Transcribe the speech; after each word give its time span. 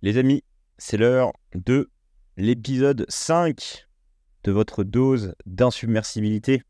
Les 0.00 0.16
amis, 0.16 0.44
c'est 0.76 0.96
l'heure 0.96 1.32
de 1.56 1.90
l'épisode 2.36 3.04
5 3.08 3.88
de 4.44 4.52
votre 4.52 4.84
dose 4.84 5.34
d'insubmersibilité. 5.44 6.62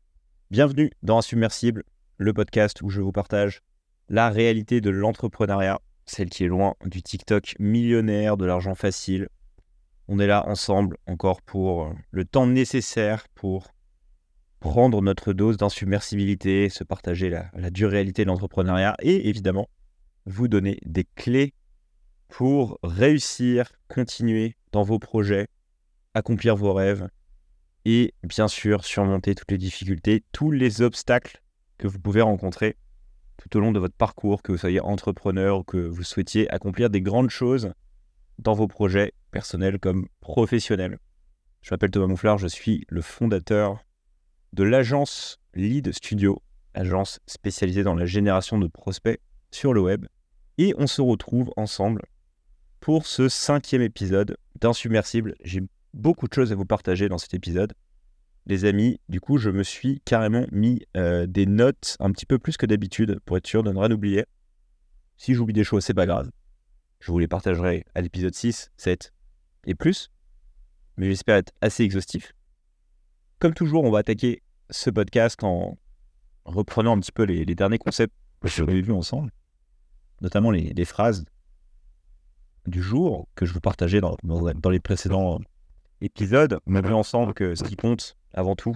Bienvenue 0.49 0.89
dans 1.03 1.19
Insubmersible, 1.19 1.83
le 2.17 2.33
podcast 2.33 2.81
où 2.81 2.89
je 2.89 3.01
vous 3.01 3.11
partage 3.11 3.61
la 4.07 4.31
réalité 4.31 4.81
de 4.81 4.89
l'entrepreneuriat, 4.89 5.79
celle 6.07 6.31
qui 6.31 6.43
est 6.43 6.47
loin 6.47 6.73
du 6.87 7.03
TikTok 7.03 7.53
millionnaire, 7.59 8.35
de 8.35 8.45
l'argent 8.45 8.73
facile. 8.73 9.29
On 10.07 10.17
est 10.17 10.25
là 10.25 10.49
ensemble 10.49 10.97
encore 11.05 11.43
pour 11.43 11.93
le 12.09 12.25
temps 12.25 12.47
nécessaire 12.47 13.27
pour 13.35 13.67
prendre 14.59 15.03
notre 15.03 15.33
dose 15.33 15.57
d'insubmersibilité, 15.57 16.67
se 16.69 16.83
partager 16.83 17.29
la, 17.29 17.51
la 17.53 17.69
dure 17.69 17.91
réalité 17.91 18.23
de 18.23 18.29
l'entrepreneuriat 18.29 18.95
et 19.03 19.29
évidemment 19.29 19.69
vous 20.25 20.47
donner 20.47 20.79
des 20.83 21.05
clés 21.15 21.53
pour 22.29 22.79
réussir, 22.83 23.71
continuer 23.87 24.55
dans 24.71 24.83
vos 24.83 24.99
projets, 24.99 25.47
accomplir 26.13 26.55
vos 26.55 26.73
rêves 26.73 27.09
et 27.85 28.13
bien 28.23 28.47
sûr 28.47 28.85
surmonter 28.85 29.35
toutes 29.35 29.51
les 29.51 29.57
difficultés, 29.57 30.23
tous 30.31 30.51
les 30.51 30.81
obstacles 30.81 31.41
que 31.77 31.87
vous 31.87 31.99
pouvez 31.99 32.21
rencontrer 32.21 32.77
tout 33.37 33.57
au 33.57 33.61
long 33.61 33.71
de 33.71 33.79
votre 33.79 33.95
parcours, 33.95 34.41
que 34.41 34.51
vous 34.51 34.57
soyez 34.57 34.79
entrepreneur 34.79 35.59
ou 35.59 35.63
que 35.63 35.77
vous 35.77 36.03
souhaitiez 36.03 36.49
accomplir 36.51 36.89
des 36.89 37.01
grandes 37.01 37.29
choses 37.29 37.71
dans 38.37 38.53
vos 38.53 38.67
projets 38.67 39.13
personnels 39.31 39.79
comme 39.79 40.07
professionnels. 40.19 40.99
Je 41.61 41.73
m'appelle 41.73 41.91
Thomas 41.91 42.07
Mouflard, 42.07 42.37
je 42.37 42.47
suis 42.47 42.85
le 42.89 43.01
fondateur 43.01 43.83
de 44.53 44.63
l'agence 44.63 45.39
Lead 45.53 45.91
Studio, 45.93 46.41
agence 46.73 47.19
spécialisée 47.27 47.83
dans 47.83 47.95
la 47.95 48.05
génération 48.05 48.57
de 48.57 48.67
prospects 48.67 49.19
sur 49.51 49.73
le 49.73 49.81
web. 49.81 50.05
Et 50.57 50.73
on 50.77 50.87
se 50.87 51.01
retrouve 51.01 51.51
ensemble 51.57 52.01
pour 52.79 53.05
ce 53.05 53.29
cinquième 53.29 53.81
épisode 53.81 54.37
d'Insubmersible. 54.59 55.35
J'ai 55.43 55.61
beaucoup 55.93 56.27
de 56.27 56.33
choses 56.33 56.51
à 56.51 56.55
vous 56.55 56.65
partager 56.65 57.09
dans 57.09 57.17
cet 57.17 57.33
épisode. 57.33 57.73
Les 58.45 58.65
amis, 58.65 58.99
du 59.09 59.19
coup, 59.19 59.37
je 59.37 59.49
me 59.49 59.63
suis 59.63 60.01
carrément 60.05 60.45
mis 60.51 60.85
euh, 60.97 61.27
des 61.27 61.45
notes 61.45 61.97
un 61.99 62.11
petit 62.11 62.25
peu 62.25 62.39
plus 62.39 62.57
que 62.57 62.65
d'habitude 62.65 63.19
pour 63.25 63.37
être 63.37 63.47
sûr 63.47 63.63
de 63.63 63.71
ne 63.71 63.77
rien 63.77 63.91
oublier. 63.91 64.25
Si 65.17 65.33
j'oublie 65.33 65.53
des 65.53 65.63
choses, 65.63 65.83
c'est 65.83 65.93
pas 65.93 66.05
grave. 66.05 66.31
Je 66.99 67.11
vous 67.11 67.19
les 67.19 67.27
partagerai 67.27 67.85
à 67.95 68.01
l'épisode 68.01 68.33
6, 68.33 68.71
7 68.77 69.13
et 69.65 69.75
plus. 69.75 70.11
Mais 70.97 71.07
j'espère 71.07 71.37
être 71.37 71.53
assez 71.61 71.83
exhaustif. 71.83 72.33
Comme 73.39 73.53
toujours, 73.53 73.83
on 73.83 73.91
va 73.91 73.99
attaquer 73.99 74.41
ce 74.69 74.89
podcast 74.89 75.43
en 75.43 75.77
reprenant 76.45 76.95
un 76.95 76.99
petit 76.99 77.11
peu 77.11 77.23
les, 77.23 77.45
derniers 77.45 77.77
concepts 77.77 78.13
que 78.41 78.47
j'avais 78.47 78.81
vus 78.81 78.91
ensemble, 78.91 79.31
notamment 80.21 80.51
les, 80.51 80.73
les 80.73 80.85
phrases 80.85 81.25
du 82.67 82.81
jour 82.81 83.27
que 83.35 83.45
je 83.45 83.53
veux 83.53 83.59
partager 83.59 84.01
dans, 84.01 84.17
les 84.69 84.79
précédents 84.79 85.39
épisodes. 86.01 86.59
On 86.67 86.75
a 86.75 86.81
vu 86.81 86.93
ensemble 86.93 87.33
que 87.33 87.55
ce 87.55 87.63
qui 87.63 87.75
compte 87.75 88.15
avant 88.33 88.55
tout, 88.55 88.75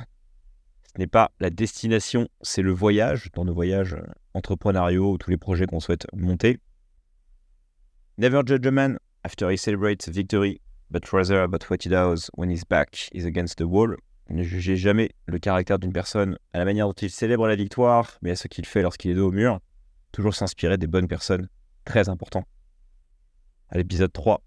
ce 0.94 1.00
n'est 1.00 1.08
pas 1.08 1.32
la 1.40 1.50
destination, 1.50 2.28
c'est 2.42 2.62
le 2.62 2.72
voyage, 2.72 3.30
dans 3.34 3.46
nos 3.46 3.54
voyages 3.54 3.96
entrepreneuriaux 4.34 5.14
ou 5.14 5.18
tous 5.18 5.30
les 5.30 5.38
projets 5.38 5.66
qu'on 5.66 5.80
souhaite 5.80 6.08
monter. 6.14 6.60
Never 8.18 8.42
judge 8.46 8.66
a 8.66 8.72
man 8.72 9.00
after 9.24 9.52
he 9.52 9.58
celebrates 9.58 10.08
victory, 10.08 10.62
but 10.92 11.12
rather 11.12 11.42
about 11.42 11.70
what 11.70 11.78
he 11.84 11.90
does 11.90 12.30
when 12.36 12.52
his 12.52 12.64
back 12.70 13.10
is 13.14 13.26
against 13.26 13.58
the 13.58 13.64
wall. 13.64 13.96
Ne 14.30 14.44
jugez 14.44 14.78
jamais 14.78 15.12
le 15.26 15.40
caractère 15.40 15.80
d'une 15.80 15.92
personne 15.92 16.38
à 16.54 16.60
la 16.60 16.66
manière 16.66 16.88
dont 16.88 16.94
il 16.94 17.10
célèbre 17.10 17.48
la 17.48 17.56
victoire, 17.56 18.18
mais 18.22 18.32
à 18.32 18.36
ce 18.36 18.48
qu'il 18.48 18.66
fait 18.66 18.82
lorsqu'il 18.82 19.12
est 19.12 19.16
dos 19.16 19.30
au 19.30 19.32
mur. 19.32 19.60
Toujours 20.12 20.36
s'inspirer 20.36 20.78
des 20.78 20.88
bonnes 20.88 21.08
personnes, 21.08 21.50
très 21.86 22.08
important 22.08 22.46
à 23.74 23.78
l'épisode 23.78 24.14
3, 24.14 24.40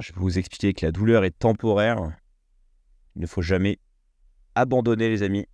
je 0.00 0.14
vais 0.14 0.20
vous 0.20 0.38
expliquer 0.38 0.72
que 0.72 0.86
la 0.86 0.90
douleur 0.90 1.24
est 1.24 1.38
temporaire. 1.38 1.98
Il 3.14 3.20
ne 3.20 3.26
faut 3.26 3.42
jamais 3.42 3.78
abandonner, 4.54 5.10
les 5.10 5.22
amis. 5.22 5.46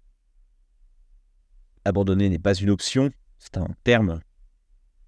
Abandonner 1.85 2.29
n'est 2.29 2.39
pas 2.39 2.55
une 2.55 2.71
option, 2.71 3.11
c'est 3.41 3.57
un 3.57 3.67
terme 3.83 4.21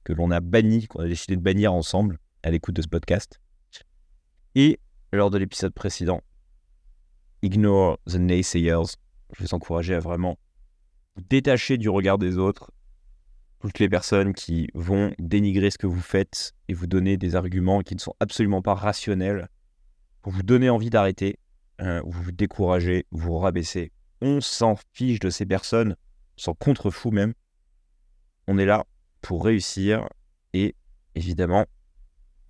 que 0.02 0.12
l'on 0.12 0.32
a 0.32 0.40
banni, 0.40 0.88
qu'on 0.88 1.02
a 1.02 1.06
décidé 1.06 1.36
de 1.36 1.40
bannir 1.40 1.72
ensemble 1.72 2.18
à 2.42 2.50
l'écoute 2.50 2.74
de 2.74 2.82
ce 2.82 2.88
podcast. 2.88 3.40
Et 4.56 4.80
lors 5.12 5.30
de 5.30 5.38
l'épisode 5.38 5.72
précédent, 5.72 6.20
Ignore 7.42 8.00
the 8.08 8.16
naysayers. 8.16 8.96
Je 9.36 9.44
vous 9.44 9.54
encourager 9.54 9.94
à 9.94 10.00
vraiment 10.00 10.36
vous 11.14 11.22
détacher 11.30 11.78
du 11.78 11.88
regard 11.88 12.18
des 12.18 12.38
autres 12.38 12.72
toutes 13.68 13.78
les 13.78 13.88
personnes 13.88 14.34
qui 14.34 14.68
vont 14.74 15.14
dénigrer 15.18 15.70
ce 15.70 15.78
que 15.78 15.86
vous 15.86 16.02
faites 16.02 16.52
et 16.68 16.74
vous 16.74 16.86
donner 16.86 17.16
des 17.16 17.34
arguments 17.34 17.80
qui 17.80 17.94
ne 17.94 18.00
sont 18.00 18.14
absolument 18.20 18.60
pas 18.60 18.74
rationnels 18.74 19.48
pour 20.20 20.32
vous 20.32 20.42
donner 20.42 20.68
envie 20.68 20.90
d'arrêter, 20.90 21.38
euh, 21.80 22.02
vous 22.04 22.30
décourager, 22.30 23.06
vous 23.10 23.38
rabaisser. 23.38 23.90
On 24.20 24.42
s'en 24.42 24.76
fiche 24.92 25.18
de 25.18 25.30
ces 25.30 25.46
personnes, 25.46 25.96
on 26.36 26.42
s'en 26.42 26.52
contrefou 26.52 27.10
même. 27.10 27.32
On 28.48 28.58
est 28.58 28.66
là 28.66 28.84
pour 29.22 29.42
réussir 29.46 30.06
et 30.52 30.74
évidemment, 31.14 31.64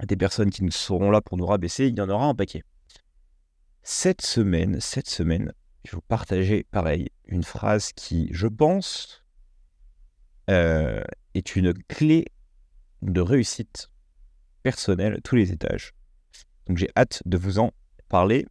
des 0.04 0.16
personnes 0.16 0.50
qui 0.50 0.64
nous 0.64 0.72
seront 0.72 1.12
là 1.12 1.20
pour 1.20 1.38
nous 1.38 1.46
rabaisser, 1.46 1.86
il 1.86 1.96
y 1.96 2.00
en 2.00 2.08
aura 2.08 2.26
un 2.26 2.34
paquet. 2.34 2.64
Cette 3.84 4.22
semaine, 4.22 4.81
cette 4.81 5.08
semaine, 5.08 5.52
je 5.84 5.92
vais 5.92 5.96
vous 5.96 6.08
partager 6.08 6.64
pareil 6.72 7.10
une 7.28 7.44
phrase 7.44 7.92
qui, 7.92 8.31
je 8.32 8.48
pense, 8.48 9.23
euh, 10.50 11.03
est 11.34 11.56
une 11.56 11.75
clé 11.88 12.27
de 13.03 13.21
réussite 13.21 13.91
personnelle 14.62 15.15
à 15.15 15.21
tous 15.21 15.37
les 15.37 15.53
étages. 15.53 15.93
Donc 16.66 16.78
j'ai 16.78 16.88
hâte 16.97 17.22
de 17.27 17.37
vous 17.37 17.59
en 17.59 17.72
parler. 18.09 18.47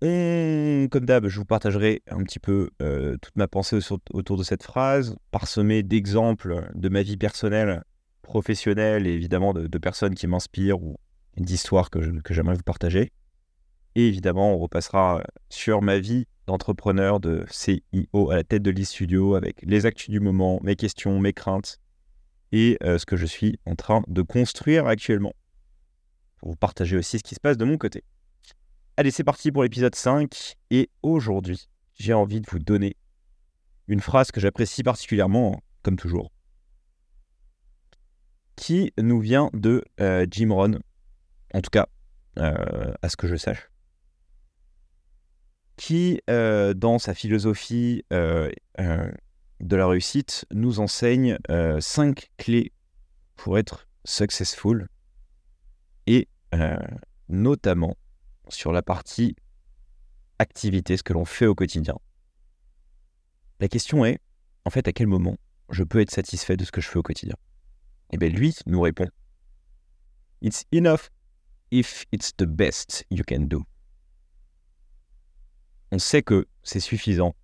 comme 0.00 1.06
d'hab, 1.06 1.28
je 1.28 1.38
vous 1.38 1.44
partagerai 1.44 2.02
un 2.10 2.22
petit 2.22 2.38
peu 2.38 2.70
euh, 2.82 3.16
toute 3.18 3.36
ma 3.36 3.48
pensée 3.48 3.78
autour 4.12 4.36
de 4.36 4.42
cette 4.42 4.62
phrase, 4.62 5.16
parsemée 5.30 5.82
d'exemples 5.82 6.68
de 6.74 6.88
ma 6.88 7.02
vie 7.02 7.16
personnelle, 7.16 7.82
professionnelle 8.22 9.06
et 9.06 9.12
évidemment 9.12 9.52
de, 9.52 9.78
personnes 9.78 10.14
qui 10.14 10.26
m'inspirent 10.26 10.82
ou 10.82 10.96
d'histoires 11.36 11.90
que 11.90 12.00
j'aimerais 12.30 12.54
vous 12.54 12.62
partager. 12.62 13.12
Et 13.96 14.08
évidemment, 14.08 14.54
on 14.54 14.58
repassera 14.58 15.22
sur 15.48 15.80
ma 15.80 15.98
vie 15.98 16.26
d'entrepreneur, 16.46 17.20
de 17.20 17.44
CIO 17.50 18.30
à 18.30 18.36
la 18.36 18.44
tête 18.44 18.62
de 18.62 18.70
l'e-studio 18.70 19.34
avec 19.34 19.62
les 19.62 19.86
actus 19.86 20.10
du 20.10 20.20
moment, 20.20 20.60
mes 20.62 20.76
questions, 20.76 21.18
mes 21.18 21.32
craintes 21.32 21.78
et 22.52 22.78
euh, 22.82 22.98
ce 22.98 23.06
que 23.06 23.16
je 23.16 23.26
suis 23.26 23.58
en 23.66 23.74
train 23.74 24.02
de 24.06 24.22
construire 24.22 24.86
actuellement. 24.86 25.32
Pour 26.38 26.50
vous 26.50 26.56
partager 26.56 26.96
aussi 26.96 27.18
ce 27.18 27.24
qui 27.24 27.34
se 27.34 27.40
passe 27.40 27.56
de 27.56 27.64
mon 27.64 27.78
côté. 27.78 28.04
Allez, 28.96 29.10
c'est 29.10 29.24
parti 29.24 29.50
pour 29.50 29.62
l'épisode 29.62 29.94
5 29.94 30.54
et 30.70 30.90
aujourd'hui, 31.02 31.68
j'ai 31.94 32.14
envie 32.14 32.40
de 32.40 32.46
vous 32.48 32.58
donner 32.58 32.96
une 33.88 34.00
phrase 34.00 34.30
que 34.30 34.40
j'apprécie 34.40 34.82
particulièrement, 34.82 35.62
comme 35.82 35.96
toujours, 35.96 36.30
qui 38.56 38.92
nous 38.98 39.20
vient 39.20 39.50
de 39.52 39.84
euh, 40.00 40.26
Jim 40.30 40.52
Rohn, 40.52 40.80
en 41.54 41.60
tout 41.60 41.70
cas 41.70 41.88
euh, 42.38 42.92
à 43.02 43.08
ce 43.08 43.16
que 43.16 43.26
je 43.26 43.36
sache 43.36 43.70
qui, 45.76 46.20
euh, 46.30 46.74
dans 46.74 46.98
sa 46.98 47.14
philosophie 47.14 48.04
euh, 48.12 48.50
euh, 48.80 49.10
de 49.60 49.76
la 49.76 49.86
réussite, 49.86 50.46
nous 50.52 50.80
enseigne 50.80 51.38
cinq 51.80 52.30
clés 52.36 52.72
pour 53.36 53.58
être 53.58 53.86
successful, 54.04 54.88
et 56.06 56.28
notamment 57.28 57.96
sur 58.48 58.72
la 58.72 58.82
partie 58.82 59.34
activité, 60.38 60.96
ce 60.96 61.02
que 61.02 61.12
l'on 61.12 61.24
fait 61.24 61.46
au 61.46 61.54
quotidien. 61.54 61.96
La 63.60 63.68
question 63.68 64.04
est, 64.04 64.20
en 64.64 64.70
fait, 64.70 64.86
à 64.88 64.92
quel 64.92 65.06
moment 65.06 65.36
je 65.70 65.82
peux 65.82 66.00
être 66.00 66.10
satisfait 66.10 66.56
de 66.56 66.64
ce 66.64 66.72
que 66.72 66.80
je 66.80 66.88
fais 66.88 66.98
au 66.98 67.02
quotidien? 67.02 67.36
Eh 68.12 68.18
bien, 68.18 68.28
lui 68.28 68.54
nous 68.66 68.80
répond, 68.80 69.08
It's 70.42 70.64
enough 70.70 71.08
if 71.70 72.04
it's 72.12 72.36
the 72.36 72.44
best 72.44 73.04
you 73.10 73.24
can 73.26 73.46
do 73.46 73.64
on 75.92 75.98
sait 75.98 76.22
que 76.22 76.46
c'est 76.62 76.80
suffisant 76.80 77.34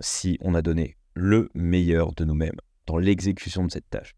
si 0.00 0.38
on 0.40 0.54
a 0.54 0.62
donné 0.62 0.96
le 1.14 1.48
meilleur 1.54 2.12
de 2.14 2.24
nous-mêmes 2.24 2.58
dans 2.86 2.98
l'exécution 2.98 3.64
de 3.64 3.70
cette 3.70 3.88
tâche. 3.90 4.14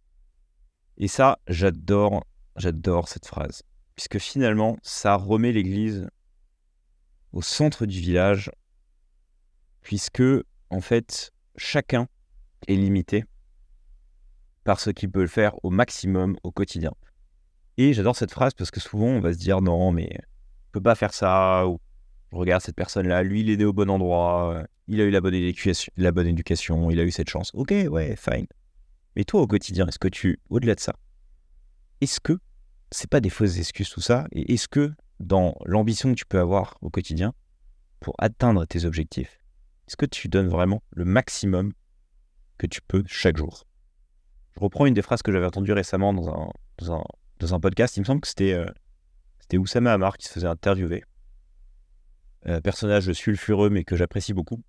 Et 0.96 1.08
ça, 1.08 1.38
j'adore, 1.48 2.25
j'adore 2.56 3.08
cette 3.08 3.26
phrase, 3.26 3.62
puisque 3.96 4.19
finalement, 4.19 4.76
ça 4.82 5.16
remet 5.16 5.52
l'Église 5.52 6.08
au 7.32 7.42
centre 7.42 7.84
du 7.84 7.98
village, 8.00 8.50
puisque 9.82 10.22
en 10.70 10.81
fait, 10.81 11.32
chacun 11.56 12.08
est 12.69 12.76
limité 12.76 13.25
par 14.62 14.81
ce 14.81 14.90
qu'il 14.90 15.10
peut 15.10 15.20
le 15.20 15.26
faire 15.26 15.52
au 15.62 15.70
maximum 15.70 16.36
au 16.42 16.50
quotidien. 16.50 16.92
Et 17.76 17.92
j'adore 17.92 18.16
cette 18.16 18.31
phrase 18.31 18.54
parce 18.54 18.70
que 18.70 18.81
souvent 18.81 19.08
on 19.08 19.20
va 19.20 19.32
se 19.32 19.38
dire 19.38 19.60
non, 19.60 19.92
mais 19.92 20.08
on 20.16 20.70
peut 20.72 20.81
pas 20.81 20.94
faire 20.94 21.12
ça, 21.12 21.66
ou 21.66 21.81
regarde 22.38 22.62
cette 22.62 22.76
personne-là, 22.76 23.22
lui, 23.22 23.40
il 23.40 23.50
est 23.50 23.56
né 23.56 23.64
au 23.64 23.72
bon 23.72 23.90
endroit, 23.90 24.54
euh, 24.54 24.64
il 24.88 25.00
a 25.00 25.04
eu 25.04 25.10
la 25.10 25.20
bonne, 25.20 25.34
éducation, 25.34 25.92
la 25.96 26.12
bonne 26.12 26.26
éducation, 26.26 26.90
il 26.90 27.00
a 27.00 27.04
eu 27.04 27.10
cette 27.10 27.28
chance. 27.28 27.50
Ok, 27.54 27.70
ouais, 27.70 28.16
fine. 28.16 28.46
Mais 29.16 29.25
toi, 29.25 29.40
au 29.42 29.46
quotidien, 29.46 29.86
est-ce 29.86 29.98
que 29.98 30.08
tu, 30.08 30.40
au-delà 30.50 30.75
de 30.75 30.81
ça, 30.81 30.94
est-ce 32.00 32.20
que 32.20 32.38
c'est 32.90 33.08
pas 33.08 33.20
des 33.20 33.31
fausses 33.31 33.58
excuses 33.58 33.90
tout 33.90 34.00
ça 34.00 34.26
Et 34.32 34.54
est-ce 34.54 34.69
que 34.69 34.92
dans 35.20 35.56
l'ambition 35.64 36.10
que 36.10 36.19
tu 36.19 36.26
peux 36.26 36.40
avoir 36.40 36.76
au 36.82 36.90
quotidien 36.90 37.32
pour 38.00 38.14
atteindre 38.19 38.66
tes 38.66 38.84
objectifs, 38.84 39.40
est-ce 39.86 39.96
que 39.96 40.06
tu 40.06 40.28
donnes 40.28 40.48
vraiment 40.48 40.82
le 40.90 41.04
maximum 41.04 41.72
que 42.58 42.66
tu 42.66 42.81
peux 42.82 43.04
chaque 43.06 43.36
jour? 43.36 43.64
Je 44.56 44.60
reprends 44.60 44.86
une 44.86 44.94
des 44.94 45.02
phrases 45.02 45.22
que 45.22 45.32
j'avais 45.32 45.46
entendues 45.46 45.72
récemment 45.72 46.12
dans 46.12 46.28
un, 46.28 46.50
dans 46.78 46.94
un, 46.94 47.04
dans 47.38 47.54
un 47.54 47.60
podcast. 47.60 47.96
Il 47.96 48.00
me 48.00 48.04
semble 48.04 48.20
que 48.20 48.28
c'était 48.28 48.52
euh, 48.52 48.66
c'était 49.40 49.58
Oussama 49.58 49.92
Hamar 49.92 50.16
qui 50.16 50.26
se 50.26 50.32
faisait 50.32 50.46
interviewer. 50.46 51.04
Un 52.44 52.61
personnage 52.61 53.12
sulfureux 53.12 53.70
mais 53.70 53.85
que 53.85 53.96
j'apprécie 53.96 54.32
beaucoup. 54.32 54.62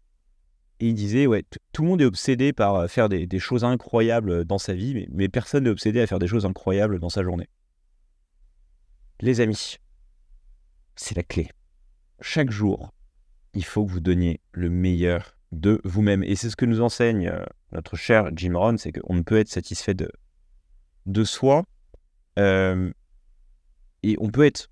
Et 0.79 0.89
il 0.89 0.93
disait, 0.93 1.25
ouais, 1.25 1.43
tout 1.71 1.83
le 1.83 1.87
monde 1.87 2.01
est 2.01 2.05
obsédé 2.05 2.51
par 2.51 2.75
euh, 2.75 2.87
faire 2.87 3.07
des, 3.07 3.39
choses 3.39 3.63
incroyables 3.63 4.43
dans 4.43 4.57
sa 4.57 4.73
vie, 4.73 5.07
mais, 5.09 5.29
personne 5.29 5.63
n'est 5.63 5.69
obsédé 5.69 6.01
à 6.01 6.07
faire 6.07 6.19
des 6.19 6.27
choses 6.27 6.45
incroyables 6.45 6.99
dans 6.99 7.09
sa 7.09 7.23
journée. 7.23 7.47
Les 9.21 9.39
amis, 9.39 9.77
c'est 10.97 11.15
la 11.15 11.23
clé. 11.23 11.49
Chaque 12.19 12.51
jour, 12.51 12.93
il 13.53 13.63
faut 13.63 13.85
que 13.85 13.91
vous 13.91 14.01
donniez 14.01 14.41
le 14.51 14.69
meilleur 14.69 15.37
de 15.53 15.79
vous-même. 15.85 16.23
Et 16.23 16.35
c'est 16.35 16.49
ce 16.49 16.57
que 16.57 16.65
nous 16.65 16.81
enseigne 16.81 17.29
euh, 17.29 17.45
notre 17.71 17.95
cher 17.95 18.29
Jim 18.35 18.57
Rohn, 18.57 18.77
c'est 18.77 18.91
qu'on 18.91 19.13
ne 19.15 19.21
peut 19.21 19.37
être 19.37 19.47
satisfait 19.47 19.93
de, 19.93 20.11
de 21.05 21.23
soi. 21.23 21.63
Euh, 22.37 22.91
et 24.03 24.17
on 24.19 24.29
peut 24.29 24.45
être, 24.45 24.69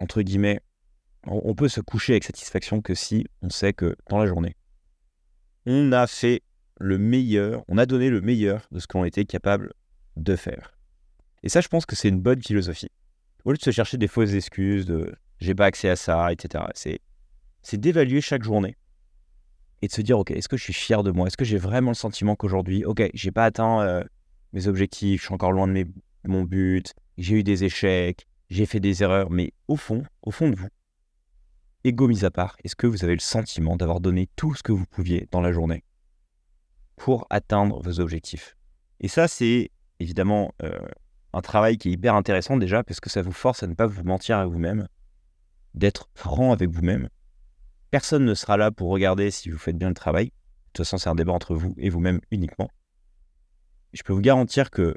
entre 0.00 0.22
guillemets, 0.22 0.60
on 1.26 1.54
peut 1.54 1.68
se 1.68 1.80
coucher 1.80 2.14
avec 2.14 2.24
satisfaction 2.24 2.80
que 2.82 2.94
si 2.94 3.26
on 3.42 3.50
sait 3.50 3.72
que 3.72 3.96
dans 4.08 4.18
la 4.18 4.26
journée, 4.26 4.56
on 5.66 5.92
a 5.92 6.06
fait 6.06 6.42
le 6.78 6.98
meilleur, 6.98 7.64
on 7.68 7.78
a 7.78 7.86
donné 7.86 8.10
le 8.10 8.20
meilleur 8.20 8.66
de 8.70 8.78
ce 8.78 8.86
qu'on 8.86 9.04
était 9.04 9.24
capable 9.24 9.72
de 10.16 10.36
faire. 10.36 10.74
Et 11.42 11.48
ça, 11.48 11.60
je 11.60 11.68
pense 11.68 11.86
que 11.86 11.96
c'est 11.96 12.08
une 12.08 12.20
bonne 12.20 12.42
philosophie. 12.42 12.90
Au 13.44 13.50
lieu 13.50 13.56
de 13.56 13.62
se 13.62 13.70
chercher 13.70 13.98
des 13.98 14.08
fausses 14.08 14.32
excuses 14.32 14.86
de 14.86 15.14
j'ai 15.40 15.54
pas 15.54 15.66
accès 15.66 15.88
à 15.88 15.96
ça, 15.96 16.32
etc. 16.32 16.64
C'est, 16.74 17.00
d'évaluer 17.78 18.20
chaque 18.20 18.42
journée 18.42 18.76
et 19.82 19.88
de 19.88 19.92
se 19.92 20.00
dire, 20.00 20.18
ok, 20.18 20.30
est-ce 20.30 20.48
que 20.48 20.56
je 20.56 20.62
suis 20.62 20.72
fier 20.72 21.02
de 21.02 21.10
moi? 21.10 21.26
Est-ce 21.26 21.36
que 21.36 21.44
j'ai 21.44 21.58
vraiment 21.58 21.90
le 21.90 21.96
sentiment 21.96 22.36
qu'aujourd'hui, 22.36 22.84
ok, 22.84 23.10
j'ai 23.12 23.30
pas 23.30 23.44
atteint 23.44 23.82
euh, 23.82 24.04
mes 24.52 24.68
objectifs, 24.68 25.20
je 25.20 25.26
suis 25.26 25.34
encore 25.34 25.52
loin 25.52 25.68
de, 25.68 25.86
mon 26.24 26.44
but, 26.44 26.94
j'ai 27.18 27.36
eu 27.36 27.42
des 27.42 27.64
échecs, 27.64 28.26
j'ai 28.48 28.64
fait 28.64 28.80
des 28.80 29.02
erreurs, 29.02 29.30
mais 29.30 29.52
au 29.68 29.76
fond, 29.76 30.04
au 30.22 30.30
fond 30.30 30.48
de 30.48 30.56
vous, 30.56 30.68
ego 31.84 32.08
mis 32.08 32.24
à 32.24 32.30
part, 32.30 32.56
est-ce 32.64 32.74
que 32.74 32.86
vous 32.86 33.04
avez 33.04 33.14
le 33.14 33.20
sentiment 33.20 33.76
d'avoir 33.76 34.00
donné 34.00 34.28
tout 34.36 34.54
ce 34.54 34.62
que 34.62 34.72
vous 34.72 34.86
pouviez 34.86 35.28
dans 35.30 35.40
la 35.40 35.52
journée 35.52 35.84
pour 36.96 37.26
atteindre 37.30 37.80
vos 37.82 38.00
objectifs? 38.00 38.56
Et 39.00 39.08
ça, 39.08 39.28
c'est 39.28 39.70
évidemment 40.00 40.52
euh, 40.62 40.78
un 41.34 41.42
travail 41.42 41.76
qui 41.76 41.90
est 41.90 41.92
hyper 41.92 42.14
intéressant 42.14 42.56
déjà 42.56 42.82
parce 42.82 43.00
que 43.00 43.10
ça 43.10 43.22
vous 43.22 43.32
force 43.32 43.62
à 43.62 43.66
ne 43.66 43.74
pas 43.74 43.86
vous 43.86 44.02
mentir 44.02 44.38
à 44.38 44.46
vous-même, 44.46 44.88
d'être 45.74 46.08
franc 46.14 46.52
avec 46.52 46.70
vous-même. 46.70 47.08
Personne 47.90 48.24
ne 48.24 48.34
sera 48.34 48.56
là 48.56 48.70
pour 48.70 48.90
regarder 48.90 49.30
si 49.30 49.50
vous 49.50 49.58
faites 49.58 49.76
bien 49.76 49.88
le 49.88 49.94
travail. 49.94 50.26
De 50.26 50.30
toute 50.72 50.86
façon, 50.86 50.98
c'est 50.98 51.10
un 51.10 51.14
débat 51.14 51.32
entre 51.32 51.54
vous 51.54 51.74
et 51.76 51.90
vous-même 51.90 52.20
uniquement. 52.30 52.70
Je 53.92 54.02
peux 54.02 54.12
vous 54.12 54.20
garantir 54.20 54.70
que 54.70 54.96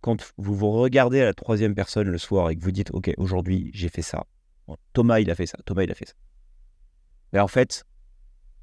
quand 0.00 0.32
vous 0.38 0.54
vous 0.54 0.70
regardez 0.70 1.20
à 1.20 1.26
la 1.26 1.34
troisième 1.34 1.74
personne 1.74 2.08
le 2.08 2.16
soir 2.16 2.48
et 2.48 2.56
que 2.56 2.62
vous 2.62 2.70
dites, 2.70 2.90
OK, 2.92 3.10
aujourd'hui, 3.18 3.70
j'ai 3.74 3.88
fait 3.88 4.00
ça. 4.00 4.24
Thomas, 4.92 5.20
il 5.20 5.30
a 5.30 5.34
fait 5.34 5.46
ça. 5.46 5.58
Thomas, 5.64 5.84
il 5.84 5.90
a 5.90 5.94
fait 5.94 6.08
ça. 6.08 6.14
Mais 7.32 7.40
en 7.40 7.48
fait, 7.48 7.84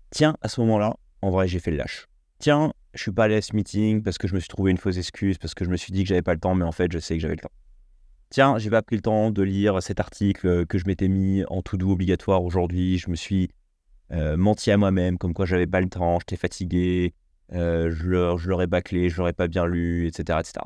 tiens, 0.10 0.36
à 0.42 0.50
ce 0.50 0.62
moment-là, 0.62 0.96
en 1.22 1.32
vrai, 1.32 1.48
j'ai 1.48 1.60
fait 1.60 1.72
le 1.72 1.78
lâche. 1.78 2.08
Tiens, 2.40 2.74
je 2.94 3.02
suis 3.02 3.12
pas 3.12 3.26
allé 3.26 3.36
à 3.36 3.42
ce 3.42 3.56
meeting 3.56 4.04
parce 4.04 4.18
que 4.18 4.28
je 4.28 4.36
me 4.36 4.40
suis 4.40 4.50
trouvé 4.50 4.72
une 4.72 4.78
fausse 4.78 4.98
excuse, 4.98 5.38
parce 5.38 5.54
que 5.54 5.66
je 5.66 5.70
me 5.70 5.78
suis 5.78 5.92
dit 5.92 6.04
que 6.04 6.10
j'avais 6.10 6.22
pas 6.22 6.34
le 6.34 6.40
temps, 6.40 6.56
mais 6.56 6.66
en 6.66 6.72
fait, 6.72 6.92
je 6.92 7.00
sais 7.00 7.16
que 7.16 7.22
j'avais 7.22 7.36
le 7.36 7.42
temps. 7.42 7.52
Tiens, 8.30 8.58
j'ai 8.58 8.70
pas 8.70 8.82
pris 8.82 8.98
le 8.98 9.02
temps 9.02 9.32
de 9.32 9.42
lire 9.42 9.82
cet 9.82 10.00
article 10.00 10.66
que 10.66 10.78
je 10.78 10.86
m'étais 10.86 11.08
mis 11.08 11.44
en 11.50 11.62
tout 11.62 11.78
doux 11.78 11.92
obligatoire 11.92 12.44
aujourd'hui. 12.44 12.98
Je 12.98 13.10
me 13.10 13.16
suis 13.16 13.50
euh, 14.12 14.36
menti 14.36 14.70
à 14.72 14.78
moi-même, 14.78 15.18
comme 15.18 15.34
quoi 15.34 15.46
j'avais 15.46 15.68
pas 15.68 15.82
le 15.82 15.90
temps, 15.90 16.20
j'étais 16.20 16.36
fatigué, 16.36 17.14
euh, 17.54 17.90
je 17.92 18.48
l'aurais 18.50 18.68
bâclé, 18.68 19.10
je 19.10 19.18
l'aurais 19.18 19.34
pas 19.34 19.48
bien 19.48 19.66
lu, 19.66 20.08
etc. 20.08 20.40
etc. 20.40 20.66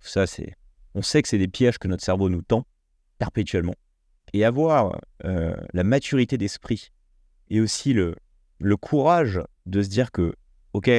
ça, 0.00 0.26
c'est. 0.26 0.54
On 0.94 1.02
sait 1.02 1.20
que 1.20 1.28
c'est 1.28 1.38
des 1.38 1.48
pièges 1.48 1.78
que 1.78 1.88
notre 1.88 2.02
cerveau 2.02 2.30
nous 2.30 2.42
tend 2.42 2.66
perpétuellement. 3.18 3.74
Et 4.32 4.44
avoir 4.44 4.98
euh, 5.24 5.54
la 5.72 5.84
maturité 5.84 6.36
d'esprit 6.36 6.90
et 7.48 7.60
aussi 7.60 7.92
le, 7.92 8.14
courage 8.80 9.40
de 9.66 9.82
se 9.82 9.88
dire 9.88 10.10
que, 10.10 10.34
OK, 10.72 10.90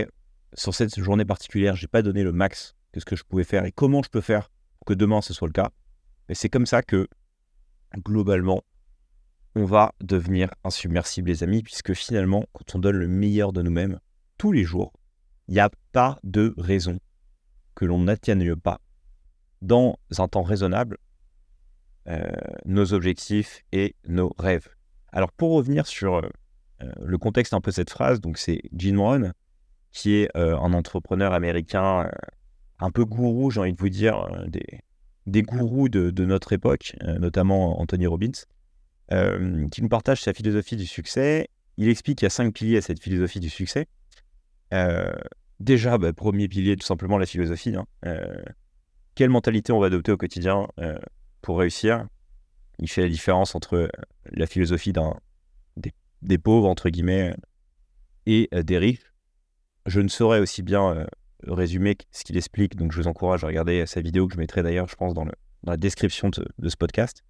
sur 0.54 0.74
cette 0.74 1.00
journée 1.00 1.26
particulière, 1.26 1.76
j'ai 1.76 1.88
pas 1.88 2.02
donné 2.02 2.24
le 2.24 2.32
max 2.32 2.76
que 2.92 3.00
ce 3.00 3.06
que 3.06 3.16
je 3.16 3.24
pouvais 3.24 3.44
faire 3.44 3.66
et 3.66 3.72
comment 3.72 4.02
je 4.02 4.10
peux 4.10 4.22
faire 4.22 4.50
pour 4.80 4.86
que 4.86 4.94
demain 4.94 5.22
ce 5.22 5.34
soit 5.34 5.48
le 5.48 5.54
cas. 5.54 5.70
Et 6.30 6.36
c'est 6.36 6.50
comme 6.50 6.66
ça 6.66 6.82
que, 6.82 7.08
globalement, 7.98 8.64
on 9.56 9.66
va 9.66 9.94
devenir 10.02 10.54
insubmersible, 10.64 11.30
les 11.30 11.44
amis, 11.44 11.64
puisque 11.64 11.94
finalement, 11.94 12.46
quand 12.54 12.76
on 12.76 12.80
donne 12.80 12.98
le 12.98 13.08
meilleur 13.08 13.54
de 13.54 13.62
nous-mêmes 13.62 14.00
tous 14.38 14.52
les 14.52 14.64
jours, 14.64 14.94
il 15.48 15.56
n'y 15.56 15.60
a 15.60 15.70
pas 15.94 16.20
de 16.24 16.54
raison 16.58 17.00
que 17.76 17.86
l'on 17.86 18.00
n'atteigne 18.00 18.56
pas 18.56 18.82
dans 19.62 19.98
un 20.18 20.28
temps 20.28 20.44
raisonnable 20.44 20.98
nos 22.66 22.94
objectifs 22.94 23.64
et 23.72 23.96
nos 24.08 24.34
rêves. 24.38 24.70
Alors 25.12 25.32
pour 25.32 25.54
revenir 25.54 25.88
sur 25.88 26.16
euh, 26.16 26.30
euh, 26.84 26.92
le 27.04 27.18
contexte 27.18 27.54
un 27.54 27.62
peu 27.62 27.72
de 27.72 27.76
cette 27.76 27.90
phrase, 27.90 28.22
donc 28.22 28.38
c'est 28.38 28.62
Jim 28.74 29.00
Rohn, 29.00 29.34
qui 29.92 30.16
est 30.16 30.30
un 30.36 30.74
entrepreneur 30.74 31.34
américain 31.34 32.08
un 32.78 32.92
peu 32.92 33.04
gourou, 33.04 33.50
j'ai 33.50 33.62
envie 33.62 33.74
de 33.74 33.80
vous 33.80 33.90
dire, 33.90 34.28
des, 35.26 35.42
gourous 35.42 35.90
de, 35.90 36.12
de 36.12 36.26
notre 36.26 36.54
époque, 36.54 36.96
notamment 37.02 37.82
Anthony 37.82 38.06
Robbins, 38.06 38.44
qui 39.10 39.82
nous 39.82 39.90
partage 39.90 40.22
sa 40.22 40.34
philosophie 40.34 40.76
du 40.76 40.86
succès. 40.86 41.50
Il 41.78 41.90
explique 41.90 42.20
qu'il 42.20 42.26
y 42.26 42.28
a 42.28 42.30
cinq 42.30 42.54
piliers 42.54 42.78
à 42.78 42.82
cette 42.82 43.02
philosophie 43.02 43.40
du 43.40 43.50
succès. 43.50 43.88
déjà, 45.60 45.98
bah, 45.98 46.14
premier 46.14 46.48
pilier, 46.48 46.76
tout 46.76 46.86
simplement 46.86 47.18
la 47.18 47.26
philosophie. 47.26 47.76
Hein. 47.76 47.88
quelle 49.16 49.32
mentalité 49.32 49.72
on 49.72 49.80
va 49.80 49.88
adopter 49.88 50.12
au 50.12 50.18
quotidien 50.18 50.68
pour 51.48 51.60
réussir. 51.60 52.06
Il 52.78 52.90
fait 52.90 53.04
la 53.04 53.08
différence 53.08 53.56
entre 53.56 53.78
euh, 53.78 53.88
la 54.34 54.48
philosophie 54.48 54.92
d'un, 54.92 55.18
des, 56.22 56.38
pauvres, 56.38 56.68
entre 56.68 56.90
guillemets, 56.90 57.34
et 58.26 58.50
euh, 58.54 58.64
des 58.64 58.78
riches. 58.78 59.14
Je 59.86 60.02
ne 60.02 60.10
saurais 60.10 60.42
aussi 60.42 60.62
bien 60.62 60.94
euh, 60.94 61.06
résumer 61.48 61.96
ce 62.12 62.26
qu'il 62.26 62.36
explique, 62.36 62.76
donc 62.76 62.92
je 62.92 62.98
vous 63.00 63.08
encourage 63.08 63.46
à 63.46 63.48
regarder 63.48 63.86
sa 63.86 64.02
vidéo 64.02 64.28
que 64.28 64.34
je 64.34 64.40
mettrai 64.40 64.62
d'ailleurs, 64.62 64.90
je 64.90 64.98
pense, 64.98 65.14
dans 65.14 65.24
la 65.64 65.78
description 65.78 66.30
de, 66.30 66.70
ce 66.70 66.76
podcast. 66.76 67.24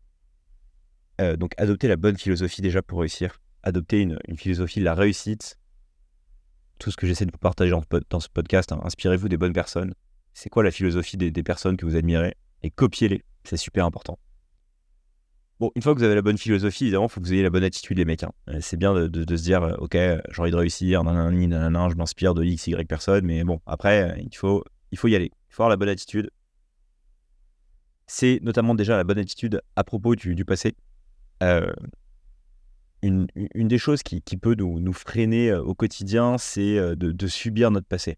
donc 1.19 1.53
adopter 1.57 1.87
la 1.87 1.95
bonne 1.95 2.17
philosophie 2.17 2.63
déjà 2.63 2.81
pour 2.81 3.01
réussir. 3.01 3.39
Adopter 3.61 4.01
une, 4.01 4.17
philosophie 4.35 4.79
de 4.79 4.85
la 4.85 4.95
réussite. 4.95 5.59
Tout 6.79 6.89
ce 6.89 6.97
que 6.97 7.05
j'essaie 7.05 7.27
de 7.27 7.31
vous 7.31 7.37
partager 7.37 7.71
dans, 8.09 8.19
ce 8.19 8.29
podcast, 8.29 8.71
hein. 8.71 8.81
inspirez-vous 8.83 9.29
des 9.29 9.37
bonnes 9.37 9.53
personnes. 9.53 9.93
C'est 10.33 10.49
quoi 10.49 10.63
la 10.63 10.71
philosophie 10.71 11.17
des 11.17 11.43
personnes 11.43 11.77
que 11.77 11.85
vous 11.85 11.95
admirez 11.95 12.35
et 12.63 12.71
copiez-les. 12.71 13.23
C'est 13.47 13.55
super 13.55 13.85
important. 13.85 14.19
Bon, 15.61 15.71
une 15.75 15.81
fois 15.81 15.93
que 15.93 15.99
vous 15.99 16.03
avez 16.03 16.15
la 16.15 16.21
bonne 16.21 16.37
philosophie, 16.37 16.83
évidemment, 16.83 17.05
il 17.05 17.09
faut 17.09 17.21
que 17.21 17.25
vous 17.25 17.33
ayez 17.33 17.43
la 17.43 17.49
bonne 17.49 17.63
attitude, 17.63 17.97
les 17.97 18.03
mecs. 18.03 18.23
Hein. 18.23 18.33
Euh, 18.49 18.57
c'est 18.59 18.75
bien 18.75 18.93
de, 18.93 19.37
se 19.37 19.41
dire, 19.41 19.63
euh, 19.63 19.73
ok, 19.77 19.93
j'ai 19.93 20.41
envie 20.41 20.51
de 20.51 20.55
réussir, 20.57 21.05
nanana, 21.05 21.87
je 21.89 21.95
m'inspire 21.95 22.33
de 22.33 22.43
X, 22.43 22.67
Y 22.67 22.85
personne, 22.89 23.25
mais 23.25 23.45
bon, 23.45 23.61
après, 23.65 24.11
euh, 24.11 24.21
il 24.21 24.35
faut, 24.35 24.65
il 24.91 24.97
faut 24.97 25.07
y 25.07 25.15
aller. 25.15 25.31
Il 25.49 25.53
faut 25.53 25.63
avoir 25.63 25.69
la 25.69 25.77
bonne 25.77 25.87
attitude. 25.87 26.29
C'est 28.05 28.41
notamment 28.43 28.75
déjà 28.75 28.97
la 28.97 29.05
bonne 29.05 29.17
attitude 29.17 29.61
à 29.77 29.85
propos 29.85 30.15
du, 30.15 30.43
passé. 30.43 30.75
une, 33.01 33.27
des 33.55 33.77
choses 33.77 34.03
qui, 34.03 34.19
peut 34.19 34.55
nous, 34.55 34.93
freiner 34.93 35.53
au 35.53 35.73
quotidien, 35.73 36.37
c'est 36.37 36.95
de 36.95 37.27
subir 37.27 37.71
notre 37.71 37.87
passé. 37.87 38.17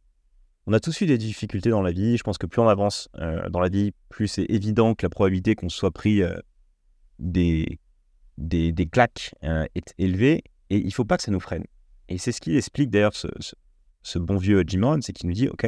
On 0.69 0.73
a 0.73 0.79
tous 0.79 1.01
eu 1.01 1.07
des 1.07 1.17
difficultés 1.17 1.71
dans 1.71 1.81
la 1.81 1.91
vie. 1.91 2.15
Je 2.15 2.21
pense 2.21 2.37
que 2.37 2.45
plus 2.45 2.61
on 2.61 2.67
avance 2.67 3.09
euh, 3.17 3.49
dans 3.49 3.59
la 3.59 3.69
vie, 3.69 3.91
plus 4.09 4.27
c'est 4.27 4.45
évident 4.49 4.93
que 4.93 5.03
la 5.03 5.09
probabilité 5.09 5.55
qu'on 5.55 5.67
soit 5.67 5.89
pris 5.89 6.21
euh, 6.21 6.37
des, 7.17 7.79
claques 8.91 9.33
euh, 9.43 9.65
est 9.73 9.95
élevée. 9.97 10.43
Et 10.69 10.77
il 10.77 10.85
ne 10.85 10.91
faut 10.91 11.05
pas 11.05 11.17
que 11.17 11.23
ça 11.23 11.31
nous 11.31 11.39
freine. 11.39 11.63
Et 12.07 12.19
c'est 12.19 12.31
ce 12.31 12.39
qui 12.39 12.55
explique 12.55 12.91
d'ailleurs 12.91 13.15
ce, 13.15 14.19
bon 14.19 14.37
vieux 14.37 14.63
Jim 14.67 14.83
Rohn, 14.83 15.01
c'est 15.01 15.11
qu'il 15.11 15.27
nous 15.27 15.33
dit, 15.33 15.47
OK, 15.47 15.65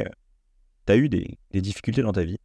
tu 0.86 0.94
as 0.94 0.96
eu 0.96 1.10
des, 1.10 1.40
des 1.50 1.62
difficultés 1.62 2.04
dans 2.04 2.14
ta 2.14 2.24
vie, 2.24 2.38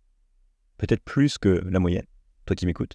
peut-être 0.79 1.03
plus 1.03 1.37
que 1.37 1.63
la 1.69 1.79
moyenne, 1.79 2.07
toi 2.47 2.57
qui 2.57 2.65
m'écoutes. 2.65 2.95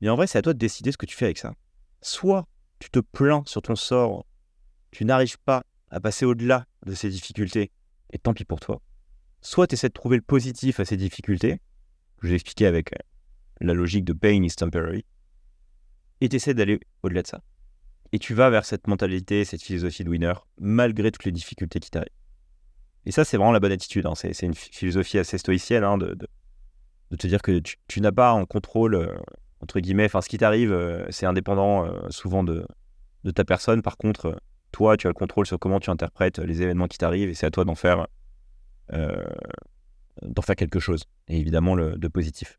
Mais 0.00 0.08
en 0.08 0.14
vrai, 0.14 0.28
c'est 0.28 0.38
à 0.38 0.42
toi 0.42 0.54
de 0.54 0.58
décider 0.60 0.92
ce 0.92 0.96
que 0.96 1.06
tu 1.06 1.16
fais 1.16 1.24
avec 1.24 1.38
ça. 1.38 1.52
Soit 2.00 2.46
tu 2.78 2.90
te 2.90 3.00
plains 3.00 3.42
sur 3.44 3.60
ton 3.60 3.74
sort, 3.74 4.24
tu 4.92 5.04
n'arrives 5.04 5.40
pas 5.40 5.64
à 5.90 5.98
passer 5.98 6.24
au-delà 6.24 6.64
de 6.86 6.94
ces 6.94 7.10
difficultés 7.10 7.72
et 8.12 8.18
tant 8.18 8.34
pis 8.34 8.44
pour 8.44 8.60
toi. 8.60 8.80
Soit 9.40 9.66
tu 9.66 9.74
essaies 9.74 9.88
de 9.88 9.94
trouver 9.94 10.16
le 10.16 10.22
positif 10.22 10.80
à 10.80 10.84
ces 10.84 10.96
difficultés, 10.96 11.58
que 12.16 12.26
je 12.26 12.28
vais 12.28 12.34
expliquer 12.34 12.66
avec 12.66 12.92
euh, 12.92 12.98
la 13.60 13.74
logique 13.74 14.04
de 14.04 14.12
pain 14.12 14.42
is 14.42 14.54
temporary, 14.54 15.04
et 16.20 16.28
tu 16.28 16.36
essaies 16.36 16.54
d'aller 16.54 16.80
au-delà 17.02 17.22
de 17.22 17.26
ça. 17.26 17.42
Et 18.12 18.18
tu 18.18 18.34
vas 18.34 18.50
vers 18.50 18.64
cette 18.64 18.86
mentalité, 18.86 19.44
cette 19.44 19.62
philosophie 19.62 20.04
de 20.04 20.10
winner, 20.10 20.34
malgré 20.58 21.10
toutes 21.10 21.24
les 21.24 21.32
difficultés 21.32 21.80
qui 21.80 21.90
t'arrivent. 21.90 22.10
Et 23.04 23.10
ça, 23.10 23.24
c'est 23.24 23.36
vraiment 23.36 23.52
la 23.52 23.58
bonne 23.58 23.72
attitude. 23.72 24.06
Hein. 24.06 24.14
C'est, 24.14 24.38
une 24.42 24.54
philosophie 24.54 25.18
assez 25.18 25.38
stoïcienne 25.38 25.82
hein, 25.82 25.98
de, 25.98 26.14
de 26.14 27.16
te 27.16 27.26
dire 27.26 27.42
que 27.42 27.60
tu, 27.88 28.00
n'as 28.00 28.12
pas 28.12 28.32
en 28.32 28.44
contrôle, 28.44 28.94
euh, 28.94 29.16
entre 29.60 29.80
guillemets, 29.80 30.04
enfin 30.04 30.20
ce 30.20 30.28
qui 30.28 30.38
t'arrive, 30.38 30.72
euh, 30.72 31.04
c'est 31.10 31.26
indépendant 31.26 31.90
souvent 32.10 32.44
de, 32.44 32.64
de 33.24 33.30
ta 33.30 33.44
personne. 33.44 33.82
Par 33.82 33.96
contre, 33.96 34.36
toi, 34.72 34.96
tu 34.96 35.06
as 35.06 35.10
le 35.10 35.14
contrôle 35.14 35.46
sur 35.46 35.58
comment 35.58 35.80
tu 35.80 35.90
interprètes 35.90 36.38
les 36.38 36.62
événements 36.62 36.88
qui 36.88 36.98
t'arrivent 36.98 37.28
et 37.28 37.34
c'est 37.34 37.46
à 37.46 37.50
toi 37.50 37.64
d'en 37.64 37.74
faire, 37.74 38.06
d'en 38.90 40.42
faire 40.42 40.56
quelque 40.56 40.80
chose, 40.80 41.04
et 41.28 41.38
évidemment 41.38 41.74
le, 41.74 41.96
de 41.96 42.08
positif. 42.08 42.58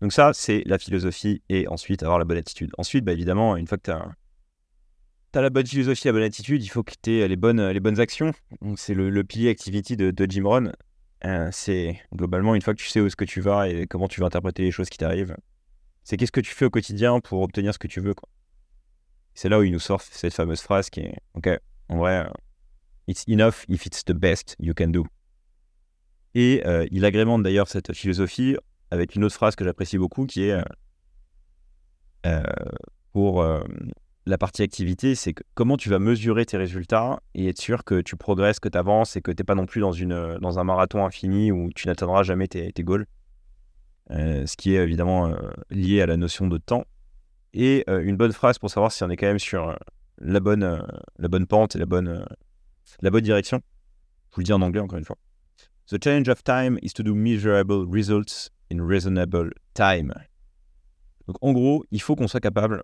Donc 0.00 0.12
ça, 0.12 0.32
c'est 0.34 0.62
la 0.66 0.78
philosophie 0.78 1.42
et 1.48 1.66
ensuite 1.68 2.02
avoir 2.02 2.18
la 2.18 2.24
bonne 2.24 2.36
attitude. 2.36 2.70
Ensuite, 2.76 3.04
bah, 3.04 3.12
évidemment, 3.12 3.56
une 3.56 3.66
fois 3.66 3.78
que 3.78 3.84
tu 3.84 3.90
as, 3.90 5.40
la 5.40 5.50
bonne 5.50 5.66
philosophie, 5.66 6.06
la 6.06 6.12
bonne 6.12 6.22
attitude, 6.22 6.62
il 6.62 6.68
faut 6.68 6.82
que 6.82 6.92
tu 7.00 7.18
aies 7.18 7.28
les 7.28 7.36
bonnes, 7.36 7.68
les 7.68 7.80
bonnes 7.80 8.00
actions. 8.00 8.32
C'est 8.76 8.94
le, 8.94 9.24
pilier 9.24 9.50
activity 9.50 9.96
de, 9.96 10.26
Jim 10.28 10.44
Rohn. 10.44 10.72
Euh, 11.24 11.48
c'est 11.50 11.98
globalement, 12.14 12.54
une 12.54 12.62
fois 12.62 12.74
que 12.74 12.80
tu 12.80 12.88
sais 12.88 13.00
où 13.00 13.06
est-ce 13.06 13.16
que 13.16 13.24
tu 13.24 13.40
vas 13.40 13.68
et 13.68 13.86
comment 13.86 14.08
tu 14.08 14.20
vas 14.20 14.26
interpréter 14.26 14.62
les 14.62 14.70
choses 14.70 14.90
qui 14.90 14.98
t'arrivent, 14.98 15.36
c'est 16.04 16.16
qu'est-ce 16.16 16.32
que 16.32 16.40
tu 16.40 16.54
fais 16.54 16.66
au 16.66 16.70
quotidien 16.70 17.20
pour 17.20 17.40
obtenir 17.40 17.72
ce 17.72 17.78
que 17.78 17.88
tu 17.88 18.00
veux. 18.00 18.14
C'est 19.36 19.50
là 19.50 19.58
où 19.60 19.62
il 19.62 19.70
nous 19.70 19.78
sort 19.78 20.00
cette 20.00 20.32
fameuse 20.32 20.62
phrase 20.62 20.88
qui 20.88 21.00
est, 21.00 21.14
OK, 21.34 21.46
en 21.90 21.98
vrai, 21.98 22.26
it's 23.06 23.22
enough 23.28 23.66
if 23.68 23.84
it's 23.84 24.02
the 24.02 24.14
best 24.14 24.56
you 24.58 24.72
can 24.74 24.88
do. 24.88 25.06
Et 26.34 26.62
euh, 26.64 26.86
il 26.90 27.04
agrémente 27.04 27.42
d'ailleurs 27.42 27.68
cette 27.68 27.92
philosophie 27.92 28.56
avec 28.90 29.14
une 29.14 29.24
autre 29.24 29.34
phrase 29.34 29.54
que 29.54 29.64
j'apprécie 29.64 29.98
beaucoup 29.98 30.24
qui 30.24 30.44
est 30.44 30.52
euh, 30.52 30.62
euh, 32.24 32.42
pour 33.12 33.42
euh, 33.42 33.62
la 34.24 34.38
partie 34.38 34.62
activité, 34.62 35.14
c'est 35.14 35.34
comment 35.54 35.76
tu 35.76 35.90
vas 35.90 35.98
mesurer 35.98 36.46
tes 36.46 36.56
résultats 36.56 37.20
et 37.34 37.48
être 37.48 37.60
sûr 37.60 37.84
que 37.84 38.00
tu 38.00 38.16
progresses, 38.16 38.58
que 38.58 38.70
tu 38.70 38.78
avances 38.78 39.16
et 39.16 39.20
que 39.20 39.30
tu 39.30 39.42
n'es 39.42 39.44
pas 39.44 39.54
non 39.54 39.66
plus 39.66 39.82
dans, 39.82 39.92
une, 39.92 40.38
dans 40.40 40.58
un 40.58 40.64
marathon 40.64 41.04
infini 41.04 41.52
où 41.52 41.70
tu 41.74 41.88
n'atteindras 41.88 42.22
jamais 42.22 42.48
tes, 42.48 42.72
tes 42.72 42.82
goals. 42.82 43.06
ce 44.10 44.56
qui 44.56 44.74
est 44.74 44.82
évidemment 44.82 45.36
lié 45.70 46.00
à 46.00 46.06
la 46.06 46.16
notion 46.16 46.48
de 46.48 46.56
temps. 46.56 46.86
Et 47.58 47.84
une 47.88 48.18
bonne 48.18 48.32
phrase 48.32 48.58
pour 48.58 48.70
savoir 48.70 48.92
si 48.92 49.02
on 49.02 49.08
est 49.08 49.16
quand 49.16 49.26
même 49.26 49.38
sur 49.38 49.78
la, 50.18 50.40
bonne, 50.40 50.86
la 51.18 51.28
bonne 51.28 51.46
pente 51.46 51.74
et 51.74 51.78
la 51.78 51.86
bonne, 51.86 52.26
la 53.00 53.10
bonne 53.10 53.24
direction. 53.24 53.62
Je 54.30 54.34
vous 54.34 54.40
le 54.40 54.44
dis 54.44 54.52
en 54.52 54.60
anglais 54.60 54.80
encore 54.80 54.98
une 54.98 55.06
fois. 55.06 55.16
The 55.88 55.96
challenge 56.02 56.28
of 56.28 56.44
time 56.44 56.78
is 56.82 56.92
to 56.92 57.02
do 57.02 57.14
measurable 57.14 57.86
results 57.90 58.50
in 58.70 58.86
reasonable 58.86 59.54
time. 59.72 60.12
Donc 61.26 61.36
en 61.40 61.52
gros, 61.52 61.84
il 61.90 62.02
faut 62.02 62.14
qu'on 62.14 62.28
soit 62.28 62.40
capable 62.40 62.82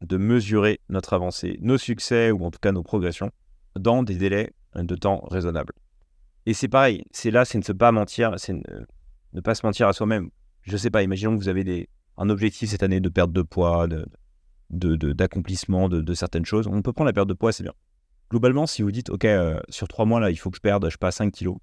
de 0.00 0.16
mesurer 0.16 0.80
notre 0.88 1.12
avancée, 1.12 1.58
nos 1.60 1.76
succès 1.76 2.30
ou 2.30 2.44
en 2.44 2.50
tout 2.50 2.60
cas 2.60 2.72
nos 2.72 2.82
progressions 2.82 3.30
dans 3.76 4.02
des 4.02 4.16
délais 4.16 4.52
de 4.74 4.94
temps 4.94 5.20
raisonnables. 5.30 5.74
Et 6.46 6.54
c'est 6.54 6.68
pareil, 6.68 7.04
c'est 7.10 7.30
là, 7.30 7.44
c'est 7.44 7.58
ne 7.58 7.72
pas 7.74 7.92
mentir, 7.92 8.34
c'est 8.38 8.54
ne, 8.54 9.40
pas 9.40 9.54
se 9.54 9.66
mentir 9.66 9.88
à 9.88 9.92
soi-même. 9.92 10.30
Je 10.62 10.76
sais 10.76 10.90
pas, 10.90 11.02
imaginons 11.02 11.36
que 11.36 11.42
vous 11.42 11.48
avez 11.48 11.64
des, 11.64 11.88
un 12.18 12.28
objectif 12.30 12.70
cette 12.70 12.82
année 12.82 13.00
de 13.00 13.08
perte 13.08 13.32
de 13.32 13.42
poids, 13.42 13.86
d'accomplissement 14.70 15.88
de, 15.88 15.98
de, 15.98 16.02
de, 16.02 16.14
certaines 16.14 16.44
choses. 16.44 16.66
On 16.66 16.82
peut 16.82 16.92
prendre 16.92 17.06
la 17.06 17.12
perte 17.12 17.28
de 17.28 17.34
poids, 17.34 17.52
c'est 17.52 17.62
bien. 17.62 17.74
Globalement, 18.30 18.66
si 18.66 18.82
vous 18.82 18.90
dites, 18.90 19.08
OK, 19.08 19.24
euh, 19.24 19.58
sur 19.70 19.88
trois 19.88 20.04
mois, 20.04 20.20
là, 20.20 20.30
il 20.30 20.36
faut 20.36 20.50
que 20.50 20.56
je 20.56 20.60
perde, 20.60 20.84
je 20.86 20.90
sais 20.90 20.98
pas, 20.98 21.12
5 21.12 21.32
kilos. 21.32 21.56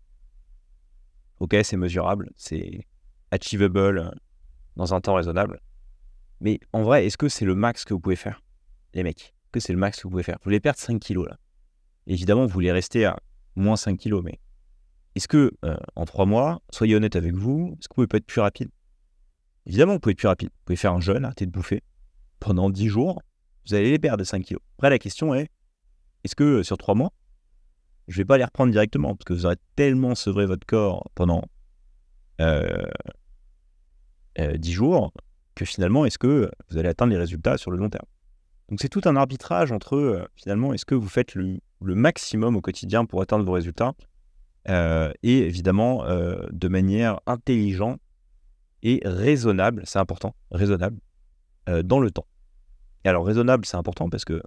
OK, 1.40 1.56
c'est 1.64 1.78
mesurable, 1.78 2.32
c'est 2.36 2.88
achievable 3.30 4.00
euh, 4.00 4.10
dans 4.76 4.94
un 4.94 5.02
temps 5.02 5.14
raisonnable. 5.14 5.60
Mais 6.40 6.60
en 6.74 6.82
vrai, 6.84 7.06
est-ce 7.06 7.18
que 7.18 7.30
c'est 7.30 7.46
le 7.46 7.54
max 7.54 7.86
que 7.86 7.94
vous 7.94 8.00
pouvez 8.00 8.16
faire, 8.16 8.42
les 8.94 9.04
mecs? 9.04 9.34
Que 9.52 9.60
c'est 9.60 9.74
le 9.74 9.80
max 9.80 9.98
que 9.98 10.04
vous 10.04 10.10
pouvez 10.10 10.24
faire? 10.24 10.38
Vous 10.40 10.46
voulez 10.46 10.60
perdre 10.60 10.80
5 10.80 11.00
kilos 11.00 11.28
là. 11.28 11.38
Évidemment, 12.08 12.46
vous 12.46 12.54
voulez 12.54 12.72
rester 12.72 13.06
à 13.06 13.20
moins 13.56 13.76
5 13.76 13.98
kilos, 13.98 14.24
mais 14.24 14.40
est-ce 15.16 15.28
que 15.28 15.52
euh, 15.66 15.78
en 15.96 16.06
3 16.06 16.26
mois, 16.26 16.62
soyez 16.72 16.96
honnête 16.96 17.16
avec 17.16 17.36
vous, 17.36 17.76
est-ce 17.80 17.88
que 17.88 17.94
vous 17.94 17.96
pouvez 17.96 18.08
pas 18.08 18.18
être 18.18 18.26
plus 18.26 18.42
rapide? 18.42 18.70
Évidemment, 19.68 19.94
vous 19.94 20.00
pouvez 20.00 20.12
être 20.12 20.20
plus 20.20 20.28
rapide. 20.28 20.50
Vous 20.50 20.64
pouvez 20.66 20.76
faire 20.78 20.94
un 20.94 21.02
jeûne, 21.02 21.26
arrêter 21.26 21.46
de 21.46 21.52
bouffer. 21.52 21.82
Pendant 22.40 22.70
10 22.70 22.88
jours, 22.88 23.22
vous 23.68 23.74
allez 23.74 23.92
les 23.92 24.00
perdre 24.00 24.24
5 24.24 24.44
kilos. 24.44 24.62
Après, 24.78 24.90
la 24.90 25.00
question 25.00 25.34
est, 25.34 25.50
est-ce 26.24 26.36
que 26.36 26.44
euh, 26.44 26.64
sur 26.64 26.78
3 26.78 26.96
mois, 26.96 27.14
je 28.08 28.18
vais 28.18 28.26
pas 28.26 28.38
les 28.38 28.44
reprendre 28.44 28.72
directement? 28.72 29.16
Parce 29.16 29.26
que 29.26 29.34
vous 29.34 29.46
aurez 29.46 29.58
tellement 29.76 30.16
sevré 30.16 30.46
votre 30.46 30.66
corps 30.66 31.10
pendant 31.16 31.44
euh, 32.42 32.86
10 34.38 34.70
euh, 34.70 34.74
jours, 34.74 35.14
que 35.56 35.66
finalement, 35.66 36.06
est-ce 36.06 36.18
que 36.18 36.52
vous 36.70 36.78
allez 36.78 36.90
atteindre 36.90 37.12
les 37.12 37.18
résultats 37.18 37.58
sur 37.58 37.72
le 37.72 37.78
long 37.78 37.90
terme? 37.90 38.06
Donc 38.70 38.80
c'est 38.82 38.90
tout 38.90 39.02
un 39.06 39.16
arbitrage 39.16 39.72
entre, 39.72 39.96
euh, 39.96 40.26
finalement, 40.36 40.74
est-ce 40.74 40.86
que 40.86 40.96
vous 40.96 41.08
faites 41.08 41.36
le, 41.36 41.60
maximum 41.82 42.56
au 42.56 42.62
quotidien 42.62 43.06
pour 43.06 43.22
atteindre 43.22 43.46
vos 43.46 43.54
résultats, 43.54 43.94
euh, 44.70 45.12
et 45.22 45.40
évidemment, 45.40 46.04
de 46.04 46.68
manière 46.68 47.20
intelligente 47.28 48.00
et 48.84 49.02
raisonnable, 49.04 49.84
c'est 49.86 50.00
important, 50.00 50.36
raisonnable, 50.52 51.00
dans 51.84 52.00
le 52.00 52.12
temps. 52.12 52.28
Et 53.04 53.10
alors, 53.10 53.26
raisonnable, 53.26 53.66
c'est 53.66 53.78
important 53.78 54.10
parce 54.10 54.26
que 54.26 54.42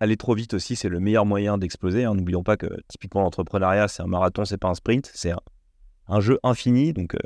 aller 0.00 0.16
trop 0.16 0.34
vite 0.34 0.54
aussi, 0.54 0.76
c'est 0.76 0.88
le 0.88 1.00
meilleur 1.00 1.24
moyen 1.24 1.58
d'exploser. 1.58 2.04
Hein. 2.04 2.14
N'oublions 2.14 2.42
pas 2.42 2.56
que 2.56 2.66
typiquement 2.88 3.22
l'entrepreneuriat, 3.22 3.88
c'est 3.88 4.02
un 4.02 4.06
marathon, 4.06 4.44
c'est 4.44 4.58
pas 4.58 4.68
un 4.68 4.74
sprint, 4.74 5.10
c'est 5.14 5.32
un, 6.08 6.20
jeu 6.20 6.38
infini. 6.42 6.92
Donc, 6.92 7.16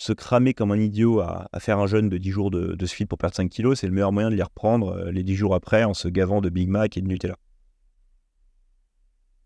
se 0.00 0.14
cramer 0.14 0.54
comme 0.54 0.72
un 0.72 0.78
idiot 0.78 1.20
à, 1.20 1.46
faire 1.58 1.78
un 1.78 1.86
jeûne 1.86 2.08
de 2.08 2.16
10 2.16 2.30
jours 2.30 2.50
de, 2.50 2.86
suite 2.86 3.06
pour 3.06 3.18
perdre 3.18 3.36
5 3.36 3.50
kilos, 3.50 3.80
c'est 3.80 3.86
le 3.86 3.92
meilleur 3.92 4.12
moyen 4.12 4.30
de 4.30 4.34
les 4.34 4.42
reprendre 4.42 4.96
euh, 4.96 5.12
les 5.12 5.22
10 5.22 5.36
jours 5.36 5.54
après 5.54 5.84
en 5.84 5.92
se 5.92 6.08
gavant 6.08 6.40
de 6.40 6.48
Big 6.48 6.70
Mac 6.70 6.96
et 6.96 7.02
de 7.02 7.06
Nutella. 7.06 7.36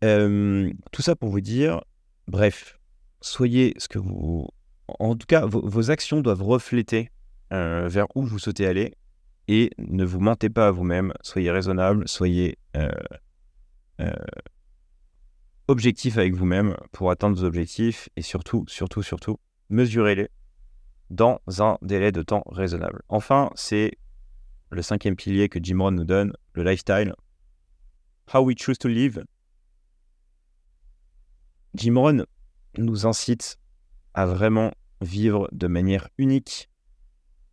Euh, 0.05 0.73
tout 0.93 1.03
ça 1.03 1.17
pour 1.17 1.31
vous 1.31 1.41
dire, 1.41 1.83
bref, 2.29 2.79
soyez 3.21 3.75
ce 3.79 3.89
que 3.89 3.99
vous... 3.99 4.47
En 4.89 5.17
tout 5.17 5.27
cas, 5.27 5.47
vos, 5.47 5.91
actions 5.91 6.21
doivent 6.21 6.43
refléter 6.43 7.11
vers 7.51 8.07
où 8.15 8.23
vous 8.23 8.39
souhaitez 8.39 8.67
aller 8.67 8.95
et 9.49 9.71
ne 9.79 10.05
vous 10.05 10.21
mentez 10.21 10.51
pas 10.51 10.69
à 10.69 10.71
vous-même, 10.71 11.13
soyez 11.23 11.51
raisonnable, 11.51 12.09
soyez 12.09 12.59
objectif 15.69 16.19
avec 16.19 16.35
vous-même 16.35 16.77
pour 16.93 17.11
atteindre 17.11 17.37
vos 17.39 17.45
objectifs 17.45 18.09
et 18.17 18.23
surtout, 18.23 18.65
surtout, 18.69 19.03
surtout, 19.03 19.39
mesurez-les 19.71 20.29
dans 21.11 21.41
un 21.59 21.79
délai 21.81 22.13
de 22.13 22.23
temps 22.23 22.43
raisonnable. 22.47 23.03
Enfin, 23.09 23.51
c'est 23.55 23.93
le 24.71 24.83
cinquième 24.83 25.17
pilier 25.17 25.49
que 25.49 25.59
Jim 25.63 25.79
Rohn 25.81 25.95
nous 25.95 26.05
donne, 26.05 26.33
le 26.55 26.65
lifestyle. 26.65 27.15
How 28.33 28.41
we 28.41 28.57
choose 28.59 28.79
to 28.79 28.89
live. 28.89 29.25
Jim 31.75 31.97
Rohn 31.97 32.25
nous 32.77 33.07
incite 33.07 33.59
à 34.15 34.27
vraiment 34.27 34.73
vivre 35.01 35.49
de 35.53 35.67
manière 35.67 36.09
unique. 36.19 36.71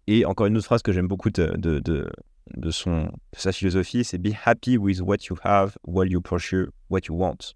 Et 0.08 0.26
encore 0.26 0.48
une 0.48 0.58
autre 0.58 0.66
phrase 0.66 0.82
que 0.82 0.92
j'aime 0.92 1.08
beaucoup 1.08 1.30
de, 1.30 1.56
de, 1.58 1.80
de, 1.80 2.72
son, 2.72 3.12
sa 3.34 3.52
philosophie, 3.52 4.04
c'est 4.04 4.18
Be 4.18 4.34
happy 4.46 4.78
with 4.78 5.02
what 5.02 5.18
you 5.30 5.38
have 5.44 5.78
while 5.86 6.10
you 6.10 6.22
pursue 6.22 6.70
what 6.90 7.02
you 7.08 7.16
want. 7.16 7.56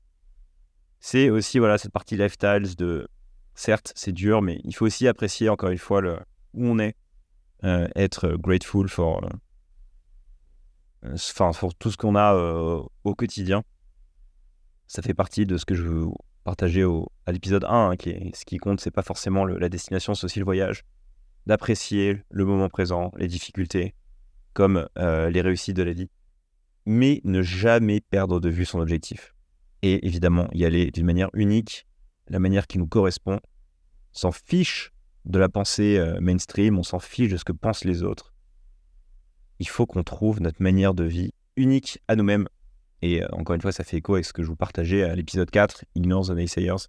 C'est 1.00 1.30
aussi 1.30 1.60
voilà, 1.60 1.78
cette 1.78 1.92
partie 1.92 2.18
lifestyle 2.18 2.76
de 2.76 3.08
certes, 3.54 3.94
c'est 3.96 4.12
dur, 4.12 4.42
mais 4.42 4.60
il 4.64 4.76
faut 4.76 4.86
aussi 4.86 5.08
apprécier 5.08 5.50
encore 5.50 5.70
une 5.70 5.78
fois 5.78 6.02
le, 6.02 6.18
où 6.54 6.66
on 6.66 6.80
est, 6.80 6.96
euh, 7.64 7.88
être 7.96 8.36
grateful 8.38 8.90
for, 8.90 9.24
euh, 11.04 11.14
enfin, 11.14 11.52
pour 11.52 11.76
tout 11.76 11.92
ce 11.92 11.98
qu'on 11.98 12.16
a 12.16 12.36
euh, 12.36 12.82
au 13.04 13.16
quotidien. 13.16 13.64
Ça 14.88 15.02
fait 15.02 15.14
partie 15.14 15.46
de 15.46 15.58
ce 15.58 15.66
que 15.66 15.74
je 15.74 16.06
veux 16.46 16.52
partager 16.52 16.84
au, 16.84 17.12
à 17.26 17.32
l'épisode 17.32 17.64
1, 17.64 17.68
hein, 17.70 17.96
qui 17.96 18.10
est, 18.10 18.36
ce 18.36 18.46
qui 18.46 18.58
compte, 18.58 18.80
c'est 18.80 18.92
pas 18.92 19.02
forcément 19.02 19.46
la 19.46 19.70
destination, 19.70 20.14
c'est 20.14 20.26
aussi 20.26 20.40
le 20.40 20.46
voyage. 20.46 20.84
D'apprécier 21.46 22.22
le 22.30 22.46
moment 22.46 22.70
présent, 22.70 23.12
les 23.18 23.28
difficultés, 23.28 23.94
comme 24.54 24.88
les 24.98 25.42
réussites 25.42 25.76
de 25.76 25.84
la 25.84 25.94
vie, 25.94 26.10
mais 26.86 27.22
ne 27.24 27.42
jamais 27.42 28.00
perdre 28.00 28.40
de 28.40 28.50
vue 28.50 28.66
son 28.66 28.80
objectif. 28.80 29.34
Et 29.82 30.06
évidemment, 30.06 30.48
y 30.54 30.66
aller 30.66 30.92
d'une 30.92 31.06
manière 31.06 31.30
unique, 31.34 31.86
la 32.28 32.40
manière 32.40 32.68
qui 32.68 32.78
nous 32.78 32.88
correspond. 32.88 33.40
On 33.44 34.18
s'en 34.18 34.32
fiche 34.32 34.92
de 35.26 35.40
la 35.40 35.50
pensée 35.50 35.98
euh, 35.98 36.20
mainstream, 36.22 36.78
on 36.78 36.84
s'en 36.84 37.00
fiche 37.00 37.32
de 37.32 37.38
ce 37.38 37.44
que 37.44 37.52
pensent 37.52 37.84
les 37.84 38.04
autres. 38.04 38.34
Il 39.60 39.68
faut 39.68 39.86
qu'on 39.86 40.04
trouve 40.04 40.42
notre 40.42 40.62
manière 40.62 40.94
de 40.94 41.04
vie 41.04 41.34
unique 41.56 42.00
à 42.08 42.16
nous-mêmes. 42.16 42.48
Et 43.02 43.24
euh, 43.24 43.28
encore 43.32 43.56
une 43.56 43.62
fois, 43.62 43.72
ça 43.72 43.84
fait 43.84 43.98
écho 43.98 44.14
avec 44.16 44.26
ce 44.26 44.34
que 44.34 44.44
je 44.44 44.48
vous 44.48 44.56
partageais 44.56 45.04
à 45.04 45.16
l'épisode 45.16 45.50
4, 45.50 45.86
Ignore 45.96 46.28
the 46.28 46.32
Naysayers. 46.32 46.88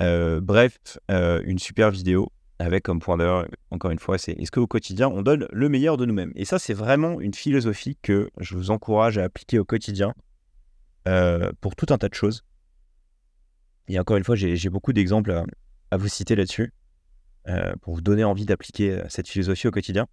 Euh, 0.00 0.40
bref, 0.40 0.78
une 1.08 1.58
super 1.58 1.90
vidéo 1.90 2.32
avec 2.58 2.84
comme 2.84 3.00
point 3.00 3.16
d'heure, 3.16 3.46
encore 3.70 3.90
une 3.90 3.98
fois, 3.98 4.18
c'est 4.18 4.32
est-ce 4.32 4.50
qu'au 4.50 4.66
quotidien, 4.66 5.08
on 5.08 5.22
donne 5.22 5.46
le 5.50 5.68
meilleur 5.68 5.96
de 5.96 6.04
nous-mêmes? 6.04 6.32
Et 6.34 6.44
ça, 6.44 6.58
c'est 6.58 6.74
vraiment 6.74 7.20
une 7.20 7.32
philosophie 7.32 7.96
que 8.02 8.30
je 8.38 8.54
vous 8.54 8.70
encourage 8.70 9.16
à 9.18 9.24
appliquer 9.24 9.58
au 9.58 9.64
quotidien 9.64 10.14
pour 11.60 11.74
tout 11.74 11.86
un 11.90 11.98
tas 11.98 12.08
de 12.08 12.14
choses. 12.14 12.44
Et 13.90 13.98
encore 13.98 14.16
une 14.16 14.22
fois, 14.22 14.36
j'ai 14.36 14.68
beaucoup 14.68 14.92
d'exemples 14.92 15.42
à, 15.90 15.96
vous 15.96 16.06
citer 16.06 16.36
là-dessus 16.36 16.72
euh, 17.48 17.72
pour 17.82 17.94
vous 17.94 18.00
donner 18.00 18.22
envie 18.22 18.46
d'appliquer 18.46 18.92
euh, 18.92 19.04
cette 19.08 19.26
philosophie 19.26 19.66
au 19.66 19.72
quotidien. 19.72 20.06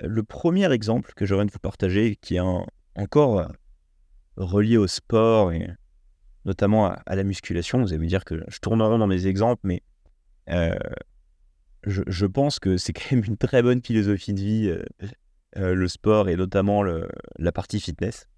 Le 0.00 0.24
premier 0.24 0.72
exemple 0.72 1.12
que 1.14 1.24
j'aurais 1.24 1.46
de 1.46 1.52
vous 1.52 1.60
partager, 1.60 2.16
qui 2.16 2.34
est 2.34 2.40
encore 2.96 3.38
euh, 3.38 3.46
relié 4.36 4.76
au 4.76 4.86
sport 4.86 5.52
et 5.52 5.68
notamment 6.44 6.86
à, 6.86 7.16
la 7.16 7.24
musculation, 7.24 7.80
vous 7.80 7.92
allez 7.92 8.02
me 8.02 8.06
dire 8.06 8.24
que 8.24 8.42
je 8.48 8.58
tournerai 8.58 8.98
dans 8.98 9.06
mes 9.06 9.26
exemples, 9.26 9.62
mais 9.64 9.82
je, 11.84 12.26
pense 12.26 12.58
que 12.58 12.76
c'est 12.76 12.92
quand 12.94 13.12
même 13.12 13.24
une 13.24 13.36
très 13.36 13.62
bonne 13.62 13.82
philosophie 13.82 14.32
de 14.32 14.40
vie, 14.40 14.74
le 15.56 15.88
sport 15.88 16.28
et 16.28 16.36
notamment 16.36 16.82
la 17.38 17.52
partie 17.52 17.80
fitness. 17.80 18.28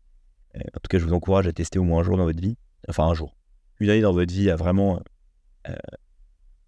en 0.55 0.81
tout 0.83 0.89
cas, 0.89 0.99
je 0.99 1.05
vous 1.05 1.13
encourage 1.13 1.47
à 1.47 1.53
tester 1.53 1.79
au 1.79 1.85
moins 1.85 2.01
un 2.01 2.05
jour 2.05 2.17
dans 2.17 2.25
votre 2.25 2.41
vie, 2.41 2.57
enfin 2.89 3.05
un 3.05 3.15
jour, 3.15 3.37
une 3.79 3.91
année 3.91 4.01
dans 4.01 4.13
votre 4.13 4.33
vie 4.33 4.51
à 4.51 4.57
vraiment 4.57 5.03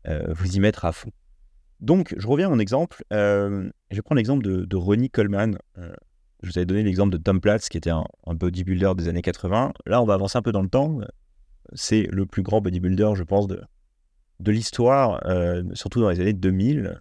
vous 0.06 0.56
y 0.56 0.60
mettre 0.60 0.84
à 0.84 0.92
fond. 0.92 1.10
Donc, 1.80 2.14
je 2.18 2.26
reviens 2.26 2.48
à 2.48 2.50
mon 2.50 2.58
exemple. 2.58 3.02
je 3.10 3.70
vais 3.90 4.02
prendre 4.02 4.18
l'exemple 4.18 4.42
de, 4.42 4.76
Ronnie 4.76 5.08
Coleman. 5.08 5.56
Je 6.42 6.50
vous 6.50 6.58
avais 6.58 6.66
donné 6.66 6.82
l'exemple 6.82 7.12
de 7.12 7.22
Tom 7.22 7.40
Platz, 7.40 7.68
qui 7.68 7.76
était 7.76 7.90
un, 7.90 8.04
bodybuilder 8.26 8.92
des 8.96 9.08
années 9.08 9.22
80. 9.22 9.72
Là, 9.86 10.02
on 10.02 10.06
va 10.06 10.14
avancer 10.14 10.38
un 10.38 10.42
peu 10.42 10.52
dans 10.52 10.62
le 10.62 10.68
temps. 10.68 10.98
C'est 11.74 12.08
le 12.10 12.26
plus 12.26 12.42
grand 12.42 12.60
bodybuilder, 12.60 13.12
je 13.14 13.22
pense, 13.22 13.46
de, 13.46 13.62
de 14.40 14.52
l'histoire, 14.52 15.20
euh, 15.26 15.62
surtout 15.74 16.00
dans 16.00 16.10
les 16.10 16.20
années 16.20 16.32
2000, 16.32 16.98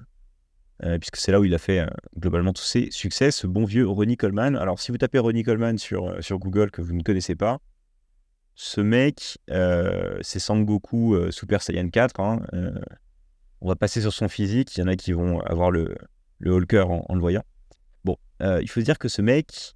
euh, 0.84 0.98
puisque 1.00 1.16
c'est 1.16 1.32
là 1.32 1.40
où 1.40 1.46
il 1.46 1.54
a 1.54 1.58
fait 1.58 1.80
euh, 1.80 1.88
globalement 2.18 2.54
tous 2.54 2.64
ses 2.64 2.92
succès, 2.92 3.32
ce 3.32 3.48
bon 3.48 3.64
vieux 3.64 3.88
Ronnie 3.88 4.18
Coleman. 4.18 4.56
Alors, 4.56 4.80
si 4.80 4.92
vous 4.92 4.98
tapez 4.98 5.20
Ronnie 5.20 5.44
Coleman 5.44 5.78
sur, 5.78 6.22
sur 6.22 6.38
Google 6.38 6.70
que 6.70 6.82
vous 6.82 6.94
ne 6.94 7.02
connaissez 7.02 7.36
pas, 7.36 7.60
ce 8.56 8.82
mec, 8.82 9.38
c'est 9.48 10.40
Sangoku 10.40 11.32
Super 11.32 11.62
Saiyan 11.62 11.88
4. 11.88 12.20
Hein, 12.20 12.42
on 13.62 13.70
va 13.70 13.78
passer 13.78 14.02
sur 14.02 14.12
son 14.12 14.28
physique. 14.28 14.76
Il 14.76 14.82
y 14.82 14.84
en 14.84 14.88
a 14.88 14.98
qui 14.98 15.14
vont 15.14 15.40
avoir 15.40 15.72
le, 15.72 15.96
le 16.40 16.54
en, 16.82 17.16
le 17.16 17.22
voyant. 17.22 17.44
Bon, 18.40 18.60
il 18.62 18.70
faut 18.70 18.80
se 18.80 18.86
dire 18.86 18.98
que 18.98 19.08
ce 19.08 19.22
mec, 19.22 19.76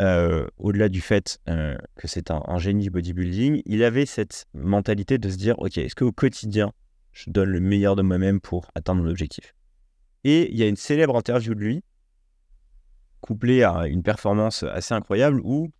au-delà 0.00 0.88
du 0.88 1.00
fait 1.00 1.38
que 1.46 2.08
c'est 2.08 2.30
un, 2.30 2.42
un, 2.46 2.58
génie 2.58 2.84
du 2.84 2.90
bodybuilding, 2.90 3.62
il 3.64 3.82
avait 3.82 4.06
cette 4.06 4.46
mentalité 4.54 5.18
de 5.18 5.28
se 5.28 5.36
dire, 5.36 5.58
OK, 5.58 5.78
est-ce 5.78 5.94
qu'au 5.94 6.12
quotidien, 6.12 6.72
je 7.12 7.30
donne 7.30 7.50
le 7.50 7.60
meilleur 7.60 7.96
de 7.96 8.02
moi-même 8.02 8.40
pour 8.40 8.70
atteindre 8.74 9.02
mon 9.02 9.10
objectif? 9.10 9.54
Et 10.24 10.50
il 10.50 10.58
y 10.58 10.62
a 10.62 10.66
une 10.66 10.76
célèbre 10.76 11.16
interview 11.16 11.54
de 11.54 11.60
lui, 11.60 11.84
couplée 13.20 13.62
à 13.62 13.86
une 13.86 14.02
performance 14.02 14.62
assez 14.64 14.94
incroyable, 14.94 15.40
où 15.44 15.70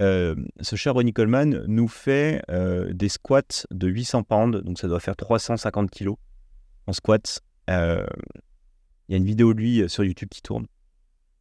ce 0.00 0.76
cher 0.76 0.94
Ronnie 0.94 1.12
Coleman 1.12 1.64
nous 1.66 1.88
fait 1.88 2.42
des 2.90 3.08
squats 3.08 3.64
de 3.70 3.88
800 3.88 4.24
pounds, 4.24 4.62
donc 4.62 4.78
ça 4.78 4.88
doit 4.88 5.00
faire 5.00 5.16
350 5.16 5.90
kilos 5.90 6.16
en 6.86 6.92
squats. 6.92 7.40
Il 7.68 8.04
y 9.08 9.14
a 9.14 9.16
une 9.16 9.24
vidéo 9.24 9.54
de 9.54 9.58
lui 9.58 9.88
sur 9.88 10.04
YouTube 10.04 10.28
qui 10.30 10.42
tourne. 10.42 10.66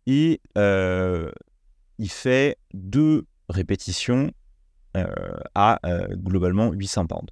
Et 0.05 0.41
il 0.55 2.09
fait 2.09 2.57
deux 2.73 3.25
répétitions 3.49 4.31
euh, 4.95 5.07
à 5.55 5.79
euh, 5.87 6.07
globalement 6.15 6.71
800 6.71 7.07
pounds. 7.07 7.31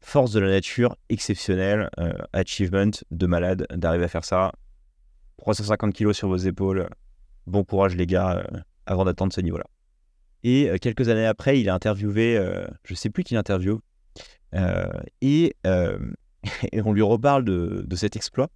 Force 0.00 0.32
de 0.32 0.38
la 0.40 0.50
nature 0.50 0.96
exceptionnelle, 1.08 1.90
euh, 1.98 2.12
achievement 2.32 2.92
de 3.10 3.26
malade 3.26 3.66
d'arriver 3.74 4.04
à 4.04 4.08
faire 4.08 4.24
ça. 4.24 4.52
350 5.38 5.92
kilos 5.92 6.16
sur 6.16 6.28
vos 6.28 6.36
épaules. 6.36 6.88
Bon 7.46 7.64
courage 7.64 7.96
les 7.96 8.06
gars 8.06 8.46
avant 8.86 9.04
d'atteindre 9.04 9.32
ce 9.32 9.40
niveau-là. 9.40 9.64
Et 10.44 10.70
quelques 10.80 11.08
années 11.08 11.26
après, 11.26 11.60
il 11.60 11.68
a 11.68 11.74
interviewé, 11.74 12.36
je 12.84 12.92
ne 12.92 12.96
sais 12.96 13.10
plus 13.10 13.24
qui 13.24 13.34
l'interview, 13.34 13.80
et, 14.52 15.56
et, 16.72 16.82
on 16.82 16.92
lui 16.92 17.02
reparle 17.02 17.44
de, 17.44 17.84
de 17.86 17.96
cet 17.96 18.16
exploit. 18.16 18.48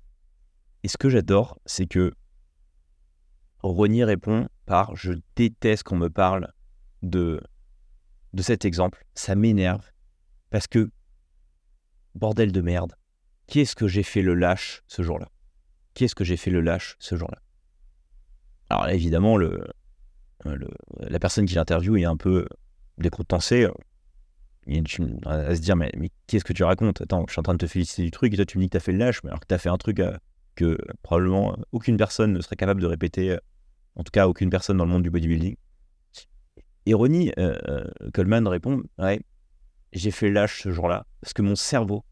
Et 0.83 0.89
ce 0.89 0.97
que 0.97 1.09
j'adore, 1.09 1.59
c'est 1.67 1.87
que 1.87 2.13
Ronnie 3.65 4.05
répond 4.05 4.49
par 4.67 4.95
Je 4.95 5.13
déteste 5.37 5.85
qu'on 5.85 5.97
me 5.97 6.11
parle 6.11 6.53
de, 7.03 7.41
de 8.35 8.43
cet 8.43 8.65
exemple. 8.67 9.07
Ça 9.15 9.35
m'énerve. 9.35 9.91
Parce 10.51 10.67
que, 10.67 10.91
bordel 12.15 12.53
de 12.53 12.61
merde, 12.61 12.95
qui 13.47 13.61
est-ce 13.61 13.75
que 13.75 13.89
j'ai 13.89 14.03
fait 14.03 14.23
le 14.23 14.35
lâche 14.35 14.83
ce 14.87 15.03
jour-là? 15.03 15.29
Qui 15.95 16.05
est-ce 16.05 16.15
que 16.15 16.25
j'ai 16.25 16.37
fait 16.37 16.51
le 16.51 16.61
lâche 16.61 16.97
ce 16.99 17.17
jour-là? 17.17 17.39
Alors 18.69 18.89
évidemment, 18.89 19.37
le, 19.37 19.67
la 20.45 21.19
personne 21.19 21.47
qui 21.47 21.55
l'interviewe 21.55 21.97
est 21.97 22.05
un 22.05 22.17
peu 22.17 22.47
décontenancée. 22.99 23.67
Il 24.67 24.85
à 25.27 25.55
se 25.55 25.61
dire, 25.61 25.77
mais, 25.77 25.91
mais 25.97 26.11
qu'est-ce 26.27 26.45
que 26.45 26.53
tu 26.53 26.65
racontes? 26.65 27.01
Attends, 27.01 27.25
je 27.27 27.33
suis 27.33 27.41
en 27.41 27.43
train 27.43 27.55
de 27.55 27.59
te 27.59 27.67
féliciter 27.67 28.03
du 28.03 28.11
truc 28.11 28.33
et 28.35 28.37
toi 28.37 28.45
tu 28.45 28.59
me 28.59 28.63
dis 28.63 28.69
que 28.69 28.73
tu 28.73 28.77
as 28.77 28.81
fait 28.81 28.93
le 28.93 28.99
lâche, 28.99 29.23
mais 29.23 29.31
alors 29.31 29.41
que 29.41 29.47
tu 29.47 29.55
as 29.55 29.59
fait 29.59 29.69
un 29.71 29.79
truc 29.79 30.01
euh, 30.01 30.17
que 30.55 30.79
probablement 31.03 31.57
aucune 31.73 31.97
personne 31.97 32.33
ne 32.33 32.41
serait 32.41 32.57
capable 32.57 32.81
de 32.81 32.87
répéter 32.87 33.33
euh, 33.33 33.39
en 33.97 34.03
tout 34.03 34.11
cas 34.11 34.27
aucune 34.27 34.51
personne 34.51 34.77
dans 34.77 34.85
le 34.85 34.91
monde 34.91 35.03
du 35.03 35.11
bodybuilding. 35.11 35.57
Ironie, 36.87 37.33
euh, 37.39 37.59
euh, 37.69 38.11
Coleman 38.13 38.47
répond 38.47 38.83
Ouais, 38.99 39.21
j'ai 39.93 40.11
fait 40.11 40.31
lâche 40.31 40.63
ce 40.63 40.71
jour-là 40.71 41.07
parce 41.21 41.33
que 41.33 41.43
mon 41.43 41.57
cerveau, 41.57 42.05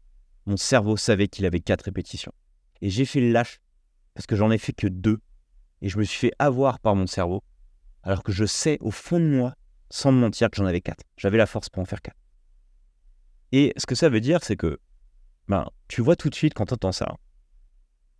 mon 0.45 0.57
cerveau 0.57 0.97
savait 0.97 1.27
qu'il 1.27 1.45
avait 1.45 1.59
quatre 1.59 1.83
répétitions. 1.83 2.33
Et 2.81 2.89
j'ai 2.89 3.05
fait 3.05 3.21
lâche 3.21 3.59
parce 4.13 4.25
que 4.25 4.35
j'en 4.35 4.51
ai 4.51 4.57
fait 4.57 4.73
que 4.73 4.87
deux. 4.87 5.19
Et 5.81 5.89
je 5.89 5.97
me 5.97 6.03
suis 6.03 6.17
fait 6.17 6.33
avoir 6.39 6.79
par 6.79 6.95
mon 6.95 7.07
cerveau 7.07 7.43
alors 8.03 8.23
que 8.23 8.31
je 8.31 8.45
sais 8.45 8.77
au 8.81 8.91
fond 8.91 9.19
de 9.19 9.27
moi, 9.27 9.55
sans 9.89 10.11
me 10.11 10.19
mentir, 10.19 10.49
que 10.49 10.57
j'en 10.57 10.65
avais 10.65 10.81
quatre. 10.81 11.03
J'avais 11.17 11.37
la 11.37 11.45
force 11.45 11.69
pour 11.69 11.81
en 11.81 11.85
faire 11.85 12.01
quatre. 12.01 12.17
Et 13.51 13.73
ce 13.77 13.85
que 13.85 13.95
ça 13.95 14.09
veut 14.09 14.21
dire, 14.21 14.43
c'est 14.43 14.57
que 14.57 14.79
ben, 15.47 15.69
tu 15.87 16.01
vois 16.01 16.15
tout 16.15 16.29
de 16.29 16.35
suite 16.35 16.53
quand 16.53 16.65
tu 16.65 16.73
entends 16.73 16.91
ça 16.91 17.17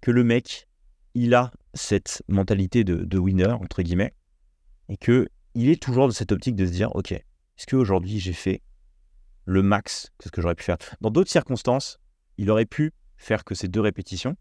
que 0.02 0.12
le 0.12 0.24
mec, 0.24 0.68
il 1.14 1.34
a 1.34 1.52
cette 1.74 2.24
mentalité 2.28 2.84
de, 2.84 3.18
winner, 3.18 3.52
entre 3.52 3.82
guillemets, 3.82 4.14
et 4.90 4.98
que 4.98 5.28
il 5.56 5.70
est 5.70 5.82
toujours 5.82 6.08
dans 6.08 6.14
cette 6.14 6.32
optique 6.32 6.56
de 6.56 6.66
se 6.66 6.72
dire, 6.72 6.96
OK, 6.96 7.12
est-ce 7.12 7.68
qu'aujourd'hui 7.68 8.20
j'ai 8.20 8.34
fait 8.34 8.62
le 9.46 9.62
max 9.62 10.12
que 10.18 10.26
ce 10.26 10.32
que 10.32 10.42
j'aurais 10.42 10.56
pu 10.56 10.64
faire? 10.64 10.78
Dans 11.02 11.12
d'autres 11.12 11.30
circonstances, 11.30 12.00
il 12.38 12.50
aurait 12.50 12.66
pu 12.66 12.92
faire 13.18 13.44
que 13.44 13.54
ces 13.54 13.68
deux 13.68 13.82
répétitions, 13.82 14.36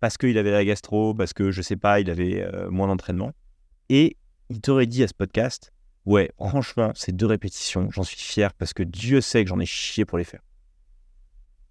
parce 0.00 0.18
qu'il 0.18 0.36
avait 0.38 0.50
la 0.50 0.64
gastro, 0.64 1.14
parce 1.14 1.32
que, 1.32 1.50
je 1.50 1.62
sais 1.62 1.76
pas, 1.76 2.00
il 2.00 2.10
avait 2.10 2.42
euh, 2.42 2.70
moins 2.70 2.86
d'entraînement, 2.86 3.32
et 3.88 4.16
il 4.50 4.60
t'aurait 4.60 4.86
dit 4.86 5.02
à 5.02 5.08
ce 5.08 5.14
podcast, 5.14 5.72
ouais, 6.04 6.30
franchement, 6.36 6.92
ces 6.94 7.12
deux 7.12 7.26
répétitions, 7.26 7.90
j'en 7.90 8.02
suis 8.02 8.18
fier, 8.18 8.52
parce 8.54 8.74
que 8.74 8.82
Dieu 8.82 9.20
sait 9.20 9.42
que 9.44 9.48
j'en 9.48 9.60
ai 9.60 9.66
chié 9.66 10.04
pour 10.04 10.18
les 10.18 10.24
faire. 10.24 10.42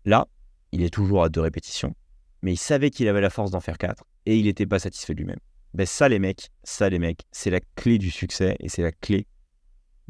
Là, 0.06 0.28
il 0.72 0.82
est 0.82 0.90
toujours 0.94 1.24
à 1.24 1.30
deux 1.30 1.42
répétitions, 1.42 1.96
mais 2.42 2.54
il 2.54 2.58
savait 2.58 2.90
qu'il 2.90 3.08
avait 3.08 3.22
la 3.22 3.30
force 3.30 3.52
d'en 3.52 3.60
faire 3.60 3.78
quatre, 3.78 4.04
et 4.28 4.38
il 4.38 4.46
n'était 4.46 4.66
pas 4.66 4.78
satisfait 4.78 5.14
de 5.14 5.20
lui-même. 5.20 5.40
Ben 5.74 5.86
ça 5.86 6.10
les 6.10 6.20
mecs, 6.20 6.50
ça 6.64 6.90
les 6.90 7.00
mecs, 7.00 7.22
c'est 7.32 7.50
la 7.50 7.62
clé 7.76 7.98
du 7.98 8.12
succès 8.12 8.58
et 8.60 8.68
c'est 8.68 8.82
la 8.82 8.92
clé 8.92 9.26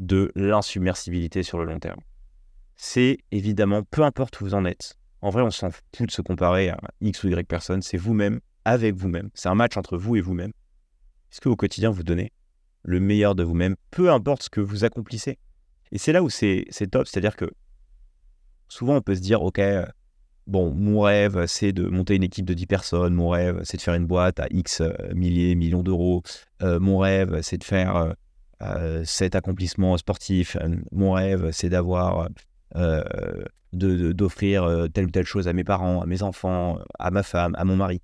de 0.00 0.32
l'insubmersibilité 0.34 1.44
sur 1.44 1.58
le 1.58 1.64
long 1.64 1.78
terme. 1.78 2.00
C'est 2.74 3.18
évidemment, 3.30 3.84
peu 3.84 4.02
importe 4.02 4.40
où 4.40 4.44
vous 4.44 4.54
en 4.54 4.64
êtes, 4.64 4.98
en 5.22 5.30
vrai 5.30 5.42
on 5.42 5.50
s'en 5.50 5.70
fout 5.70 6.06
de 6.06 6.10
se 6.10 6.20
comparer 6.20 6.68
à 6.68 6.78
X 7.00 7.22
ou 7.22 7.28
Y 7.28 7.46
personne, 7.46 7.80
c'est 7.80 7.96
vous-même 7.96 8.40
avec 8.64 8.96
vous-même. 8.96 9.30
C'est 9.34 9.48
un 9.48 9.54
match 9.54 9.76
entre 9.76 9.96
vous 9.96 10.16
et 10.16 10.20
vous-même. 10.20 10.52
Est-ce 11.30 11.40
que 11.40 11.48
au 11.48 11.56
quotidien 11.56 11.90
vous 11.90 12.02
donnez 12.02 12.32
le 12.82 12.98
meilleur 12.98 13.36
de 13.36 13.44
vous-même, 13.44 13.76
peu 13.92 14.10
importe 14.10 14.42
ce 14.42 14.50
que 14.50 14.60
vous 14.60 14.84
accomplissez? 14.84 15.38
Et 15.92 15.98
c'est 15.98 16.12
là 16.12 16.24
où 16.24 16.28
c'est 16.28 16.66
top, 16.90 17.06
c'est-à-dire 17.06 17.36
que 17.36 17.50
souvent 18.68 18.96
on 18.96 19.00
peut 19.00 19.14
se 19.14 19.20
dire, 19.20 19.42
ok, 19.42 19.60
bon, 20.48 20.72
mon 20.74 21.02
rêve, 21.02 21.46
c'est 21.46 21.72
de 21.72 21.86
monter 21.86 22.16
une 22.16 22.22
équipe 22.24 22.46
de 22.46 22.54
10 22.54 22.66
personnes. 22.66 23.14
Mon 23.14 23.28
rêve, 23.28 23.60
c'est 23.64 23.76
de 23.76 23.82
faire 23.82 23.94
une 23.94 24.06
boîte 24.06 24.40
à 24.40 24.46
X 24.50 24.80
euh, 24.80 24.92
milliers, 25.14 25.54
millions 25.54 25.82
d'euros. 25.82 26.22
Euh, 26.62 26.80
mon 26.80 26.98
rêve, 26.98 27.40
c'est 27.42 27.58
de 27.58 27.64
faire 27.64 28.14
euh, 28.62 29.04
cet 29.04 29.36
accomplissement 29.36 29.96
sportif. 29.96 30.56
Mon 30.90 31.12
rêve, 31.12 31.50
c'est 31.52 31.68
d'avoir, 31.68 32.28
d'offrir 33.72 34.88
telle 34.92 35.06
ou 35.06 35.10
telle 35.10 35.26
chose 35.26 35.46
à 35.46 35.52
mes 35.52 35.64
parents, 35.64 36.00
à 36.00 36.06
mes 36.06 36.22
enfants, 36.22 36.78
à 36.98 37.10
ma 37.10 37.22
femme, 37.22 37.54
à 37.56 37.64
mon 37.64 37.76
mari. 37.76 38.00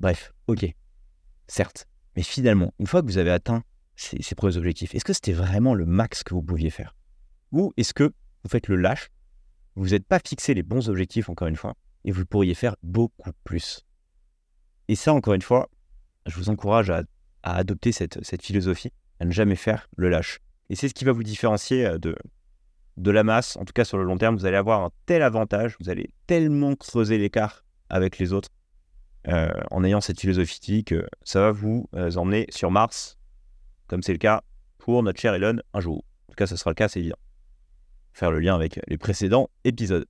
Bref, 0.00 0.32
ok, 0.48 0.66
certes. 1.46 1.86
Mais 2.16 2.22
finalement, 2.22 2.72
une 2.78 2.86
fois 2.86 3.02
que 3.02 3.06
vous 3.06 3.18
avez 3.18 3.30
atteint 3.30 3.62
ces, 3.96 4.22
ces 4.22 4.34
premiers 4.34 4.56
objectifs, 4.56 4.94
est-ce 4.94 5.04
que 5.04 5.12
c'était 5.12 5.32
vraiment 5.32 5.74
le 5.74 5.84
max 5.84 6.22
que 6.24 6.34
vous 6.34 6.42
pouviez 6.42 6.70
faire? 6.70 6.96
Ou 7.52 7.72
est-ce 7.76 7.94
que 7.94 8.04
vous 8.04 8.50
faites 8.50 8.68
le 8.68 8.76
lâche 8.76 9.10
vous 9.76 9.88
n'êtes 9.88 10.06
pas 10.06 10.20
fixé 10.24 10.54
les 10.54 10.62
bons 10.62 10.88
objectifs, 10.88 11.28
encore 11.28 11.48
une 11.48 11.56
fois, 11.56 11.74
et 12.04 12.12
vous 12.12 12.24
pourriez 12.24 12.54
faire 12.54 12.76
beaucoup 12.82 13.32
plus. 13.44 13.84
Et 14.88 14.94
ça, 14.94 15.12
encore 15.12 15.34
une 15.34 15.42
fois, 15.42 15.68
je 16.26 16.36
vous 16.36 16.48
encourage 16.48 16.90
à, 16.90 17.02
adopter 17.42 17.92
cette, 17.92 18.42
philosophie, 18.42 18.92
à 19.20 19.24
ne 19.24 19.30
jamais 19.30 19.56
faire 19.56 19.88
le 19.96 20.08
lâche. 20.08 20.40
Et 20.70 20.76
c'est 20.76 20.88
ce 20.88 20.94
qui 20.94 21.04
va 21.04 21.12
vous 21.12 21.22
différencier 21.22 21.84
euh, 21.84 21.98
de, 21.98 22.16
de 22.96 23.10
la 23.10 23.22
masse, 23.22 23.56
en 23.56 23.64
tout 23.64 23.72
cas 23.72 23.84
sur 23.84 23.98
le 23.98 24.04
long 24.04 24.16
terme, 24.16 24.36
vous 24.36 24.46
allez 24.46 24.56
avoir 24.56 24.82
un 24.82 24.90
tel 25.06 25.22
avantage, 25.22 25.76
vous 25.80 25.90
allez 25.90 26.10
tellement 26.26 26.74
creuser 26.74 27.18
l'écart 27.18 27.64
avec 27.90 28.18
les 28.18 28.32
autres 28.32 28.48
euh, 29.28 29.52
en 29.70 29.84
ayant 29.84 30.00
cette 30.00 30.20
philosophie 30.20 30.84
que 30.84 31.06
ça 31.22 31.40
va 31.40 31.52
vous 31.52 31.88
euh, 31.94 32.14
emmener 32.16 32.46
sur 32.50 32.70
Mars, 32.70 33.18
comme 33.88 34.02
c'est 34.02 34.12
le 34.12 34.18
cas 34.18 34.42
pour 34.78 35.02
notre 35.02 35.20
cher 35.20 35.34
Elon 35.34 35.60
un 35.72 35.80
jour. 35.80 36.04
En 36.28 36.32
tout 36.32 36.36
cas, 36.36 36.46
ce 36.46 36.56
sera 36.56 36.70
le 36.70 36.74
cas, 36.74 36.88
c'est 36.88 37.00
évident 37.00 37.18
faire 38.14 38.30
le 38.30 38.40
lien 38.40 38.54
avec 38.54 38.80
les 38.86 38.96
précédents 38.96 39.50
épisodes. 39.64 40.06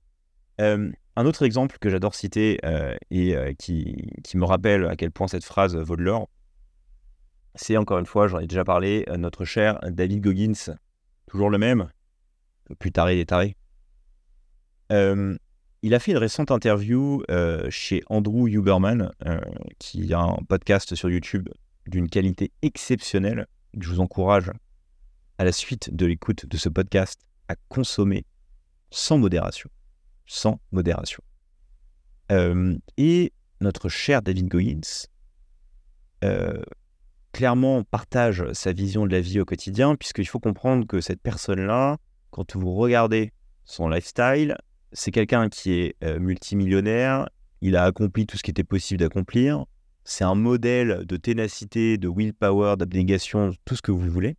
Euh, 0.61 0.91
un 1.17 1.25
autre 1.25 1.43
exemple 1.43 1.77
que 1.79 1.89
j'adore 1.89 2.15
citer 2.15 2.59
euh, 2.63 2.95
et 3.09 3.35
euh, 3.35 3.53
qui, 3.53 4.11
qui, 4.23 4.37
me 4.37 4.45
rappelle 4.45 4.85
à 4.85 4.95
quel 4.95 5.11
point 5.11 5.27
cette 5.27 5.43
phrase 5.43 5.75
vaut 5.75 5.95
de 5.95 6.03
l'or, 6.03 6.29
c'est 7.55 7.77
encore 7.77 7.99
une 7.99 8.05
fois, 8.05 8.27
j'en 8.27 8.39
ai 8.39 8.47
déjà 8.47 8.63
parlé, 8.63 9.05
notre 9.17 9.45
cher 9.45 9.79
David 9.89 10.21
Goggins, 10.21 10.75
toujours 11.27 11.49
le 11.49 11.57
même, 11.57 11.87
plus 12.79 12.91
taré 12.91 13.15
des 13.15 13.25
tarés. 13.25 13.55
il 14.89 15.93
a 15.93 15.99
fait 15.99 16.11
une 16.11 16.17
récente 16.17 16.51
interview 16.51 17.23
chez 17.69 18.03
Andrew 18.07 18.49
Huberman, 18.49 19.09
qui 19.79 20.13
a 20.13 20.19
un 20.19 20.37
podcast 20.49 20.95
sur 20.95 21.09
YouTube 21.09 21.47
d'une 21.87 22.09
qualité 22.09 22.51
exceptionnelle. 22.61 23.47
Je 23.79 23.87
vous 23.87 24.01
encourage, 24.01 24.51
à 25.37 25.45
la 25.45 25.53
suite 25.53 25.95
de 25.95 26.05
l'écoute 26.05 26.45
de 26.47 26.57
ce 26.57 26.67
podcast, 26.67 27.21
à 27.47 27.55
consommer 27.69 28.25
sans 28.91 29.17
modération. 29.17 29.69
Sans 30.25 30.59
modération. 30.71 31.23
et 32.97 33.33
notre 33.61 33.89
cher 33.89 34.21
David 34.21 34.47
Goggins 34.47 35.07
clairement 37.35 37.83
partage 37.83 38.45
sa 38.53 38.71
vision 38.71 39.05
de 39.05 39.11
la 39.11 39.19
vie 39.19 39.41
au 39.41 39.45
quotidien, 39.45 39.97
puisqu'il 39.97 40.25
faut 40.25 40.39
comprendre 40.39 40.87
que 40.87 41.01
cette 41.01 41.21
personne-là, 41.21 41.97
quand 42.29 42.55
vous 42.55 42.73
regardez 42.75 43.33
son 43.65 43.89
lifestyle, 43.89 44.55
c'est 44.93 45.11
quelqu'un 45.11 45.49
qui 45.49 45.73
est 45.73 45.95
euh, 46.01 46.17
multimillionnaire, 46.17 47.27
il 47.59 47.75
a 47.75 47.83
accompli 47.83 48.25
tout 48.25 48.37
ce 48.37 48.43
qui 48.43 48.51
était 48.51 48.63
possible 48.63 49.01
d'accomplir, 49.01 49.65
c'est 50.05 50.23
un 50.23 50.35
modèle 50.35 51.05
de 51.05 51.17
ténacité, 51.17 51.97
de 51.97 52.07
willpower, 52.07 52.77
d'abnégation, 52.77 53.51
tout 53.65 53.75
ce 53.75 53.81
que 53.81 53.91
vous 53.91 54.09
voulez. 54.09 54.37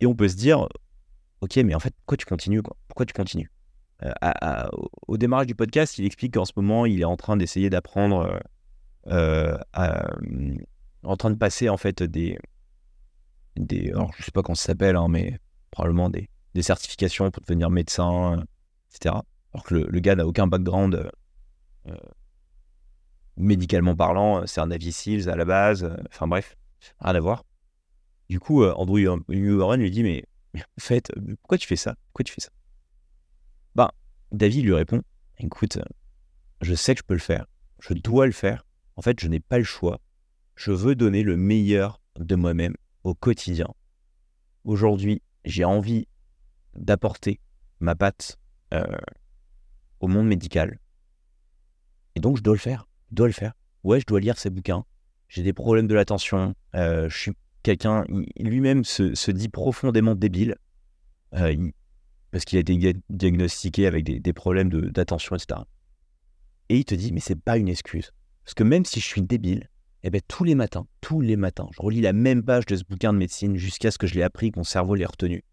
Et 0.00 0.06
on 0.06 0.16
peut 0.16 0.28
se 0.28 0.36
dire, 0.36 0.66
ok, 1.42 1.56
mais 1.58 1.74
en 1.74 1.80
fait, 1.80 1.94
pourquoi 1.98 2.16
tu 2.16 2.24
continues 2.24 2.62
quoi? 2.62 2.76
Pourquoi 2.88 3.04
tu 3.04 3.12
continues? 3.12 3.50
Euh, 4.02 4.68
Au 5.06 5.16
démarrage 5.16 5.46
du 5.46 5.54
podcast, 5.54 5.98
il 5.98 6.06
explique 6.06 6.34
qu'en 6.34 6.44
ce 6.44 6.52
moment, 6.56 6.86
il 6.86 7.00
est 7.00 7.04
en 7.04 7.16
train 7.16 7.36
d'essayer 7.36 7.70
d'apprendre, 7.70 8.40
euh, 9.08 9.56
en 11.04 11.16
train 11.16 11.30
de 11.30 11.36
passer 11.36 11.68
en 11.68 11.76
fait 11.76 12.02
des, 12.02 12.38
alors 13.90 14.12
je 14.16 14.24
sais 14.24 14.30
pas 14.30 14.42
comment 14.42 14.54
ça 14.54 14.66
s'appelle, 14.66 14.96
hein, 14.96 15.08
mais 15.08 15.38
probablement 15.70 16.10
des, 16.10 16.28
certifications 16.60 17.30
pour 17.30 17.42
devenir 17.42 17.70
médecin, 17.70 18.44
etc. 18.90 19.16
Alors 19.54 19.64
que 19.64 19.74
le, 19.74 20.00
gars 20.00 20.14
n'a 20.14 20.26
aucun 20.26 20.46
background 20.46 20.94
euh, 20.94 21.10
euh, 21.88 21.96
médicalement 23.36 23.96
parlant, 23.96 24.46
c'est 24.46 24.60
un 24.60 24.66
Navy 24.66 24.92
Seals 24.92 25.28
à 25.28 25.36
la 25.36 25.44
base, 25.44 25.84
euh, 25.84 25.96
enfin 26.08 26.26
bref, 26.26 26.56
rien 27.00 27.14
à 27.14 27.20
voir. 27.20 27.44
Du 28.28 28.40
coup, 28.40 28.64
Andrew 28.64 28.98
Warren 29.28 29.80
lui 29.80 29.90
dit 29.90 30.02
mais, 30.02 30.24
en 30.60 30.80
fait, 30.80 31.12
pourquoi 31.40 31.58
tu 31.58 31.66
fais 31.66 31.76
ça? 31.76 31.94
Pourquoi 32.06 32.24
tu 32.24 32.32
fais 32.32 32.40
ça? 32.40 32.50
Bah, 33.74 33.92
David 34.30 34.64
lui 34.64 34.74
répond 34.74 35.02
écoute, 35.44 35.78
je 36.60 36.74
sais 36.74 36.94
que 36.94 37.00
je 37.00 37.06
peux 37.06 37.14
le 37.14 37.20
faire, 37.20 37.46
je 37.80 37.94
dois 37.94 38.26
le 38.26 38.32
faire. 38.32 38.64
En 38.96 39.02
fait, 39.02 39.18
je 39.20 39.28
n'ai 39.28 39.40
pas 39.40 39.58
le 39.58 39.64
choix. 39.64 40.00
Je 40.54 40.70
veux 40.70 40.94
donner 40.94 41.22
le 41.22 41.36
meilleur 41.36 42.00
de 42.18 42.36
moi-même 42.36 42.74
au 43.04 43.14
quotidien. 43.14 43.68
Aujourd'hui, 44.64 45.22
j'ai 45.44 45.64
envie 45.64 46.06
d'apporter 46.74 47.40
ma 47.80 47.94
patte 47.94 48.38
euh, 48.74 48.84
au 50.00 50.08
monde 50.08 50.26
médical. 50.26 50.78
Et 52.14 52.20
donc, 52.20 52.36
je 52.36 52.42
dois 52.42 52.54
le 52.54 52.60
faire. 52.60 52.86
Je 53.10 53.16
dois 53.16 53.26
le 53.26 53.32
faire. 53.32 53.54
Ouais, 53.82 53.98
je 54.00 54.06
dois 54.06 54.20
lire 54.20 54.38
ces 54.38 54.50
bouquins. 54.50 54.84
J'ai 55.28 55.42
des 55.42 55.54
problèmes 55.54 55.86
de 55.86 55.94
l'attention. 55.94 56.54
Euh, 56.74 57.08
je 57.08 57.18
suis 57.18 57.32
quelqu'un, 57.62 58.04
lui-même 58.38 58.84
se, 58.84 59.30
dit 59.30 59.48
profondément 59.48 60.14
débile. 60.14 60.56
Euh, 61.34 61.70
parce 62.30 62.44
qu'il 62.44 62.56
a 62.56 62.60
été 62.60 62.94
diagnostiqué 63.10 63.86
avec 63.86 64.04
des, 64.04 64.32
problèmes 64.32 64.70
d'attention, 64.70 65.36
etc. 65.36 65.60
Et 66.70 66.78
il 66.78 66.84
te 66.84 66.94
dit, 66.94 67.12
mais 67.12 67.20
c'est 67.20 67.38
pas 67.38 67.58
une 67.58 67.68
excuse. 67.68 68.12
Parce 68.44 68.54
que 68.54 68.64
même 68.64 68.86
si 68.86 69.00
je 69.00 69.06
suis 69.06 69.22
débile, 69.22 69.68
eh 70.02 70.10
ben, 70.10 70.20
tous 70.26 70.42
les 70.42 70.54
matins, 70.54 70.86
tous 71.02 71.20
les 71.20 71.36
matins, 71.36 71.68
je 71.72 71.82
relis 71.82 72.00
la 72.00 72.14
même 72.14 72.42
page 72.42 72.64
de 72.66 72.74
ce 72.74 72.84
bouquin 72.84 73.12
de 73.12 73.18
médecine 73.18 73.56
jusqu'à 73.56 73.90
ce 73.90 73.98
que 73.98 74.06
je 74.06 74.14
l'ai 74.14 74.22
appris, 74.22 74.50
que 74.50 74.58
mon 74.58 74.64
cerveau 74.64 74.94
l'ait 74.94 75.04
retenu. 75.04 75.44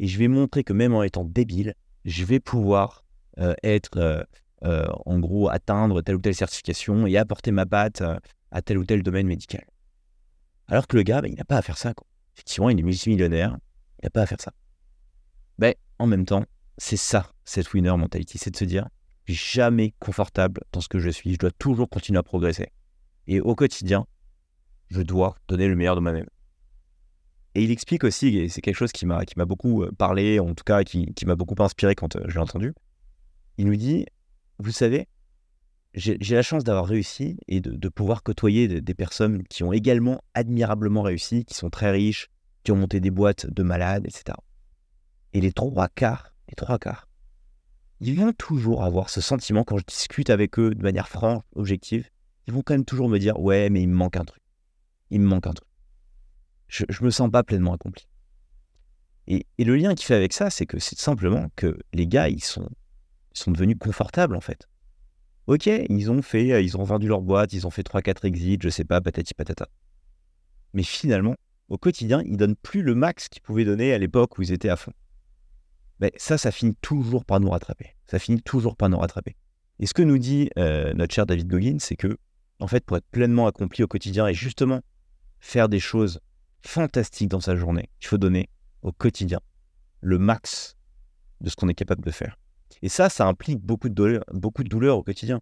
Et 0.00 0.08
je 0.08 0.18
vais 0.18 0.28
montrer 0.28 0.64
que 0.64 0.72
même 0.72 0.92
en 0.92 1.04
étant 1.04 1.24
débile, 1.24 1.74
je 2.04 2.24
vais 2.24 2.40
pouvoir 2.40 3.04
euh, 3.38 3.54
être, 3.62 4.26
euh, 4.64 4.86
en 5.06 5.20
gros, 5.20 5.48
atteindre 5.48 6.02
telle 6.02 6.16
ou 6.16 6.20
telle 6.20 6.34
certification 6.34 7.06
et 7.06 7.16
apporter 7.16 7.52
ma 7.52 7.64
patte 7.64 8.02
à 8.50 8.62
tel 8.62 8.78
ou 8.78 8.84
tel 8.84 9.04
domaine 9.04 9.28
médical. 9.28 9.64
Alors 10.68 10.86
que 10.86 10.96
le 10.96 11.02
gars, 11.02 11.20
ben, 11.20 11.30
il 11.30 11.36
n'a 11.36 11.44
pas 11.44 11.56
à 11.56 11.62
faire 11.62 11.78
ça. 11.78 11.92
Effectivement, 12.34 12.70
il 12.70 12.78
est 12.78 12.82
multimillionnaire, 12.82 13.56
il 14.02 14.06
n'a 14.06 14.10
pas 14.10 14.22
à 14.22 14.26
faire 14.26 14.40
ça. 14.40 14.52
Mais 15.58 15.76
en 15.98 16.06
même 16.06 16.24
temps, 16.24 16.44
c'est 16.78 16.96
ça, 16.96 17.30
cette 17.44 17.72
winner 17.72 17.96
mentality, 17.96 18.38
c'est 18.38 18.50
de 18.50 18.56
se 18.56 18.64
dire, 18.64 18.88
jamais 19.26 19.94
confortable 20.00 20.62
dans 20.72 20.80
ce 20.80 20.88
que 20.88 20.98
je 20.98 21.10
suis, 21.10 21.32
je 21.32 21.38
dois 21.38 21.52
toujours 21.52 21.88
continuer 21.88 22.18
à 22.18 22.22
progresser. 22.22 22.72
Et 23.26 23.40
au 23.40 23.54
quotidien, 23.54 24.06
je 24.90 25.02
dois 25.02 25.36
donner 25.48 25.68
le 25.68 25.76
meilleur 25.76 25.94
de 25.94 26.00
moi-même. 26.00 26.26
Et 27.54 27.62
il 27.62 27.70
explique 27.70 28.02
aussi, 28.02 28.36
et 28.36 28.48
c'est 28.48 28.60
quelque 28.60 28.76
chose 28.76 28.92
qui 28.92 29.06
m'a, 29.06 29.24
qui 29.24 29.34
m'a 29.36 29.44
beaucoup 29.44 29.84
euh, 29.84 29.92
parlé, 29.92 30.40
en 30.40 30.54
tout 30.54 30.64
cas 30.64 30.82
qui, 30.82 31.14
qui 31.14 31.24
m'a 31.24 31.36
beaucoup 31.36 31.54
inspiré 31.62 31.94
quand 31.94 32.16
euh, 32.16 32.24
je 32.26 32.34
l'ai 32.34 32.40
entendu. 32.40 32.74
Il 33.58 33.66
nous 33.66 33.76
dit, 33.76 34.06
vous 34.58 34.72
savez, 34.72 35.06
j'ai, 35.94 36.18
la 36.18 36.42
chance 36.42 36.64
d'avoir 36.64 36.86
réussi 36.86 37.36
et 37.48 37.60
de, 37.60 37.88
pouvoir 37.88 38.22
côtoyer 38.22 38.80
des, 38.80 38.94
personnes 38.94 39.44
qui 39.44 39.62
ont 39.62 39.72
également 39.72 40.20
admirablement 40.34 41.02
réussi, 41.02 41.44
qui 41.44 41.54
sont 41.54 41.70
très 41.70 41.90
riches, 41.90 42.28
qui 42.62 42.72
ont 42.72 42.76
monté 42.76 43.00
des 43.00 43.10
boîtes 43.10 43.46
de 43.46 43.62
malades, 43.62 44.06
etc. 44.06 44.36
Et 45.32 45.40
les 45.40 45.52
trois 45.52 45.88
quarts, 45.88 46.34
les 46.48 46.54
trois 46.54 46.78
quarts, 46.78 47.08
ils 48.00 48.18
vont 48.18 48.32
toujours 48.32 48.84
avoir 48.84 49.08
ce 49.08 49.20
sentiment 49.20 49.64
quand 49.64 49.78
je 49.78 49.84
discute 49.84 50.30
avec 50.30 50.58
eux 50.58 50.74
de 50.74 50.82
manière 50.82 51.08
franche, 51.08 51.42
objective. 51.54 52.08
Ils 52.46 52.52
vont 52.52 52.62
quand 52.62 52.74
même 52.74 52.84
toujours 52.84 53.08
me 53.08 53.18
dire, 53.18 53.38
ouais, 53.40 53.70
mais 53.70 53.82
il 53.82 53.88
me 53.88 53.94
manque 53.94 54.16
un 54.16 54.24
truc. 54.24 54.42
Il 55.10 55.20
me 55.20 55.26
manque 55.26 55.46
un 55.46 55.52
truc 55.52 55.68
je 56.68 56.84
ne 57.00 57.04
me 57.04 57.10
sens 57.10 57.30
pas 57.30 57.42
pleinement 57.42 57.74
accompli. 57.74 58.06
Et, 59.26 59.46
le 59.58 59.76
lien 59.76 59.94
qu'il 59.94 60.06
fait 60.06 60.14
avec 60.14 60.32
ça, 60.32 60.50
c'est 60.50 60.66
que 60.66 60.78
c'est 60.78 60.98
simplement 60.98 61.48
que 61.56 61.78
les 61.92 62.06
gars, 62.06 62.28
ils 62.28 62.44
sont, 62.44 62.68
sont 63.32 63.50
devenus 63.50 63.76
confortables 63.78 64.36
en 64.36 64.40
fait. 64.40 64.68
Ok, 65.46 65.66
ils 65.66 66.10
ont 66.10 66.22
fait, 66.22 66.64
ils 66.64 66.76
ont 66.76 66.84
vendu 66.84 67.06
leur 67.06 67.20
boîte, 67.20 67.52
ils 67.52 67.66
ont 67.66 67.70
fait 67.70 67.86
3-4 67.86 68.26
exits, 68.26 68.58
je 68.62 68.70
sais 68.70 68.84
pas, 68.84 69.00
patati 69.00 69.34
patata. 69.34 69.68
Mais 70.72 70.82
finalement, 70.82 71.36
au 71.68 71.76
quotidien, 71.76 72.22
ils 72.24 72.36
donnent 72.36 72.56
plus 72.56 72.82
le 72.82 72.94
max 72.94 73.28
qu'ils 73.28 73.42
pouvaient 73.42 73.64
donner 73.64 73.92
à 73.92 73.98
l'époque 73.98 74.38
où 74.38 74.42
ils 74.42 74.52
étaient 74.52 74.70
à 74.70 74.76
fond. 74.76 74.92
Mais 76.00 76.12
ça, 76.16 76.38
ça 76.38 76.50
finit 76.50 76.74
toujours 76.80 77.24
par 77.24 77.40
nous 77.40 77.50
rattraper. 77.50 77.94
Ça 78.06 78.18
finit 78.18 78.42
toujours 78.42 78.76
par 78.76 78.88
nous 78.88 78.98
rattraper. 78.98 79.36
Et 79.80 79.86
ce 79.86 79.94
que 79.94 80.02
nous 80.02 80.18
dit 80.18 80.50
euh, 80.58 80.92
notre 80.94 81.14
cher 81.14 81.26
David 81.26 81.48
Goggins, 81.48 81.78
c'est 81.78 81.96
que, 81.96 82.16
en 82.58 82.66
fait, 82.66 82.84
pour 82.84 82.96
être 82.96 83.06
pleinement 83.10 83.46
accompli 83.46 83.82
au 83.82 83.86
quotidien 83.86 84.26
et 84.26 84.34
justement 84.34 84.80
faire 85.40 85.68
des 85.68 85.80
choses 85.80 86.20
fantastique 86.62 87.28
dans 87.28 87.40
sa 87.40 87.54
journée. 87.54 87.90
Il 88.00 88.06
faut 88.06 88.18
donner 88.18 88.48
au 88.82 88.92
quotidien 88.92 89.40
le 90.00 90.18
max 90.18 90.76
de 91.40 91.50
ce 91.50 91.56
qu'on 91.56 91.68
est 91.68 91.74
capable 91.74 92.04
de 92.04 92.10
faire. 92.10 92.38
Et 92.82 92.88
ça, 92.88 93.08
ça 93.08 93.26
implique 93.26 93.60
beaucoup 93.60 93.88
de 93.88 93.94
douleur, 93.94 94.24
beaucoup 94.32 94.64
de 94.64 94.68
douleur 94.68 94.98
au 94.98 95.02
quotidien. 95.02 95.40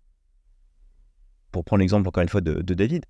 Pour 1.51 1.65
prendre 1.65 1.81
l'exemple 1.81 2.09
encore 2.09 2.23
une 2.23 2.29
fois 2.29 2.41
de, 2.41 2.75
David, 2.75 3.05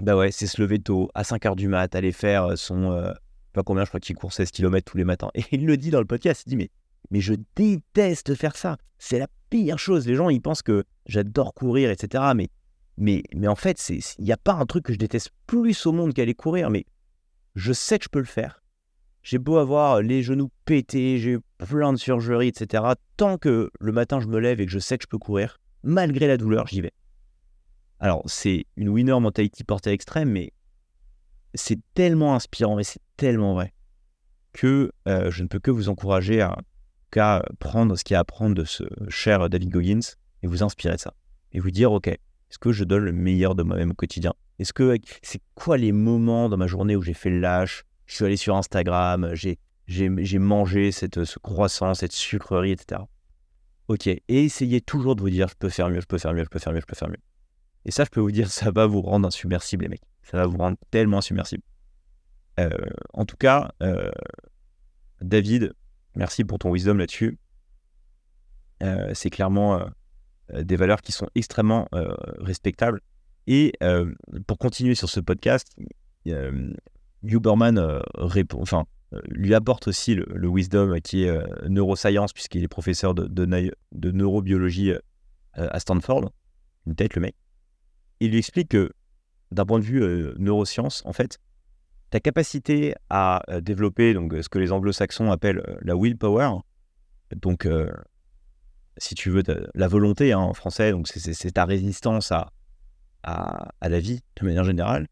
bah 0.00 0.16
ouais, 0.16 0.30
c'est 0.30 0.46
se 0.46 0.60
lever 0.60 0.78
tôt, 0.78 1.10
à 1.14 1.24
5 1.24 1.42
h 1.42 1.56
du 1.56 1.68
mat, 1.68 1.94
aller 1.94 2.12
faire 2.12 2.56
son. 2.56 2.92
Euh, 2.92 3.12
pas 3.52 3.62
combien, 3.62 3.84
je 3.84 3.88
crois 3.88 4.00
qu'il 4.00 4.14
court 4.14 4.32
16 4.32 4.50
km 4.52 4.90
tous 4.90 4.96
les 4.96 5.04
matins. 5.04 5.30
Et 5.34 5.44
il 5.52 5.66
le 5.66 5.76
dit 5.76 5.90
dans 5.90 5.98
le 5.98 6.06
podcast, 6.06 6.44
il 6.46 6.50
dit 6.50 6.56
Mais, 6.56 6.70
mais 7.10 7.20
je 7.20 7.34
déteste 7.56 8.34
faire 8.34 8.56
ça. 8.56 8.76
C'est 8.98 9.18
la 9.18 9.26
pire 9.50 9.78
chose. 9.78 10.06
Les 10.06 10.14
gens, 10.14 10.28
ils 10.28 10.40
pensent 10.40 10.62
que 10.62 10.84
j'adore 11.06 11.54
courir, 11.54 11.90
etc. 11.90 12.24
Mais, 12.36 12.48
mais, 12.96 13.22
mais 13.34 13.48
en 13.48 13.56
fait, 13.56 13.88
il 13.88 14.24
n'y 14.24 14.32
a 14.32 14.36
pas 14.36 14.54
un 14.54 14.66
truc 14.66 14.84
que 14.84 14.92
je 14.92 14.98
déteste 14.98 15.30
plus 15.46 15.86
au 15.86 15.92
monde 15.92 16.14
qu'aller 16.14 16.34
courir. 16.34 16.70
Mais 16.70 16.84
je 17.54 17.72
sais 17.72 17.98
que 17.98 18.04
je 18.04 18.08
peux 18.08 18.18
le 18.18 18.24
faire. 18.24 18.62
J'ai 19.22 19.38
beau 19.38 19.58
avoir 19.58 20.00
les 20.00 20.22
genoux 20.22 20.50
pétés, 20.64 21.18
j'ai 21.18 21.38
plein 21.58 21.92
de 21.92 21.98
surgeries, 21.98 22.48
etc. 22.48 22.84
Tant 23.16 23.36
que 23.36 23.70
le 23.80 23.92
matin 23.92 24.20
je 24.20 24.26
me 24.26 24.38
lève 24.38 24.60
et 24.60 24.66
que 24.66 24.72
je 24.72 24.78
sais 24.78 24.96
que 24.96 25.04
je 25.04 25.08
peux 25.08 25.18
courir, 25.18 25.58
malgré 25.82 26.26
la 26.26 26.36
douleur, 26.36 26.66
j'y 26.66 26.80
vais. 26.80 26.92
Alors, 28.00 28.22
c'est 28.26 28.66
une 28.76 28.88
winner 28.88 29.18
mentality 29.18 29.64
portée 29.64 29.90
à 29.90 29.92
l'extrême, 29.92 30.30
mais 30.30 30.52
c'est 31.54 31.80
tellement 31.94 32.34
inspirant 32.34 32.78
et 32.78 32.84
c'est 32.84 33.00
tellement 33.16 33.54
vrai 33.54 33.72
que 34.52 34.92
euh, 35.06 35.30
je 35.30 35.42
ne 35.42 35.48
peux 35.48 35.58
que 35.58 35.70
vous 35.70 35.88
encourager 35.88 36.40
à, 36.40 36.56
prendre 37.58 37.96
ce 37.96 38.04
qu'il 38.04 38.14
y 38.14 38.16
a 38.16 38.20
à 38.20 38.24
prendre 38.24 38.54
de 38.54 38.64
ce 38.64 38.84
cher 39.08 39.48
David 39.48 39.70
Goggins 39.70 40.00
et 40.42 40.46
vous 40.46 40.62
inspirer 40.62 40.94
de 40.94 41.00
ça. 41.00 41.14
Et 41.52 41.60
vous 41.60 41.70
dire, 41.70 41.92
OK, 41.92 42.08
est-ce 42.08 42.58
que 42.58 42.72
je 42.72 42.84
donne 42.84 43.04
le 43.04 43.12
meilleur 43.12 43.54
de 43.54 43.62
moi-même 43.62 43.90
au 43.90 43.94
quotidien? 43.94 44.34
Est-ce 44.58 44.72
que 44.72 44.96
c'est 45.22 45.40
quoi 45.54 45.76
les 45.76 45.92
moments 45.92 46.48
dans 46.48 46.56
ma 46.56 46.66
journée 46.66 46.96
où 46.96 47.02
j'ai 47.02 47.14
fait 47.14 47.30
lâche? 47.30 47.84
Je 48.08 48.14
suis 48.14 48.24
allé 48.24 48.36
sur 48.36 48.56
Instagram, 48.56 49.34
j'ai 49.34 50.38
mangé 50.38 50.90
cette, 50.90 51.24
ce 51.24 51.38
croissant, 51.38 51.94
cette 51.94 52.12
sucrerie, 52.12 52.72
etc. 52.72 53.02
Ok, 53.86 54.06
et 54.06 54.22
essayez 54.28 54.80
toujours 54.80 55.14
de 55.14 55.20
vous 55.20 55.30
dire 55.30 55.48
je 55.48 55.54
peux 55.54 55.68
faire 55.68 55.88
mieux, 55.90 56.00
je 56.00 56.06
peux 56.06 56.18
faire 56.18 56.32
mieux, 56.32 56.42
je 56.42 56.48
peux 56.48 56.58
faire 56.58 56.72
mieux, 56.72 56.80
je 56.80 56.86
peux 56.86 56.96
faire 56.96 57.08
mieux. 57.08 57.20
Et 57.84 57.90
ça, 57.90 58.04
je 58.04 58.10
peux 58.10 58.20
vous 58.20 58.32
dire, 58.32 58.50
ça 58.50 58.70
va 58.70 58.86
vous 58.86 59.02
rendre 59.02 59.28
insubmersible, 59.28 59.84
les 59.84 59.88
mecs. 59.90 60.02
Ça 60.22 60.38
va 60.38 60.46
vous 60.46 60.56
rendre 60.58 60.76
tellement 60.90 61.18
insubmersible. 61.18 61.62
Euh, 62.58 62.70
en 63.12 63.24
tout 63.24 63.36
cas, 63.36 63.72
euh, 63.82 64.10
David, 65.20 65.72
merci 66.14 66.44
pour 66.44 66.58
ton 66.58 66.72
wisdom 66.72 66.96
là-dessus. 66.96 67.38
Euh, 68.82 69.10
c'est 69.14 69.30
clairement 69.30 69.82
des 70.52 70.76
valeurs 70.76 71.02
qui 71.02 71.12
sont 71.12 71.28
extrêmement 71.34 71.88
respectables. 72.38 73.00
Et 73.46 73.72
pour 74.46 74.58
continuer 74.58 74.94
sur 74.94 75.08
ce 75.08 75.20
podcast, 75.20 75.76
Huberman 77.22 77.78
euh, 77.78 78.00
enfin, 78.54 78.84
lui 79.28 79.54
apporte 79.54 79.88
aussi 79.88 80.14
le, 80.14 80.48
wisdom 80.48 81.00
qui 81.00 81.24
est 81.24 81.68
neuroscience, 81.68 82.32
puisqu'il 82.32 82.62
est 82.62 82.68
professeur 82.68 83.14
de, 83.14 83.26
de, 83.26 84.10
neurobiologie 84.10 84.92
à 85.54 85.80
Stanford. 85.80 86.30
Une 86.86 86.94
tête, 86.94 87.14
le 87.14 87.22
mec. 87.22 87.34
Il 88.20 88.32
lui 88.32 88.38
explique 88.38 88.68
que, 88.68 88.92
d'un 89.50 89.64
point 89.64 89.78
de 89.78 89.84
vue 89.84 90.02
neurosciences, 90.38 91.02
en 91.06 91.14
fait, 91.14 91.38
ta 92.10 92.20
capacité 92.20 92.94
à 93.08 93.42
développer 93.62 94.12
donc, 94.12 94.34
ce 94.42 94.48
que 94.50 94.58
les 94.58 94.72
anglo-saxons 94.72 95.30
appellent 95.30 95.62
la 95.80 95.96
willpower, 95.96 96.50
donc, 97.34 97.66
si 98.98 99.14
tu 99.14 99.30
veux, 99.30 99.42
la 99.74 99.88
volonté 99.88 100.34
hein, 100.34 100.40
en 100.40 100.52
français, 100.52 100.90
donc 100.90 101.08
c'est 101.08 101.52
ta 101.52 101.64
résistance 101.64 102.30
à, 102.30 102.52
à, 103.22 103.88
la 103.88 104.00
vie 104.00 104.20
de 104.40 104.46
manière 104.46 104.64
générale, 104.64 105.06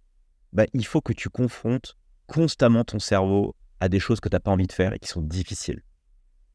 bah, 0.52 0.64
il 0.72 0.86
faut 0.86 1.00
que 1.00 1.12
tu 1.12 1.28
confrontes 1.28 1.96
constamment 2.26 2.84
ton 2.84 2.98
cerveau 2.98 3.54
à 3.80 3.88
des 3.88 4.00
choses 4.00 4.20
que 4.20 4.28
tu 4.28 4.34
n'as 4.34 4.40
pas 4.40 4.50
envie 4.50 4.66
de 4.66 4.72
faire 4.72 4.92
et 4.92 4.98
qui 4.98 5.08
sont 5.08 5.22
difficiles. 5.22 5.82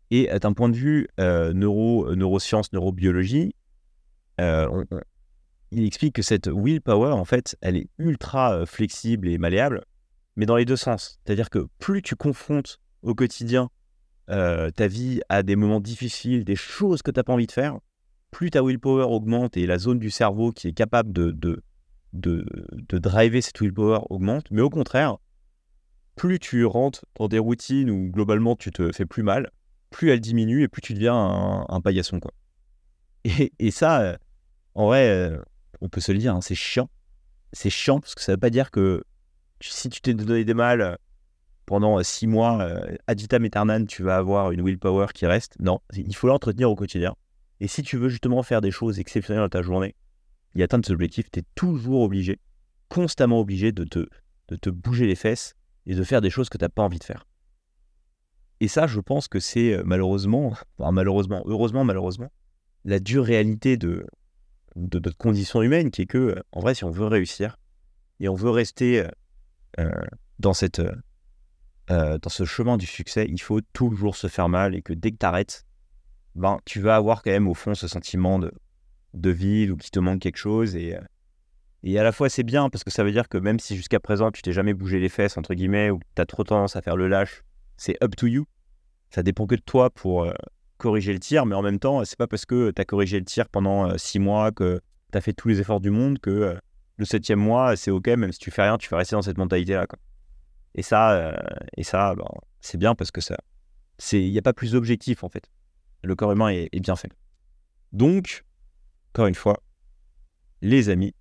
Et 0.10 0.27
d'un 0.39 0.54
point 0.54 0.67
de 0.67 0.75
vue 0.75 1.08
neuro, 1.17 2.13
neurosciences, 2.15 2.73
neurobiologie, 2.73 3.56
il 4.39 5.86
explique 5.86 6.15
que 6.15 6.21
cette 6.21 6.47
willpower, 6.47 7.12
en 7.12 7.23
fait, 7.23 7.56
elle 7.62 7.77
est 7.77 7.88
ultra 7.97 8.65
flexible 8.65 9.30
et 9.30 9.38
malléable, 9.38 9.86
mais 10.36 10.45
dans 10.45 10.58
les 10.58 10.65
deux 10.65 10.75
sens. 10.75 11.19
C'est-à-dire 11.23 11.49
que 11.49 11.67
plus 11.80 12.01
tu 12.01 12.15
confrontes 12.15 12.80
au 13.04 13.15
quotidien 13.15 13.69
euh, 14.30 14.69
ta 14.69 14.88
vie 14.88 15.19
à 15.30 15.43
des 15.43 15.56
moments 15.56 15.82
difficiles, 15.82 16.45
des 16.45 16.56
choses 16.56 17.01
que 17.01 17.12
tu 17.12 17.19
n'as 17.19 17.23
pas 17.23 17.34
envie 17.34 17.47
de 17.47 17.51
faire, 17.51 17.80
plus 18.30 18.49
ta 18.49 18.63
willpower 18.63 19.04
augmente 19.04 19.58
et 19.58 19.65
la 19.65 19.77
zone 19.77 19.99
du 19.99 20.10
cerveau 20.10 20.51
qui 20.51 20.69
est 20.69 20.73
capable 20.73 21.12
de, 21.12 21.62
de, 22.13 22.45
driver 22.91 23.41
cette 23.41 23.60
willpower 23.60 24.00
augmente. 24.10 24.50
Mais 24.52 24.62
au 24.62 24.69
contraire, 24.69 25.17
plus 26.15 26.39
tu 26.39 26.65
rentres 26.65 27.06
dans 27.15 27.28
des 27.28 27.39
routines 27.39 27.89
où 27.89 28.10
globalement 28.12 28.56
tu 28.56 28.71
te 28.71 28.91
fais 28.91 29.06
plus 29.06 29.24
mal, 29.24 29.52
plus 29.89 30.10
elle 30.10 30.21
diminue 30.21 30.63
et 30.63 30.67
plus 30.67 30.82
tu 30.82 30.93
deviens 30.93 31.65
un, 31.67 31.82
paillasson. 31.82 32.19
Quoi. 32.19 32.32
Et, 33.24 33.54
et 33.60 33.69
ça, 33.69 34.02
euh, 34.02 34.17
en 34.74 34.88
vrai, 34.88 35.08
euh, 35.10 35.38
on 35.80 35.89
peut 35.89 36.02
se 36.02 36.12
le 36.12 36.17
dire, 36.17 36.34
hein, 36.34 36.41
c'est 36.41 36.56
chiant. 36.56 36.89
C'est 37.54 37.69
chiant 37.69 38.00
parce 38.00 38.15
que 38.15 38.21
ça 38.21 38.32
ne 38.32 38.36
veut 38.36 38.39
pas 38.39 38.50
dire 38.50 38.71
que 38.71 39.04
si 39.62 39.89
tu 39.89 40.02
t'es 40.02 40.15
donné 40.15 40.43
des 40.43 40.56
mal 40.56 40.97
pendant 41.67 42.00
euh, 42.00 42.04
six 42.04 42.26
mois, 42.26 42.67
ad 43.06 43.19
vitam 43.19 43.86
tu 43.86 44.02
vas 44.02 44.17
avoir 44.17 44.50
une 44.52 44.63
willpower 44.65 45.08
qui 45.13 45.28
reste. 45.28 45.56
Non, 45.60 45.82
il 45.93 46.15
faut 46.15 46.28
l'entretenir 46.28 46.71
au 46.71 46.76
quotidien. 46.76 47.15
Et 47.60 47.67
si 47.67 47.84
tu 47.84 47.97
veux 47.97 48.10
justement 48.10 48.41
faire 48.41 48.60
des 48.60 48.71
choses 48.71 49.00
exceptionnelles 49.00 49.43
dans 49.43 49.50
ta 49.50 49.62
journée 49.62 49.95
et 50.55 50.63
atteindre 50.63 50.85
cet 50.85 50.93
objectif, 50.93 51.29
tu 51.31 51.39
es 51.39 51.43
toujours 51.55 52.01
obligé, 52.01 52.39
constamment 52.89 53.39
obligé 53.39 53.71
de 53.71 53.83
te, 53.83 54.69
bouger 54.69 55.07
les 55.07 55.15
fesses 55.15 55.55
et 55.85 55.95
de 55.95 56.03
faire 56.03 56.21
des 56.21 56.29
choses 56.29 56.49
que 56.49 56.57
tu 56.57 56.63
n'as 56.63 56.69
pas 56.69 56.83
envie 56.83 56.99
de 56.99 57.03
faire. 57.03 57.25
Et 58.59 58.67
ça, 58.67 58.85
je 58.85 58.99
pense 58.99 59.27
que 59.27 59.39
c'est 59.39 59.73
euh, 59.73 59.83
malheureusement, 59.85 60.53
enfin 60.77 60.91
malheureusement, 60.91 61.41
heureusement, 61.45 61.83
malheureusement, 61.83 62.31
la 62.85 62.99
dure 62.99 63.25
réalité 63.25 63.77
de, 63.77 64.05
de 64.75 64.99
notre 64.99 65.17
condition 65.17 65.61
humaine 65.61 65.89
qui 65.89 66.03
est 66.03 66.07
que, 66.07 66.35
en 66.51 66.59
vrai, 66.59 66.75
si 66.75 66.83
on 66.83 66.91
veut 66.91 67.07
réussir 67.07 67.57
et 68.19 68.29
on 68.29 68.35
veut 68.35 68.49
rester 68.49 69.07
euh, 69.79 69.89
dans 70.37 70.53
ce 70.53 72.45
chemin 72.45 72.77
du 72.77 72.85
succès, 72.85 73.25
il 73.29 73.41
faut 73.41 73.61
toujours 73.73 74.15
se 74.15 74.27
faire 74.27 74.49
mal 74.49 74.75
et 74.75 74.81
que 74.81 74.93
dès 74.93 75.11
que 75.11 75.17
tu 75.17 75.25
arrêtes, 75.25 75.65
ben, 76.35 76.59
tu 76.65 76.79
vas 76.79 76.95
avoir 76.95 77.23
quand 77.23 77.31
même 77.31 77.47
au 77.47 77.53
fond 77.53 77.73
ce 77.73 77.87
sentiment 77.87 78.39
de, 78.39 78.51
de 79.13 79.30
vide 79.30 79.71
ou 79.71 79.78
qu'il 79.78 79.91
te 79.91 80.00
manque 80.00 80.19
quelque 80.19 80.38
chose. 80.38 80.76
Et, 80.76 80.95
euh, 80.95 81.02
et 81.84 81.97
à 82.00 82.04
la 82.04 82.12
fois, 82.12 82.30
c'est 82.30 82.43
bien 82.43 82.69
parce 82.69 82.84
que 82.84 82.91
ça 82.91 83.04
veut 83.04 83.12
dire 83.12 83.30
que 83.30 83.38
même 83.38 83.60
si 83.60 83.76
jusqu'à 83.76 84.00
présent 84.00 84.32
tu 84.32 84.41
t'es 84.41 84.54
jamais 84.54 84.74
bougé 84.74 85.00
les 85.00 85.10
fesses, 85.10 85.38
entre 85.38 85.54
guillemets, 85.54 85.89
ou 85.89 86.00
tu 86.15 86.21
as 86.21 86.26
trop 86.26 86.43
tendance 86.43 86.76
à 86.76 86.82
faire 86.82 86.95
le 86.95 87.08
lâche, 87.08 87.43
c'est 87.78 88.02
up 88.04 88.15
to 88.15 88.28
you. 88.28 88.45
Ça 89.10 89.24
dépend 89.24 89.47
que 89.47 89.56
de 89.56 89.62
toi 89.62 89.89
pour 89.89 90.24
euh, 90.24 90.34
corriger 90.78 91.13
le 91.13 91.19
tir, 91.19 91.45
mais 91.45 91.56
en 91.56 91.62
même 91.62 91.80
temps, 91.80 92.04
c'est 92.06 92.17
pas 92.17 92.28
parce 92.28 92.45
que 92.45 92.71
tu 92.71 92.82
as 92.82 92.86
corrigé 92.86 93.19
le 93.19 93.26
tir 93.26 93.50
pendant 93.50 93.97
six 93.97 94.19
mois 94.19 94.52
que 94.52 94.82
tu 95.12 95.17
as 95.17 95.21
fait 95.21 95.34
tous 95.34 95.47
les 95.47 95.60
efforts 95.60 95.82
du 95.82 95.89
monde 95.89 96.19
que 96.19 96.58
le 97.02 97.06
septième 97.06 97.39
mois, 97.39 97.76
c'est 97.76 97.91
ok, 97.91 98.08
même 98.10 98.32
si 98.32 98.39
tu 98.39 98.52
fais 98.52 98.62
rien, 98.62 98.78
tu 98.78 98.88
vas 98.89 98.97
rester 98.97 99.15
dans 99.15 99.24
cette 99.24 99.39
mentalité-là. 99.39 99.88
Et 100.76 100.84
ça, 100.84 101.12
euh, 101.13 101.36
et 101.76 101.84
ça 101.84 102.15
ben, 102.15 102.28
c'est 102.62 102.78
bien 102.78 102.95
parce 102.95 103.12
que 103.12 103.21
ça, 103.21 103.38
il 104.13 104.32
n'y 104.32 104.38
a 104.38 104.41
pas 104.41 104.54
plus 104.54 104.74
d'objectif 104.74 105.24
en 105.24 105.30
fait. 105.30 105.50
Le 106.04 106.15
corps 106.15 106.32
humain 106.32 106.50
est, 106.50 106.80
bien 106.80 106.95
fait. 106.95 107.12
Donc, 107.91 108.43
encore 109.13 109.28
une 109.28 109.36
fois, 109.36 109.62
les 110.62 110.89
amis, 110.89 111.13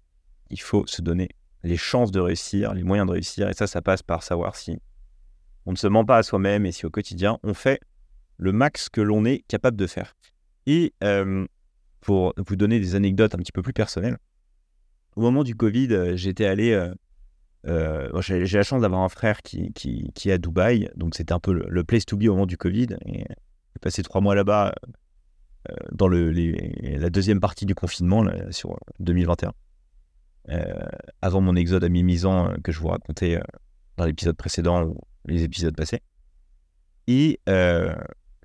il 0.50 0.60
faut 0.60 0.86
se 0.86 1.02
donner 1.02 1.28
les 1.64 1.76
chances 1.76 2.10
de 2.12 2.20
réussir, 2.20 2.72
les 2.72 2.84
moyens 2.84 3.06
de 3.06 3.12
réussir. 3.12 3.48
Et 3.48 3.52
ça, 3.52 3.66
ça 3.66 3.82
passe 3.82 4.02
par 4.02 4.22
savoir 4.22 4.54
si 4.56 4.78
on 5.66 5.72
ne 5.72 5.76
se 5.76 5.86
ment 5.86 6.04
pas 6.04 6.18
à 6.18 6.22
soi-même 6.22 6.66
et 6.66 6.72
si 6.72 6.86
au 6.86 6.90
quotidien, 6.90 7.38
on 7.42 7.52
fait 7.52 7.80
le 8.36 8.52
max 8.52 8.88
que 8.88 9.00
l'on 9.00 9.24
est 9.24 9.40
capable 9.48 9.76
de 9.76 9.86
faire. 9.86 10.14
Et 10.66 10.94
euh, 11.02 11.46
pour 12.00 12.32
vous 12.36 12.56
donner 12.56 12.78
des 12.78 12.94
anecdotes 12.94 13.34
un 13.34 13.38
petit 13.38 13.52
peu 13.52 13.62
plus 13.62 13.72
personnelles, 13.72 14.18
au 15.16 15.20
moment 15.20 15.42
du 15.42 15.56
Covid, 15.56 15.88
euh, 15.90 16.16
j'étais 16.16 16.46
allé 16.46 16.72
euh, 17.66 18.20
j'ai, 18.20 18.46
la 18.46 18.62
chance 18.62 18.82
d'avoir 18.82 19.02
un 19.02 19.08
frère 19.08 19.42
qui, 19.42 19.72
qui, 19.72 20.30
est 20.30 20.32
à 20.32 20.38
Dubaï, 20.38 20.88
donc 20.94 21.14
c'était 21.16 21.32
un 21.32 21.40
peu 21.40 21.52
le, 21.52 21.84
place 21.84 22.06
to 22.06 22.16
be 22.16 22.24
au 22.24 22.34
moment 22.34 22.46
du 22.46 22.56
Covid. 22.56 22.96
J'ai 23.04 23.26
passé 23.80 24.02
trois 24.02 24.20
mois 24.20 24.34
là-bas 24.34 24.74
dans 25.92 26.08
le, 26.08 26.30
la 26.30 27.10
deuxième 27.10 27.40
partie 27.40 27.66
du 27.66 27.74
confinement 27.74 28.24
sur 28.50 28.78
2021, 28.98 29.52
euh, 30.48 30.74
avant 31.20 31.40
mon 31.40 31.54
exode 31.54 31.84
à 31.84 31.88
mi-misant 31.88 32.54
que 32.64 32.72
je 32.72 32.80
vous 32.80 32.88
racontais 32.88 33.40
dans 33.96 34.06
l'épisode 34.06 34.36
précédent 34.36 34.84
ou 34.84 34.96
les 35.26 35.42
épisodes 35.42 35.76
passés. 35.76 36.00
Et 37.06 37.40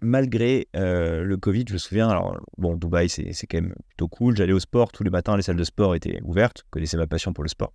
malgré 0.01 0.67
le 0.73 1.35
Covid, 1.35 1.65
je 1.67 1.73
me 1.73 1.77
souviens, 1.77 2.09
alors 2.09 2.37
bon, 2.57 2.75
Dubaï 2.75 3.09
c'est, 3.09 3.47
quand 3.47 3.61
même 3.61 3.75
plutôt 3.87 4.07
cool. 4.07 4.35
J'allais 4.35 4.53
au 4.53 4.59
sport 4.59 4.91
tous 4.91 5.03
les 5.03 5.09
matins, 5.09 5.37
les 5.37 5.43
salles 5.43 5.55
de 5.55 5.63
sport 5.63 5.95
étaient 5.95 6.19
ouvertes, 6.23 6.63
je 6.65 6.69
connaissais 6.69 6.97
ma 6.97 7.07
passion 7.07 7.33
pour 7.33 7.43
le 7.43 7.49
sport. 7.49 7.73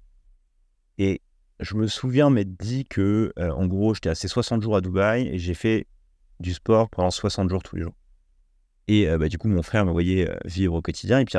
Et 0.98 1.22
je 1.60 1.76
me 1.76 1.86
souviens 1.86 2.30
m'être 2.30 2.56
dit 2.56 2.84
que, 2.84 3.32
euh, 3.38 3.50
en 3.50 3.66
gros, 3.66 3.94
j'étais 3.94 4.08
assez 4.08 4.28
60 4.28 4.62
jours 4.62 4.76
à 4.76 4.80
Dubaï 4.80 5.28
et 5.28 5.38
j'ai 5.38 5.54
fait 5.54 5.86
du 6.40 6.54
sport 6.54 6.88
pendant 6.88 7.10
60 7.10 7.50
jours 7.50 7.62
tous 7.62 7.76
les 7.76 7.82
jours. 7.82 7.94
Et 8.92 9.06
bah, 9.18 9.28
du 9.28 9.38
coup, 9.38 9.46
mon 9.46 9.62
frère 9.62 9.86
me 9.86 9.92
voyait 9.92 10.28
vivre 10.44 10.74
au 10.74 10.82
quotidien. 10.82 11.20
Et 11.20 11.24
puis, 11.24 11.38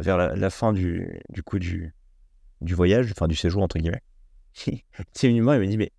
vers 0.00 0.16
la, 0.16 0.50
fin 0.50 0.72
du, 0.72 1.20
du 1.28 1.44
coup 1.44 1.60
du, 1.60 1.94
voyage, 2.60 3.12
enfin 3.12 3.28
du 3.28 3.36
séjour, 3.36 3.62
entre 3.62 3.78
guillemets, 3.78 4.02
c'est 5.12 5.28
venu 5.28 5.40
me 5.42 5.66
dit 5.66 5.76
mais, 5.76 5.92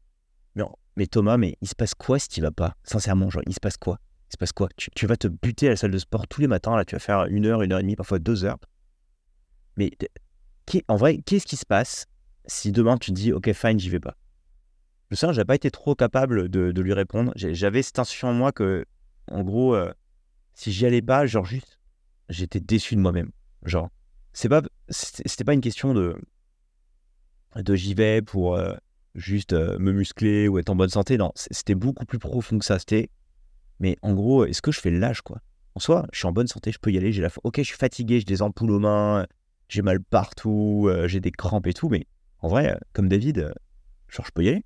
mais, 0.98 1.08
Thomas, 1.08 1.38
mais 1.38 1.56
il 1.62 1.70
se 1.70 1.76
passe 1.76 1.94
quoi 1.94 2.20
si 2.20 2.28
tu 2.28 2.42
vas 2.42 2.52
pas 2.52 2.76
Sincèrement, 2.84 3.30
genre, 3.30 3.44
il 3.48 3.54
se 3.54 3.62
passe 3.62 3.78
quoi? 3.78 3.98
Il 4.30 4.34
se 4.34 4.38
passe 4.38 4.52
quoi? 4.52 4.68
Tu, 4.76 4.90
tu, 4.94 5.08
vas 5.08 5.16
te 5.16 5.30
buter 5.30 5.68
à 5.68 5.70
la 5.70 5.76
salle 5.78 5.92
de 5.92 5.98
sport 5.98 6.28
tous 6.28 6.42
les 6.42 6.48
matins, 6.48 6.76
là, 6.76 6.84
tu 6.84 6.96
vas 6.96 7.00
faire 7.00 7.28
une 7.28 7.46
heure, 7.46 7.62
une 7.62 7.72
heure 7.72 7.80
et 7.80 7.84
demie, 7.84 7.96
parfois 7.96 8.20
deux 8.20 8.44
heures. 8.44 8.58
Mais 9.78 9.92
en 10.90 10.98
vrai, 10.98 11.20
qu'est-ce 11.26 11.46
qui 11.46 11.56
se 11.56 11.66
passe 11.66 12.08
si 12.46 12.74
demain 12.74 12.98
tu 12.98 13.12
te 13.12 13.16
dis, 13.16 13.32
ok, 13.32 13.54
fine, 13.54 13.80
j'y 13.80 13.90
vais 13.90 14.02
pas? 14.02 14.18
Je 15.10 15.16
sais, 15.16 15.32
j'ai 15.34 15.46
pas 15.46 15.56
été 15.56 15.72
trop 15.72 15.96
capable 15.96 16.50
de, 16.50 16.82
lui 16.82 16.94
répondre. 16.94 17.32
J'avais 17.36 17.82
cette 17.82 18.00
intuition 18.00 18.28
en 18.28 18.34
moi 18.34 18.52
que, 18.52 18.86
en 19.32 19.44
gros, 19.44 19.76
si 20.60 20.72
j'y 20.72 20.86
allais 20.86 21.02
pas, 21.02 21.26
genre 21.26 21.46
juste, 21.46 21.80
j'étais 22.28 22.60
déçu 22.60 22.96
de 22.96 23.00
moi-même. 23.00 23.32
Genre, 23.64 23.90
c'est 24.34 24.50
pas, 24.50 24.62
c'était 24.90 25.44
pas 25.44 25.54
une 25.54 25.62
question 25.62 25.94
de, 25.94 26.16
de 27.56 27.76
j'y 27.76 27.94
vais 27.94 28.22
pour 28.22 28.56
euh, 28.56 28.76
juste 29.16 29.54
euh, 29.54 29.80
me 29.80 29.92
muscler 29.92 30.48
ou 30.48 30.60
être 30.60 30.70
en 30.70 30.76
bonne 30.76 30.90
santé. 30.90 31.18
Non, 31.18 31.32
c'était 31.36 31.76
beaucoup 31.76 32.06
plus 32.06 32.20
profond 32.20 32.60
que 32.60 32.66
ça. 32.66 32.78
C'était, 32.78 33.10
mais 33.80 33.98
en 34.02 34.14
gros, 34.14 34.46
est-ce 34.46 34.62
que 34.62 34.72
je 34.72 34.80
fais 34.80 34.92
lâche, 34.92 35.22
quoi? 35.22 35.40
En 35.76 35.80
soi, 35.80 36.06
je 36.12 36.20
suis 36.20 36.28
en 36.28 36.34
bonne 36.34 36.48
santé, 36.48 36.72
je 36.72 36.80
peux 36.80 36.92
y 36.92 36.98
aller. 36.98 37.14
J'ai 37.14 37.22
la, 37.22 37.30
ok, 37.44 37.58
je 37.58 37.64
suis 37.64 37.78
fatigué, 37.78 38.20
j'ai 38.20 38.26
des 38.26 38.42
ampoules 38.42 38.72
aux 38.72 38.80
mains, 38.80 39.26
j'ai 39.70 39.82
mal 39.82 40.02
partout, 40.02 40.90
j'ai 41.06 41.22
des 41.22 41.32
crampes 41.32 41.68
et 41.68 41.74
tout, 41.74 41.90
mais 41.90 42.06
en 42.42 42.48
vrai, 42.48 42.78
comme 42.94 43.10
David, 43.10 43.40
euh, 43.40 43.54
genre, 44.08 44.26
je 44.26 44.32
peux 44.32 44.44
y 44.44 44.50
aller. 44.50 44.66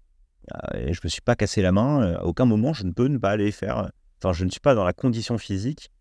Euh, 0.53 0.87
et 0.87 0.93
je 0.93 1.01
me 1.03 1.09
suis 1.09 1.21
pas 1.21 1.35
cassé 1.35 1.61
la 1.61 1.71
main. 1.71 2.01
Euh, 2.01 2.17
à 2.19 2.25
aucun 2.25 2.45
moment, 2.45 2.73
je 2.73 2.83
ne 2.83 2.91
peux 2.91 3.07
ne 3.07 3.17
pas 3.17 3.31
aller 3.31 3.51
faire. 3.51 3.91
Enfin, 4.23 4.33
je 4.33 4.45
ne 4.45 4.49
suis 4.49 4.59
pas 4.59 4.75
dans 4.75 4.85
la 4.85 4.93
condition 4.93 5.37
physique 5.37 5.91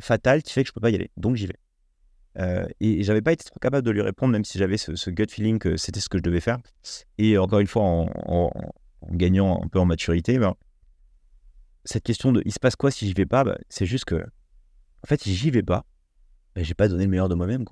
fatale 0.00 0.42
qui 0.42 0.52
fait 0.52 0.62
que 0.62 0.68
je 0.68 0.72
peux 0.72 0.80
pas 0.80 0.90
y 0.90 0.94
aller. 0.94 1.10
Donc, 1.16 1.36
j'y 1.36 1.46
vais. 1.46 1.58
Euh, 2.38 2.66
et, 2.80 3.04
j'avais 3.04 3.22
pas 3.22 3.32
été 3.32 3.44
trop 3.44 3.58
capable 3.60 3.86
de 3.86 3.90
lui 3.90 4.02
répondre, 4.02 4.32
même 4.32 4.44
si 4.44 4.58
j'avais 4.58 4.76
ce, 4.76 5.10
gut 5.10 5.26
feeling 5.30 5.58
que 5.58 5.76
c'était 5.76 6.00
ce 6.00 6.08
que 6.08 6.18
je 6.18 6.22
devais 6.22 6.40
faire. 6.40 6.58
Et 7.18 7.38
encore 7.38 7.60
une 7.60 7.66
fois, 7.66 7.82
en, 7.84 8.50
gagnant 9.10 9.62
un 9.62 9.68
peu 9.68 9.78
en 9.78 9.84
maturité, 9.84 10.38
ben, 10.38 10.54
cette 11.84 12.02
question 12.02 12.32
de 12.32 12.42
il 12.44 12.52
se 12.52 12.58
passe 12.58 12.76
quoi 12.76 12.90
si 12.90 13.06
j'y 13.06 13.12
vais 13.12 13.26
pas, 13.26 13.44
ben, 13.44 13.56
c'est 13.68 13.86
juste 13.86 14.06
que, 14.06 14.16
en 14.16 15.06
fait, 15.06 15.20
si 15.22 15.34
j'y 15.34 15.50
vais 15.50 15.62
pas, 15.62 15.84
ben, 16.54 16.64
j'ai 16.64 16.74
pas 16.74 16.88
donné 16.88 17.04
le 17.04 17.10
meilleur 17.10 17.28
de 17.28 17.34
moi-même. 17.34 17.64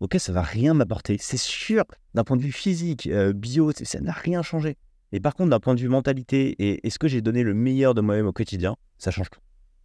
Ok, 0.00 0.16
ça 0.18 0.32
va 0.32 0.42
rien 0.42 0.74
m'apporter. 0.74 1.16
C'est 1.18 1.38
sûr, 1.38 1.84
d'un 2.14 2.22
point 2.22 2.36
de 2.36 2.42
vue 2.42 2.52
physique, 2.52 3.06
euh, 3.06 3.32
bio, 3.32 3.72
ça 3.72 4.00
n'a 4.00 4.12
rien 4.12 4.42
changé. 4.42 4.76
Et 5.16 5.20
par 5.20 5.34
contre, 5.34 5.48
d'un 5.48 5.60
point 5.60 5.74
de 5.74 5.80
vue 5.80 5.88
mentalité, 5.88 6.50
et 6.58 6.86
est-ce 6.86 6.98
que 6.98 7.08
j'ai 7.08 7.22
donné 7.22 7.42
le 7.42 7.54
meilleur 7.54 7.94
de 7.94 8.02
moi-même 8.02 8.26
au 8.26 8.34
quotidien 8.34 8.76
Ça 8.98 9.10
change 9.10 9.30
tout. 9.30 9.40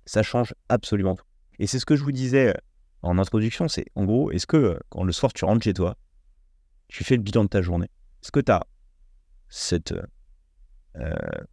Ça 0.05 0.23
change 0.23 0.53
absolument 0.67 1.15
tout. 1.15 1.23
Et 1.57 1.67
c'est 1.67 1.79
ce 1.79 1.85
que 1.85 1.95
je 1.95 2.03
vous 2.03 2.11
disais 2.11 2.49
euh, 2.49 2.59
en 3.01 3.17
introduction, 3.17 3.69
c'est 3.69 3.85
en 3.95 4.03
gros, 4.03 4.29
est-ce 4.31 4.45
que 4.45 4.57
euh, 4.57 4.79
quand 4.89 5.05
le 5.05 5.13
soir 5.13 5.31
tu 5.31 5.45
rentres 5.45 5.63
chez 5.63 5.73
toi, 5.73 5.95
tu 6.89 7.05
fais 7.05 7.15
le 7.15 7.21
bilan 7.21 7.45
de 7.45 7.47
ta 7.47 7.61
journée 7.61 7.87
Est-ce 8.21 8.33
que 8.33 8.41
tu 8.41 8.51
as 8.51 8.67
cette, 9.47 9.93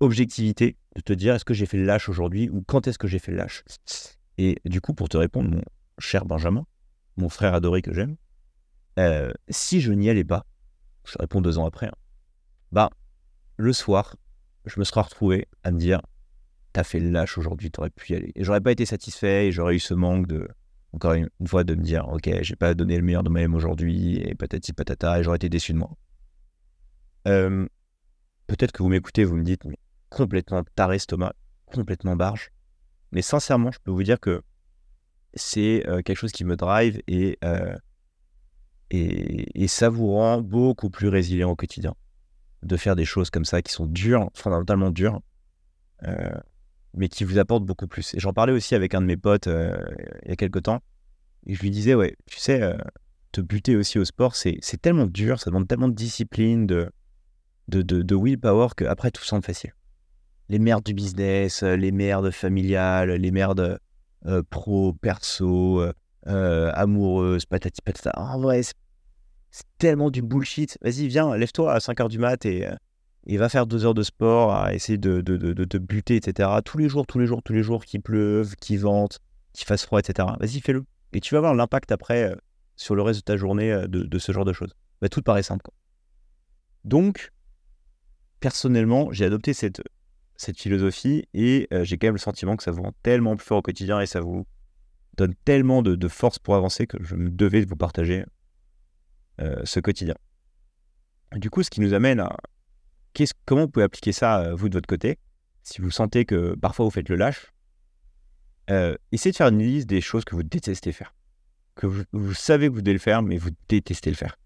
objectivité 0.00 0.76
de 0.96 1.00
te 1.00 1.12
dire 1.12 1.36
est-ce 1.36 1.44
que 1.44 1.54
j'ai 1.54 1.66
fait 1.66 1.78
le 1.78 1.84
lâche 1.84 2.08
aujourd'hui 2.08 2.50
ou 2.50 2.64
quand 2.66 2.88
est-ce 2.88 2.98
que 2.98 3.06
j'ai 3.06 3.20
fait 3.20 3.30
le 3.30 3.38
lâche? 3.38 3.62
Et 4.38 4.56
du 4.64 4.80
coup, 4.80 4.92
pour 4.92 5.08
te 5.08 5.16
répondre, 5.16 5.50
mon 5.50 5.62
cher 6.00 6.24
Benjamin, 6.24 6.66
mon 7.16 7.28
frère 7.28 7.54
adoré 7.54 7.80
que 7.80 7.94
j'aime, 7.94 8.16
si 9.48 9.80
je 9.80 9.92
n'y 9.92 10.10
allais 10.10 10.24
pas, 10.24 10.44
je 11.04 11.16
réponds 11.20 11.40
deux 11.40 11.58
ans 11.58 11.66
après, 11.66 11.86
hein, 11.86 11.94
bah, 12.72 12.90
le 13.58 13.72
soir, 13.72 14.16
je 14.64 14.78
me 14.78 14.84
serais 14.84 15.02
retrouvé 15.02 15.48
à 15.64 15.70
me 15.70 15.78
dire 15.78 16.00
T'as 16.72 16.84
fait 16.84 17.00
le 17.00 17.10
lâche 17.10 17.36
aujourd'hui, 17.38 17.70
t'aurais 17.70 17.90
pu 17.90 18.12
y 18.12 18.16
aller. 18.16 18.32
Et 18.34 18.44
j'aurais 18.44 18.60
pas 18.60 18.70
été 18.72 18.86
satisfait 18.86 19.48
et 19.48 19.52
j'aurais 19.52 19.74
eu 19.74 19.80
ce 19.80 19.94
manque 19.94 20.26
de, 20.26 20.48
encore 20.92 21.14
une, 21.14 21.28
fois, 21.46 21.64
de 21.64 21.74
me 21.74 21.82
dire 21.82 22.08
Ok, 22.08 22.30
j'ai 22.42 22.56
pas 22.56 22.74
donné 22.74 22.96
le 22.96 23.02
meilleur 23.02 23.24
de 23.24 23.28
moi-même 23.28 23.54
aujourd'hui 23.54 24.16
et 24.18 24.34
patati 24.34 24.72
patata, 24.72 25.18
et 25.18 25.22
j'aurais 25.24 25.36
été 25.36 25.48
déçu 25.48 25.72
de 25.72 25.78
moi. 25.78 25.90
Euh, 27.26 27.66
peut-être 28.46 28.72
que 28.72 28.82
vous 28.82 28.88
m'écoutez, 28.88 29.24
vous 29.24 29.36
me 29.36 29.42
dites 29.42 29.62
complètement 30.08 30.62
taré 30.76 30.98
Thomas, 31.00 31.32
complètement 31.66 32.14
barge. 32.14 32.50
Mais 33.10 33.22
sincèrement, 33.22 33.72
je 33.72 33.78
peux 33.82 33.90
vous 33.90 34.04
dire 34.04 34.20
que 34.20 34.42
c'est 35.34 35.86
euh, 35.88 36.00
quelque 36.02 36.16
chose 36.16 36.32
qui 36.32 36.44
me 36.44 36.56
drive 36.56 37.02
et, 37.08 37.38
euh, 37.44 37.74
et, 38.90 39.64
et 39.64 39.68
ça 39.68 39.88
vous 39.88 40.12
rend 40.12 40.40
beaucoup 40.42 40.90
plus 40.90 41.08
résilient 41.08 41.50
au 41.50 41.56
quotidien 41.56 41.94
de 42.62 42.76
faire 42.76 42.96
des 42.96 43.04
choses 43.04 43.30
comme 43.30 43.44
ça 43.44 43.62
qui 43.62 43.72
sont 43.72 43.86
dures, 43.86 44.30
fondamentalement 44.34 44.90
dures, 44.90 45.20
euh, 46.04 46.30
mais 46.94 47.08
qui 47.08 47.24
vous 47.24 47.38
apportent 47.38 47.64
beaucoup 47.64 47.86
plus. 47.86 48.14
Et 48.14 48.20
j'en 48.20 48.32
parlais 48.32 48.52
aussi 48.52 48.74
avec 48.74 48.94
un 48.94 49.00
de 49.00 49.06
mes 49.06 49.16
potes 49.16 49.46
euh, 49.46 49.76
il 50.24 50.30
y 50.30 50.32
a 50.32 50.36
quelques 50.36 50.62
temps, 50.62 50.80
et 51.46 51.54
je 51.54 51.60
lui 51.60 51.70
disais, 51.70 51.94
ouais, 51.94 52.16
tu 52.26 52.38
sais, 52.38 52.62
euh, 52.62 52.76
te 53.32 53.40
buter 53.40 53.76
aussi 53.76 53.98
au 53.98 54.04
sport, 54.04 54.34
c'est 54.34 54.60
tellement 54.82 55.06
dur, 55.06 55.38
ça 55.40 55.50
demande 55.50 55.68
tellement 55.68 55.88
de 55.88 55.94
discipline, 55.94 56.66
de, 56.66 56.90
de, 57.68 57.82
de, 57.82 58.02
de 58.02 58.16
willpower, 58.16 58.68
qu'après 58.76 59.10
tout 59.10 59.24
semble 59.24 59.44
facile. 59.44 59.72
Les 60.48 60.58
merdes 60.58 60.84
du 60.84 60.94
business, 60.94 61.62
les 61.62 61.92
merdes 61.92 62.30
familiales, 62.30 63.10
les 63.10 63.30
merdes 63.30 63.78
pro, 64.48 64.94
perso, 64.94 65.82
amoureuses, 66.24 67.44
patati 67.44 67.82
patata. 67.82 68.12
En 68.16 68.40
vrai, 68.40 68.62
c'est 68.62 68.74
c'est 69.50 69.66
tellement 69.78 70.10
du 70.10 70.22
bullshit. 70.22 70.78
Vas-y, 70.82 71.08
viens, 71.08 71.36
lève-toi 71.36 71.72
à 71.72 71.78
5h 71.78 72.08
du 72.08 72.18
mat 72.18 72.44
et, 72.44 72.68
et 73.26 73.36
va 73.36 73.48
faire 73.48 73.66
deux 73.66 73.84
heures 73.84 73.94
de 73.94 74.02
sport, 74.02 74.54
à 74.54 74.74
essayer 74.74 74.98
de, 74.98 75.20
de, 75.20 75.36
de, 75.36 75.64
te 75.64 75.76
buter, 75.76 76.16
etc. 76.16 76.48
Tous 76.64 76.78
les 76.78 76.88
jours, 76.88 77.06
tous 77.06 77.18
les 77.18 77.26
jours, 77.26 77.42
tous 77.42 77.52
les 77.52 77.62
jours, 77.62 77.84
qu'il 77.84 78.00
pleuve, 78.00 78.56
qu'il 78.56 78.80
vente, 78.80 79.20
qu'il 79.52 79.66
fasse 79.66 79.84
froid, 79.84 80.00
etc. 80.00 80.28
Vas-y, 80.40 80.60
fais-le. 80.60 80.84
Et 81.12 81.20
tu 81.20 81.34
vas 81.34 81.40
voir 81.40 81.54
l'impact 81.54 81.92
après 81.92 82.30
euh, 82.30 82.36
sur 82.76 82.94
le 82.94 83.02
reste 83.02 83.20
de 83.20 83.24
ta 83.24 83.36
journée 83.36 83.72
euh, 83.72 83.86
de, 83.86 84.18
ce 84.18 84.32
genre 84.32 84.44
de 84.44 84.52
choses. 84.52 84.74
Bah, 85.02 85.08
tout 85.08 85.22
paraît 85.22 85.42
simple. 85.42 85.70
Donc, 86.84 87.32
personnellement, 88.40 89.12
j'ai 89.12 89.24
adopté 89.26 89.52
cette, 89.52 89.82
cette 90.36 90.58
philosophie 90.58 91.26
et 91.34 91.68
euh, 91.72 91.84
j'ai 91.84 91.98
quand 91.98 92.06
même 92.06 92.14
le 92.14 92.20
sentiment 92.20 92.56
que 92.56 92.62
ça 92.62 92.70
vous 92.70 92.82
rend 92.82 92.92
tellement 93.02 93.36
plus 93.36 93.44
fort 93.44 93.58
au 93.58 93.62
quotidien 93.62 94.00
et 94.00 94.06
ça 94.06 94.20
vous 94.20 94.46
donne 95.16 95.34
tellement 95.44 95.82
de, 95.82 95.96
de 95.96 96.08
force 96.08 96.38
pour 96.38 96.54
avancer 96.54 96.86
que 96.86 96.96
je 97.02 97.16
me 97.16 97.28
devais 97.28 97.62
de 97.62 97.68
vous 97.68 97.76
partager 97.76 98.20
euh, 98.20 98.26
ce 99.64 99.80
quotidien. 99.80 100.14
Du 101.36 101.50
coup, 101.50 101.62
ce 101.62 101.70
qui 101.70 101.80
nous 101.80 101.94
amène 101.94 102.20
à 102.20 102.36
comment 103.44 103.62
vous 103.62 103.68
pouvez 103.68 103.84
appliquer 103.84 104.12
ça, 104.12 104.40
euh, 104.40 104.54
vous, 104.54 104.68
de 104.68 104.74
votre 104.74 104.86
côté, 104.86 105.18
si 105.62 105.80
vous 105.80 105.90
sentez 105.90 106.24
que 106.24 106.54
parfois 106.54 106.84
vous 106.84 106.90
faites 106.90 107.08
le 107.08 107.16
lâche. 107.16 107.52
Euh, 108.70 108.96
essayez 109.12 109.32
de 109.32 109.36
faire 109.36 109.48
une 109.48 109.62
liste 109.62 109.88
des 109.88 110.00
choses 110.00 110.24
que 110.24 110.34
vous 110.34 110.42
détestez 110.42 110.92
faire. 110.92 111.14
Que 111.74 111.86
vous, 111.86 112.34
savez 112.34 112.68
que 112.68 112.72
vous 112.72 112.82
devez 112.82 112.94
le 112.94 112.98
faire, 112.98 113.22
mais 113.22 113.38
vous 113.38 113.50
détestez 113.68 114.10
le 114.10 114.16
faire. 114.16 114.36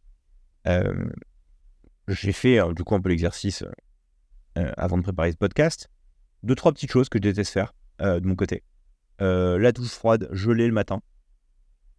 J'ai 2.08 2.32
fait 2.32 2.60
du 2.74 2.84
coup 2.84 2.94
un 2.94 3.00
peu 3.00 3.08
l'exercice 3.08 3.64
avant 4.54 4.98
de 4.98 5.02
préparer 5.02 5.32
ce 5.32 5.36
podcast. 5.36 5.88
Deux, 6.42 6.54
trois 6.54 6.72
petites 6.72 6.90
choses 6.90 7.08
que 7.08 7.18
je 7.18 7.22
déteste 7.22 7.52
faire 7.52 7.72
de 7.98 8.26
mon 8.26 8.36
côté. 8.36 8.62
la 9.18 9.72
douche 9.72 9.88
froide, 9.88 10.28
gelée 10.32 10.66
le 10.66 10.74
matin. 10.74 11.00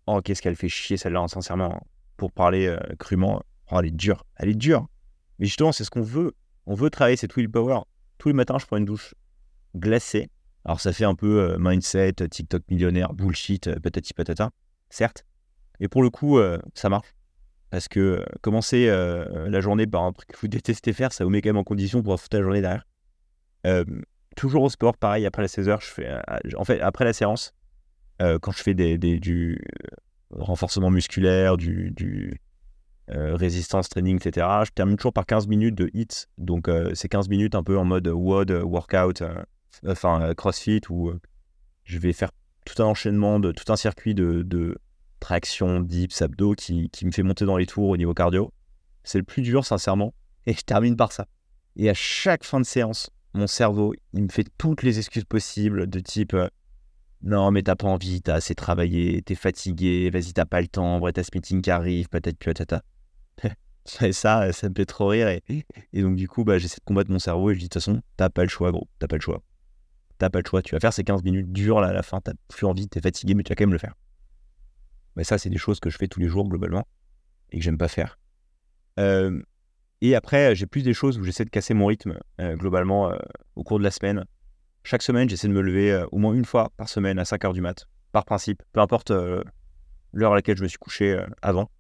Oh, 0.06 0.22
qu'est-ce 0.22 0.42
qu'elle 0.42 0.56
fait 0.56 0.70
chier 0.70 0.98
celle-là, 0.98 1.22
hein, 1.22 1.28
sincèrement 1.28 1.82
pour 2.18 2.32
parler 2.32 2.68
euh, 2.68 2.78
crûment, 3.00 3.42
oh, 3.72 3.80
elle 3.80 3.88
est 3.88 3.92
dure, 3.92 4.26
elle 4.36 4.50
est 4.50 4.56
dure. 4.56 4.88
Mais 5.40 5.46
justement, 5.46 5.72
c'est 5.72 5.84
ce 5.84 5.90
qu'on 5.90 6.02
veut. 6.02 6.34
On 6.66 6.76
veut 6.76 6.90
travailler 6.90 7.18
cette 7.18 7.36
willpower. 7.36 7.80
Tous 8.18 8.30
les 8.30 8.34
matins, 8.34 8.58
je 8.60 8.66
prends 8.66 8.78
une 8.78 8.86
douche 8.86 9.16
glacée. 9.76 10.30
Alors, 10.66 10.80
ça 10.80 10.94
fait 10.94 11.06
un 11.06 11.16
peu 11.16 11.42
euh, 11.42 11.58
mindset, 11.60 12.14
TikTok 12.14 12.64
millionnaire, 12.70 13.14
bullshit, 13.14 13.68
euh, 13.68 13.80
patati 13.80 14.14
patata, 14.14 14.52
certes. 14.90 15.26
Et 15.80 15.88
pour 15.88 16.04
le 16.04 16.10
coup, 16.10 16.40
ça 16.76 16.88
marche. 16.88 17.14
Parce 17.72 17.88
que 17.88 18.24
commencer 18.42 18.86
la 18.86 19.60
journée 19.60 19.88
par 19.88 20.04
un 20.04 20.14
truc 20.14 20.30
que 20.30 20.38
vous 20.40 20.48
détestez 20.48 20.94
faire, 20.94 21.12
ça 21.12 21.26
vous 21.26 21.32
met 21.32 21.42
quand 21.42 21.50
même 21.50 21.58
en 21.58 21.64
condition 21.64 22.04
pour 22.04 22.14
affronter 22.14 22.38
la 22.38 22.44
journée 22.44 22.62
derrière. 22.62 22.86
toujours 24.38 24.62
au 24.62 24.70
sport, 24.70 24.96
pareil, 24.96 25.26
après 25.26 25.42
la 25.42 25.48
16h, 25.48 25.82
je 25.82 25.88
fais. 25.88 26.22
en 26.56 26.64
fait, 26.64 26.80
après 26.80 27.04
la 27.04 27.12
séance, 27.12 27.54
quand 28.20 28.52
je 28.52 28.62
fais 28.62 28.76
des, 28.76 29.00
des 29.00 29.20
du 29.20 29.60
renforcement 30.38 30.90
musculaire, 30.90 31.58
du, 31.58 31.92
du 31.92 32.40
euh, 33.10 33.36
résistance 33.36 33.90
training, 33.90 34.16
etc. 34.16 34.48
Je 34.66 34.72
termine 34.72 34.96
toujours 34.96 35.14
par 35.14 35.26
15 35.26 35.48
minutes 35.48 35.76
de 35.76 35.90
hits. 35.94 36.28
Donc, 36.38 36.68
euh, 36.68 36.92
c'est 36.94 37.10
15 37.10 37.30
minutes 37.30 37.56
un 37.56 37.64
peu 37.64 37.78
en 37.78 37.86
mode 37.86 38.08
WOD, 38.08 38.52
workout, 38.64 39.22
euh, 39.22 39.36
enfin 39.88 40.34
CrossFit, 40.36 40.82
où 40.90 41.12
je 41.84 42.00
vais 42.00 42.14
faire 42.14 42.32
tout 42.66 42.82
un 42.82 42.86
enchaînement, 42.86 43.40
de 43.40 43.52
tout 43.52 43.72
un 43.72 43.76
circuit 43.76 44.16
de, 44.16 44.42
de 44.44 44.78
traction, 45.20 45.82
dips, 45.82 46.22
abdos 46.22 46.56
qui, 46.56 46.90
qui, 46.90 47.06
me 47.06 47.12
fait 47.12 47.24
monter 47.24 47.46
dans 47.46 47.58
les 47.58 47.66
tours 47.66 47.90
au 47.90 47.98
niveau 47.98 48.14
cardio. 48.14 48.52
C'est 49.04 49.18
le 49.18 49.26
plus 49.26 49.42
dur, 49.42 49.66
sincèrement. 49.66 50.14
Et 50.46 50.54
je 50.54 50.62
termine 50.62 50.96
par 50.96 51.12
ça. 51.12 51.28
Et 51.76 51.90
à 51.90 51.94
chaque 51.94 52.44
fin 52.44 52.60
de 52.60 52.66
séance, 52.66 53.10
mon 53.34 53.48
cerveau, 53.48 53.94
il 54.14 54.24
me 54.24 54.30
fait 54.30 54.48
toutes 54.58 54.84
les 54.84 55.00
excuses 55.00 55.26
possibles 55.26 55.88
de 55.88 56.00
type 56.00 56.36
non, 57.24 57.52
mais 57.52 57.64
t'as 57.64 57.76
pas 57.78 57.88
envie, 57.88 58.22
t'as 58.22 58.36
assez 58.36 58.54
travaillé, 58.54 59.22
t'es 59.22 59.36
fatigué, 59.36 60.10
vas-y, 60.10 60.34
t'as 60.34 60.46
pas 60.46 60.62
le 60.62 60.68
temps, 60.68 61.00
vrai, 61.00 61.14
t'as 61.14 61.24
ce 61.24 61.30
meeting 61.34 61.62
qui 61.62 61.72
arrive, 61.72 62.10
peut-être 62.10 62.38
que 62.38 62.52
tata. 62.52 62.84
et 64.02 64.12
ça, 64.12 64.52
ça 64.52 64.70
me 64.70 64.74
fait 64.76 64.86
trop 64.86 65.08
rire. 65.08 65.30
Et, 65.30 65.42
et 65.94 66.02
donc, 66.02 66.18
du 66.18 66.28
coup, 66.28 66.44
bah, 66.44 66.58
j'essaie 66.58 66.80
de 66.80 66.86
combattre 66.86 67.12
mon 67.12 67.20
cerveau 67.20 67.52
et 67.52 67.54
je 67.54 67.60
dis, 67.60 67.66
de 67.66 67.70
toute 67.70 67.82
façon, 67.82 68.02
t'as 68.18 68.30
pas 68.30 68.44
le 68.44 68.50
choix, 68.50 68.72
gros, 68.72 68.90
t'as 69.00 69.08
pas 69.08 69.16
le 69.16 69.22
choix. 69.22 69.42
T'as 70.18 70.30
pas 70.30 70.40
le 70.40 70.46
choix, 70.46 70.62
tu 70.62 70.76
vas 70.76 70.82
faire 70.82 70.92
ces 70.92 71.06
15 71.06 71.24
minutes 71.24 71.52
dures 71.52 71.80
là 71.80 71.88
à 71.88 71.94
la 71.94 72.04
fin, 72.04 72.20
t'as 72.20 72.34
plus 72.50 72.66
envie, 72.66 72.90
t'es 72.90 73.02
fatigué, 73.02 73.36
mais 73.36 73.44
tu 73.44 73.50
vas 73.50 73.56
quand 73.56 73.64
même 73.64 73.74
le 73.74 73.80
faire. 73.80 73.96
Mais 75.16 75.24
ça, 75.24 75.38
c'est 75.38 75.50
des 75.50 75.58
choses 75.58 75.80
que 75.80 75.90
je 75.90 75.98
fais 75.98 76.08
tous 76.08 76.20
les 76.20 76.28
jours, 76.28 76.48
globalement, 76.48 76.86
et 77.52 77.58
que 77.58 77.64
j'aime 77.64 77.78
pas 77.78 77.88
faire. 77.88 78.20
Euh, 79.00 79.42
et 80.02 80.16
après, 80.16 80.56
j'ai 80.56 80.66
plus 80.66 80.84
des 80.84 80.94
choses 80.94 81.18
où 81.18 81.24
j'essaie 81.24 81.46
de 81.46 81.50
casser 81.50 81.74
mon 81.74 81.86
rythme, 81.86 82.20
euh, 82.42 82.58
globalement, 82.58 83.12
euh, 83.12 83.18
au 83.56 83.64
cours 83.64 83.80
de 83.80 83.84
la 83.84 83.92
semaine. 83.92 84.26
Chaque 84.84 85.02
semaine, 85.02 85.30
j'essaie 85.30 85.48
de 85.48 85.54
me 85.54 85.62
lever 85.62 85.94
euh, 85.94 86.06
au 86.12 86.18
moins 86.18 86.34
une 86.34 86.44
fois 86.44 86.72
par 86.76 86.90
semaine 86.90 87.18
à 87.18 87.24
5 87.24 87.46
heures 87.46 87.54
du 87.54 87.62
mat, 87.62 87.88
par 88.12 88.26
principe, 88.26 88.62
peu 88.74 88.82
importe 88.82 89.12
euh, 89.12 89.42
l'heure 90.12 90.34
à 90.34 90.36
laquelle 90.36 90.58
je 90.58 90.64
me 90.64 90.68
suis 90.68 90.78
couché 90.78 91.14
euh, 91.14 91.26
avant. 91.42 91.72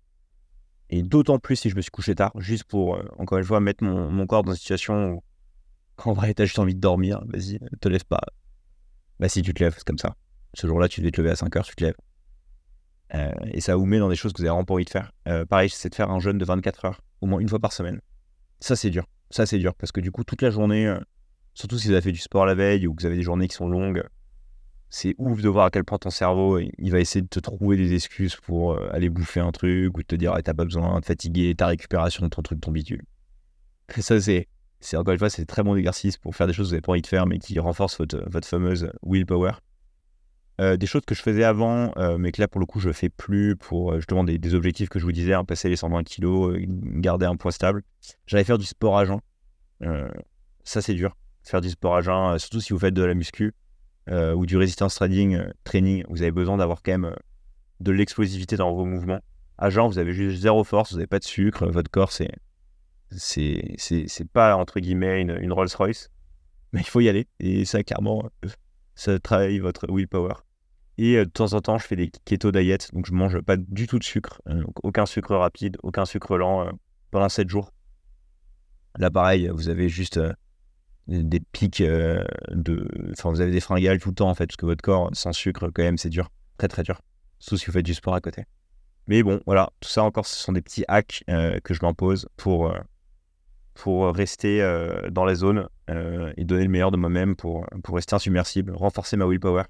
Et 0.89 1.03
d'autant 1.03 1.37
plus 1.37 1.57
si 1.57 1.69
je 1.69 1.75
me 1.75 1.81
suis 1.81 1.91
couché 1.91 2.15
tard, 2.15 2.31
juste 2.37 2.63
pour, 2.63 3.01
encore 3.17 3.39
une 3.39 3.43
fois, 3.43 3.59
mettre 3.59 3.83
mon, 3.83 4.27
corps 4.27 4.43
dans 4.43 4.51
une 4.51 4.57
situation 4.57 5.11
où, 5.11 5.23
en 6.05 6.13
vrai, 6.13 6.33
t'as 6.33 6.45
juste 6.45 6.59
envie 6.59 6.75
de 6.75 6.79
dormir, 6.79 7.21
vas-y, 7.25 7.59
te 7.81 7.89
lève 7.89 8.05
pas. 8.05 8.21
Bah 9.19 9.27
si 9.27 9.41
tu 9.41 9.53
te 9.53 9.63
lèves, 9.63 9.73
c'est 9.75 9.87
comme 9.87 9.97
ça. 9.97 10.15
Ce 10.53 10.67
jour-là, 10.67 10.87
tu 10.87 11.01
devais 11.01 11.11
te 11.11 11.19
lever 11.19 11.31
à 11.31 11.35
5 11.35 11.55
heures, 11.55 11.65
tu 11.65 11.75
te 11.75 11.83
lèves. 11.83 11.95
et 13.45 13.59
ça 13.59 13.75
vous 13.75 13.85
met 13.85 13.97
dans 13.97 14.09
des 14.09 14.15
choses 14.15 14.33
que 14.33 14.37
vous 14.37 14.43
avez 14.43 14.51
vraiment 14.51 14.65
pas 14.65 14.75
envie 14.75 14.85
de 14.85 14.89
faire. 14.89 15.11
pareil, 15.49 15.69
c'est 15.69 15.89
de 15.89 15.95
faire 15.95 16.11
un 16.11 16.19
jeûne 16.19 16.37
de 16.37 16.45
24 16.45 16.85
heures, 16.85 17.01
au 17.21 17.25
moins 17.25 17.39
une 17.39 17.49
fois 17.49 17.59
par 17.59 17.73
semaine. 17.73 17.99
Ça, 18.59 18.75
c'est 18.75 18.91
dur. 18.91 19.07
Ça, 19.31 19.47
c'est 19.47 19.57
dur, 19.57 19.73
parce 19.73 19.91
que 19.91 19.99
du 20.01 20.11
coup, 20.11 20.23
toute 20.23 20.43
la 20.43 20.51
journée, 20.51 20.93
Surtout 21.53 21.77
si 21.77 21.87
vous 21.87 21.93
avez 21.93 22.01
fait 22.01 22.11
du 22.11 22.19
sport 22.19 22.45
la 22.45 22.55
veille 22.55 22.87
ou 22.87 22.93
que 22.93 23.01
vous 23.01 23.05
avez 23.05 23.15
des 23.15 23.23
journées 23.23 23.47
qui 23.47 23.55
sont 23.55 23.67
longues. 23.67 24.03
C'est 24.89 25.15
ouf 25.17 25.41
de 25.41 25.49
voir 25.49 25.65
à 25.65 25.69
quel 25.71 25.83
point 25.83 25.97
ton 25.97 26.09
cerveau, 26.09 26.59
il 26.59 26.91
va 26.91 26.99
essayer 26.99 27.21
de 27.21 27.27
te 27.27 27.39
trouver 27.39 27.77
des 27.77 27.93
excuses 27.93 28.35
pour 28.35 28.73
euh, 28.73 28.89
aller 28.91 29.09
bouffer 29.09 29.39
un 29.39 29.51
truc 29.51 29.97
ou 29.97 30.03
te 30.03 30.15
dire 30.15 30.35
t'as 30.43 30.53
pas 30.53 30.65
besoin 30.65 30.99
de 30.99 31.05
fatiguer 31.05 31.55
ta 31.55 31.67
récupération 31.67 32.27
ton 32.29 32.41
truc, 32.41 32.61
ton 32.61 32.71
bidule. 32.71 33.01
Ça, 33.99 34.19
c'est, 34.19 34.47
encore 34.95 35.13
une 35.13 35.19
fois, 35.19 35.29
c'est 35.29 35.45
très 35.45 35.63
bon 35.63 35.75
exercice 35.75 36.17
pour 36.17 36.35
faire 36.35 36.45
des 36.45 36.53
choses 36.53 36.67
que 36.67 36.69
vous 36.69 36.73
n'avez 36.73 36.81
pas 36.81 36.91
envie 36.91 37.01
de 37.01 37.07
faire 37.07 37.25
mais 37.25 37.39
qui 37.39 37.57
renforcent 37.59 37.97
votre, 37.97 38.23
votre 38.29 38.47
fameuse 38.47 38.91
willpower. 39.03 39.53
Euh, 40.61 40.77
des 40.77 40.85
choses 40.85 41.01
que 41.05 41.15
je 41.15 41.23
faisais 41.23 41.43
avant, 41.43 41.91
euh, 41.97 42.19
mais 42.19 42.31
que 42.31 42.39
là 42.39 42.47
pour 42.47 42.59
le 42.59 42.67
coup 42.67 42.79
je 42.79 42.91
fais 42.91 43.09
plus 43.09 43.55
pour 43.55 43.95
justement 43.95 44.23
des, 44.23 44.37
des 44.37 44.53
objectifs 44.53 44.89
que 44.89 44.99
je 44.99 45.05
vous 45.05 45.11
disais, 45.11 45.33
hein, 45.33 45.43
passer 45.43 45.69
les 45.69 45.75
120 45.75 46.03
kilos, 46.03 46.55
garder 46.59 47.25
un 47.25 47.35
poids 47.35 47.51
stable. 47.51 47.81
J'allais 48.27 48.43
faire 48.43 48.59
du 48.59 48.65
sport 48.65 48.97
à 48.97 49.05
jeun. 49.05 49.19
ça 50.63 50.83
c'est 50.83 50.93
dur 50.93 51.15
faire 51.43 51.61
du 51.61 51.69
sport 51.69 51.95
à 51.95 52.01
jeun, 52.01 52.33
euh, 52.33 52.37
surtout 52.37 52.61
si 52.61 52.73
vous 52.73 52.79
faites 52.79 52.93
de 52.93 53.03
la 53.03 53.13
muscu 53.13 53.53
euh, 54.09 54.33
ou 54.33 54.45
du 54.45 54.57
resistance 54.57 54.95
trading, 54.95 55.35
euh, 55.35 55.49
training, 55.63 56.03
vous 56.09 56.21
avez 56.21 56.31
besoin 56.31 56.57
d'avoir 56.57 56.81
quand 56.81 56.91
même 56.91 57.15
de 57.79 57.91
l'explosivité 57.91 58.55
dans 58.55 58.73
vos 58.73 58.85
mouvements. 58.85 59.19
À 59.57 59.69
jeun, 59.69 59.87
vous 59.87 59.99
avez 59.99 60.13
juste 60.13 60.41
zéro 60.41 60.63
force, 60.63 60.91
vous 60.91 60.97
n'avez 60.97 61.07
pas 61.07 61.19
de 61.19 61.23
sucre, 61.23 61.67
votre 61.67 61.91
corps, 61.91 62.11
c'est 62.11 62.31
c'est 63.15 64.27
pas 64.31 64.55
entre 64.55 64.79
guillemets 64.79 65.21
une, 65.21 65.53
Rolls 65.53 65.69
Royce, 65.77 66.09
mais 66.71 66.81
il 66.81 66.87
faut 66.87 66.99
y 66.99 67.09
aller. 67.09 67.27
Et 67.39 67.63
ça, 67.63 67.83
clairement, 67.83 68.27
ça 68.95 69.19
travaille 69.19 69.59
votre 69.59 69.85
willpower. 69.87 70.33
Et 70.97 71.17
de 71.17 71.25
temps 71.25 71.53
en 71.53 71.61
temps, 71.61 71.77
je 71.77 71.85
fais 71.85 71.95
des 71.95 72.09
keto 72.25 72.51
diet, 72.51 72.89
donc 72.91 73.05
je 73.05 73.13
mange 73.13 73.39
pas 73.41 73.55
du 73.55 73.85
tout 73.85 73.99
de 73.99 74.03
sucre, 74.03 74.41
aucun 74.81 75.05
sucre 75.05 75.35
rapide, 75.35 75.77
aucun 75.83 76.05
sucre 76.05 76.37
lent 76.37 76.71
pendant 77.11 77.29
7 77.29 77.47
jours. 77.47 77.71
Là, 78.97 79.11
pareil, 79.11 79.47
vous 79.53 79.69
avez 79.69 79.89
juste 79.89 80.19
des 81.07 81.39
pics 81.39 81.81
de. 81.81 82.87
Enfin, 83.11 83.29
vous 83.29 83.41
avez 83.41 83.51
des 83.51 83.59
fringales 83.59 83.99
tout 83.99 84.09
le 84.09 84.15
temps, 84.15 84.29
en 84.29 84.35
fait, 84.35 84.47
parce 84.47 84.57
que 84.57 84.65
votre 84.65 84.81
corps, 84.81 85.09
sans 85.13 85.33
sucre, 85.33 85.69
quand 85.69 85.83
même, 85.83 85.97
c'est 85.97 86.09
dur. 86.09 86.29
Très, 86.57 86.67
très 86.67 86.83
dur. 86.83 87.01
Surtout 87.39 87.57
si 87.57 87.65
vous 87.65 87.71
faites 87.73 87.85
du 87.85 87.93
sport 87.93 88.15
à 88.15 88.21
côté. 88.21 88.45
Mais 89.07 89.21
bon, 89.21 89.41
voilà, 89.45 89.69
tout 89.81 89.89
ça 89.89 90.03
encore, 90.03 90.25
ce 90.25 90.35
sont 90.35 90.53
des 90.53 90.61
petits 90.61 90.85
hacks 90.87 91.23
que 91.27 91.73
je 91.73 91.79
m'impose 91.81 92.29
pour, 92.37 92.73
pour 93.73 94.15
rester 94.15 94.61
dans 95.11 95.25
la 95.25 95.35
zone 95.35 95.67
et 95.89 96.45
donner 96.45 96.63
le 96.63 96.69
meilleur 96.69 96.91
de 96.91 96.95
moi-même 96.95 97.35
pour, 97.35 97.65
pour 97.83 97.95
rester 97.95 98.15
insubmersible, 98.15 98.73
renforcer 98.73 99.17
ma 99.17 99.25
willpower 99.25 99.63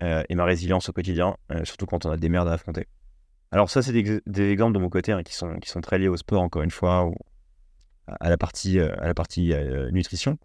et 0.00 0.34
ma 0.34 0.44
résilience 0.44 0.88
au 0.88 0.92
quotidien, 0.92 1.36
surtout 1.62 1.86
quand 1.86 2.04
on 2.04 2.10
a 2.10 2.16
des 2.16 2.28
merdes 2.28 2.48
à 2.48 2.54
affronter. 2.54 2.88
Alors 3.52 3.68
ça, 3.68 3.82
c'est 3.82 3.92
des, 3.92 4.50
exemples 4.50 4.72
de 4.72 4.78
mon 4.78 4.88
côté 4.88 5.12
hein, 5.12 5.22
qui, 5.22 5.34
sont, 5.34 5.58
qui 5.58 5.68
sont 5.68 5.82
très 5.82 5.98
liés 5.98 6.08
au 6.08 6.16
sport, 6.16 6.40
encore 6.40 6.62
une 6.62 6.70
fois, 6.70 7.12
à 8.20 8.30
la 8.30 8.38
partie, 8.38 8.78
euh, 8.78 8.94
à 8.98 9.06
la 9.06 9.14
partie 9.14 9.52
euh, 9.52 9.90
nutrition. 9.90 10.38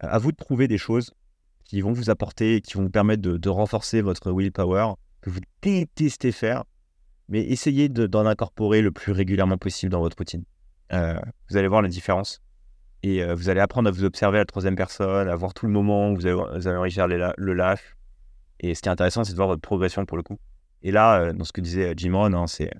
À 0.00 0.18
vous 0.18 0.32
de 0.32 0.36
trouver 0.36 0.68
des 0.68 0.78
choses 0.78 1.12
qui 1.64 1.80
vont 1.80 1.92
vous 1.92 2.10
apporter, 2.10 2.60
qui 2.60 2.74
vont 2.74 2.84
vous 2.84 2.90
permettre 2.90 3.22
de, 3.22 3.48
renforcer 3.48 4.00
votre 4.00 4.32
willpower, 4.32 4.94
que 5.20 5.30
vous 5.30 5.40
détestez 5.60 6.32
faire, 6.32 6.64
mais 7.28 7.40
essayez 7.40 7.88
d'en 7.88 8.26
incorporer 8.26 8.80
le 8.80 8.90
plus 8.90 9.12
régulièrement 9.12 9.58
possible 9.58 9.92
dans 9.92 10.00
votre 10.00 10.16
routine. 10.16 10.44
Euh, 10.92 11.18
vous 11.50 11.56
allez 11.56 11.68
voir 11.68 11.82
la 11.82 11.88
différence. 11.88 12.40
Et 13.04 13.24
vous 13.32 13.48
allez 13.48 13.60
apprendre 13.60 13.86
à 13.88 13.92
vous 13.92 14.02
observer 14.02 14.38
à 14.38 14.40
la 14.40 14.44
troisième 14.44 14.74
personne, 14.74 15.28
à 15.28 15.36
voir 15.36 15.54
tout 15.54 15.66
le 15.66 15.72
moment 15.72 16.10
où 16.10 16.16
vous 16.16 16.26
allez, 16.26 16.78
réussir 16.78 17.06
le 17.06 17.52
lâche. 17.52 17.96
Et 18.58 18.74
ce 18.74 18.82
qui 18.82 18.88
est 18.88 18.92
intéressant, 18.92 19.22
c'est 19.22 19.30
de 19.30 19.36
voir 19.36 19.46
votre 19.46 19.60
progression 19.60 20.04
pour 20.04 20.16
le 20.16 20.24
coup. 20.24 20.36
Et 20.82 20.90
là, 20.90 21.32
dans 21.32 21.44
ce 21.44 21.52
que 21.52 21.60
disait 21.60 21.94
Jim 21.96 22.16
Rohn, 22.16 22.34
hein, 22.34 22.48
c'est 22.48 22.72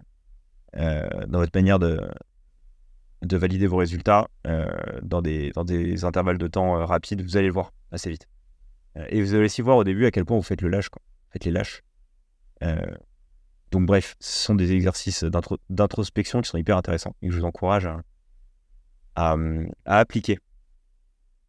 dans 0.74 1.39
votre 1.39 1.53
manière 1.55 1.78
de, 1.78 2.01
de 3.22 3.36
valider 3.36 3.66
vos 3.66 3.76
résultats 3.76 4.28
euh, 4.46 4.66
dans, 5.02 5.22
des, 5.22 5.50
dans 5.50 5.64
des 5.64 6.04
intervalles 6.04 6.38
de 6.38 6.46
temps 6.46 6.84
rapides, 6.86 7.22
vous 7.22 7.36
allez 7.36 7.48
le 7.48 7.52
voir 7.52 7.72
assez 7.90 8.10
vite. 8.10 8.28
et 9.08 9.22
vous 9.22 9.34
allez 9.34 9.44
aussi 9.44 9.62
voir 9.62 9.76
au 9.76 9.84
début 9.84 10.06
à 10.06 10.10
quel 10.10 10.24
point 10.24 10.36
vous 10.36 10.42
faites 10.42 10.62
le 10.62 10.68
lâche. 10.68 10.88
Quoi. 10.88 11.02
Faites 11.30 11.44
les 11.44 11.50
lâches. 11.50 11.82
donc 13.70 13.86
bref, 13.86 14.16
ce 14.20 14.46
sont 14.46 14.54
des 14.54 14.72
exercices 14.72 15.24
d'introspection 15.68 16.40
qui 16.40 16.48
sont 16.48 16.58
hyper 16.58 16.76
intéressants 16.76 17.14
et 17.22 17.28
que 17.28 17.34
je 17.34 17.40
vous 17.40 17.46
encourage 17.46 17.88
à 19.16 19.36
appliquer. 19.84 20.38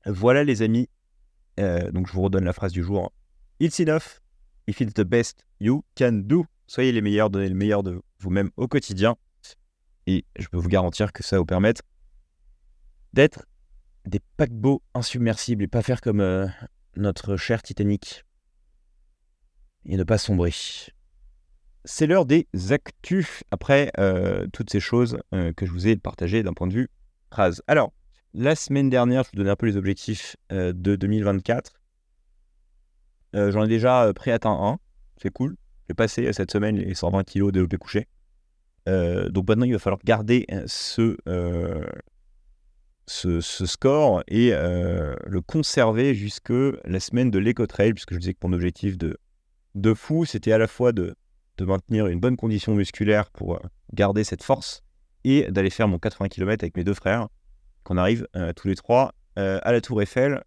Voilà 0.06 0.44
les 0.44 0.62
amis. 0.62 0.90
donc 1.58 2.08
je 2.08 2.14
vous 2.14 2.22
redonne 2.22 2.46
la 2.46 2.54
phrase 2.54 2.72
du 2.72 2.84
jour. 2.84 3.12
It's 3.60 3.80
enough 3.80 4.22
If 4.70 4.82
it's 4.82 4.94
the 4.94 5.04
best 5.04 5.48
you 5.60 5.84
can 5.98 6.22
do. 6.26 6.46
Soyez 6.68 6.92
les 6.92 7.02
meilleurs, 7.02 7.32
donnez 7.32 7.50
le 7.50 7.56
meilleur 7.56 7.82
de 7.82 8.04
vous-même 8.20 8.52
au 8.56 8.68
quotidien. 8.68 9.16
Et 10.10 10.26
je 10.40 10.48
peux 10.48 10.58
vous 10.58 10.70
garantir 10.70 11.14
que 11.14 11.22
ça 11.22 11.36
va 11.36 11.42
vous 11.42 11.46
permettre 11.46 11.84
d'être 13.14 13.46
des 14.06 14.20
paquebots 14.38 14.82
insubmersibles 14.96 15.62
et 15.62 15.68
pas 15.68 15.84
faire 15.84 16.02
comme 16.02 16.20
euh, 16.20 16.48
notre 16.96 17.38
cher 17.38 17.62
Titanic 17.62 18.26
et 19.86 19.98
ne 19.98 20.04
pas 20.04 20.18
sombrer. 20.18 20.52
C'est 21.86 22.08
l'heure 22.08 22.26
des 22.26 22.48
actus 22.72 23.44
après 23.52 23.92
euh, 24.00 24.48
toutes 24.52 24.72
ces 24.72 24.80
choses 24.80 25.20
euh, 25.36 25.54
que 25.54 25.68
je 25.68 25.72
vous 25.72 25.88
ai 25.88 25.96
partagées 25.96 26.42
d'un 26.42 26.54
point 26.54 26.66
de 26.66 26.74
vue 26.74 26.90
phrase. 27.30 27.62
Alors, 27.68 27.94
la 28.34 28.56
semaine 28.56 28.90
dernière, 28.90 29.24
je 29.26 29.30
vous 29.30 29.38
donnais 29.38 29.52
un 29.52 29.56
peu 29.56 29.68
les 29.68 29.78
objectifs 29.78 30.38
de 30.50 30.96
2024. 30.96 31.74
Euh, 33.36 33.52
j'en 33.52 33.64
ai 33.64 33.68
déjà 33.68 34.12
préatteint 34.16 34.58
un. 34.60 34.80
C'est 35.22 35.32
cool. 35.32 35.56
J'ai 35.88 35.94
passé 35.94 36.34
cette 36.34 36.50
semaine 36.50 36.78
les 36.78 36.96
120 36.96 37.24
kg 37.26 37.52
développé 37.52 37.78
couché. 37.78 38.08
Donc 39.30 39.48
maintenant, 39.48 39.66
il 39.66 39.74
va 39.74 39.80
falloir 39.80 40.00
garder 40.04 40.46
ce, 40.66 41.18
ce, 43.08 43.66
score 43.66 44.24
et 44.28 44.52
le 44.52 45.42
conserver 45.42 46.16
jusque 46.16 46.54
la 46.86 47.00
semaine 47.00 47.32
de 47.32 47.40
l'Eco-Trail, 47.40 47.94
puisque 47.94 48.14
je 48.14 48.20
disais 48.20 48.34
que 48.34 48.40
mon 48.44 48.54
objectif 48.54 48.98
de, 48.98 49.18
de 49.76 49.94
fou, 49.94 50.26
c'était 50.26 50.52
à 50.52 50.58
la 50.58 50.68
fois 50.68 50.92
de, 50.92 51.16
maintenir 51.62 52.08
une 52.08 52.22
bonne 52.22 52.38
condition 52.38 52.74
musculaire 52.74 53.30
pour 53.32 53.60
garder 53.94 54.24
cette 54.24 54.44
force 54.44 54.82
et 55.26 55.52
d'aller 55.52 55.70
faire 55.70 55.90
mon 55.90 56.00
80 56.00 56.30
km 56.30 56.64
avec 56.64 56.78
mes 56.78 56.86
deux 56.86 56.94
frères, 56.94 57.28
qu'on 57.84 57.98
arrive 57.98 58.28
tous 58.56 58.68
les 58.70 58.76
trois 58.76 59.14
à 59.36 59.72
la 59.72 59.82
Tour 59.82 60.02
Eiffel 60.02 60.42